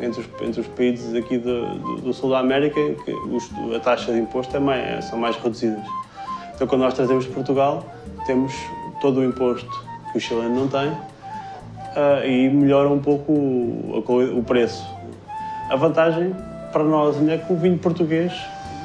entre 0.00 0.20
os, 0.20 0.28
entre 0.42 0.60
os 0.60 0.66
países 0.66 1.14
aqui 1.14 1.38
do, 1.38 1.78
do, 1.78 1.96
do 1.96 2.12
sul 2.12 2.30
da 2.30 2.40
América 2.40 2.80
que 3.04 3.12
os, 3.12 3.48
a 3.74 3.78
taxa 3.78 4.12
de 4.12 4.18
imposto 4.18 4.56
é 4.56 4.60
mais, 4.60 5.04
são 5.04 5.18
mais 5.18 5.36
reduzidas. 5.36 5.84
Então, 6.54 6.66
quando 6.66 6.82
nós 6.82 6.94
trazemos 6.94 7.24
de 7.24 7.30
Portugal, 7.30 7.84
temos 8.26 8.52
todo 9.00 9.20
o 9.20 9.24
imposto 9.24 9.70
que 10.10 10.18
o 10.18 10.20
chileno 10.20 10.54
não 10.54 10.68
tem 10.68 10.92
uh, 11.96 12.24
e 12.24 12.48
melhora 12.50 12.88
um 12.88 13.00
pouco 13.00 13.32
o, 13.32 14.38
o, 14.38 14.42
preço. 14.42 14.84
A 15.70 15.76
vantagem 15.76 16.34
para 16.72 16.84
nós 16.84 17.16
é 17.28 17.38
que 17.38 17.52
o 17.52 17.56
vinho 17.56 17.78
português 17.78 18.32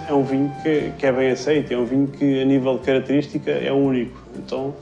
é 0.07 0.14
um 0.14 0.24
vinho 0.24 0.51
que, 0.64 0.91
que, 0.97 1.05
é 1.05 1.12
bem 1.12 1.32
aceito, 1.32 1.74
é 1.74 1.78
um 1.78 1.86
vinho 1.86 2.07
que 2.07 2.41
a 2.41 2.45
nível 2.45 2.78
de 2.78 2.86
característica 2.86 3.51
é 3.51 3.72
único. 3.72 4.18
Então, 4.38 4.74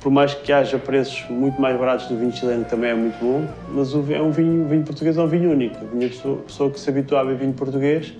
por 0.00 0.10
mais 0.10 0.34
que 0.34 0.52
haja 0.52 0.78
preços 0.78 1.24
muito 1.30 1.60
mais 1.60 1.78
baratos 1.78 2.06
do 2.08 2.16
vinho 2.16 2.32
chileno, 2.32 2.64
também 2.64 2.90
é 2.90 2.94
muito 2.94 3.18
bom, 3.20 3.46
mas 3.72 3.92
é 4.10 4.20
um 4.20 4.30
vinho, 4.30 4.64
o 4.64 4.68
vinho 4.68 4.82
português 4.82 5.16
é 5.16 5.22
um 5.22 5.28
vinho 5.28 5.50
único. 5.50 5.76
A 5.76 6.36
pessoa, 6.44 6.70
que 6.70 6.78
se 6.78 6.90
habitua 6.90 7.20
a 7.20 7.24
beber 7.24 7.38
vinho 7.38 7.52
português 7.52 8.12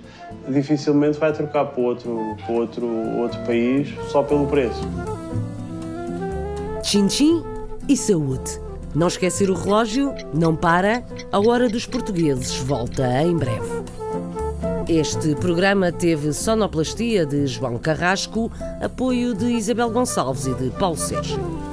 dificilmente 0.47 1.19
vai 1.19 1.31
trocar 1.31 1.65
para 1.65 1.81
outro, 1.81 2.35
para 2.45 2.53
outro, 2.53 2.87
outro 3.19 3.39
país 3.41 3.93
só 4.09 4.23
pelo 4.23 4.47
preço. 4.47 4.81
Tchim-tchim 6.81 7.43
e 7.87 7.95
saúde. 7.95 8.72
Não 8.95 9.07
esquecer 9.07 9.49
o 9.49 9.55
relógio, 9.55 10.13
não 10.33 10.55
para, 10.55 11.03
a 11.31 11.39
hora 11.39 11.67
dos 11.67 11.85
portugueses 11.85 12.55
volta 12.57 13.23
em 13.23 13.35
breve. 13.35 13.83
Este 14.87 15.33
programa 15.35 15.91
teve 15.91 16.31
sonoplastia 16.33 17.25
de 17.25 17.47
João 17.47 17.77
Carrasco, 17.77 18.51
apoio 18.81 19.33
de 19.33 19.45
Isabel 19.45 19.89
Gonçalves 19.89 20.45
e 20.45 20.53
de 20.53 20.69
Paulo 20.71 20.97
Sérgio. 20.97 21.72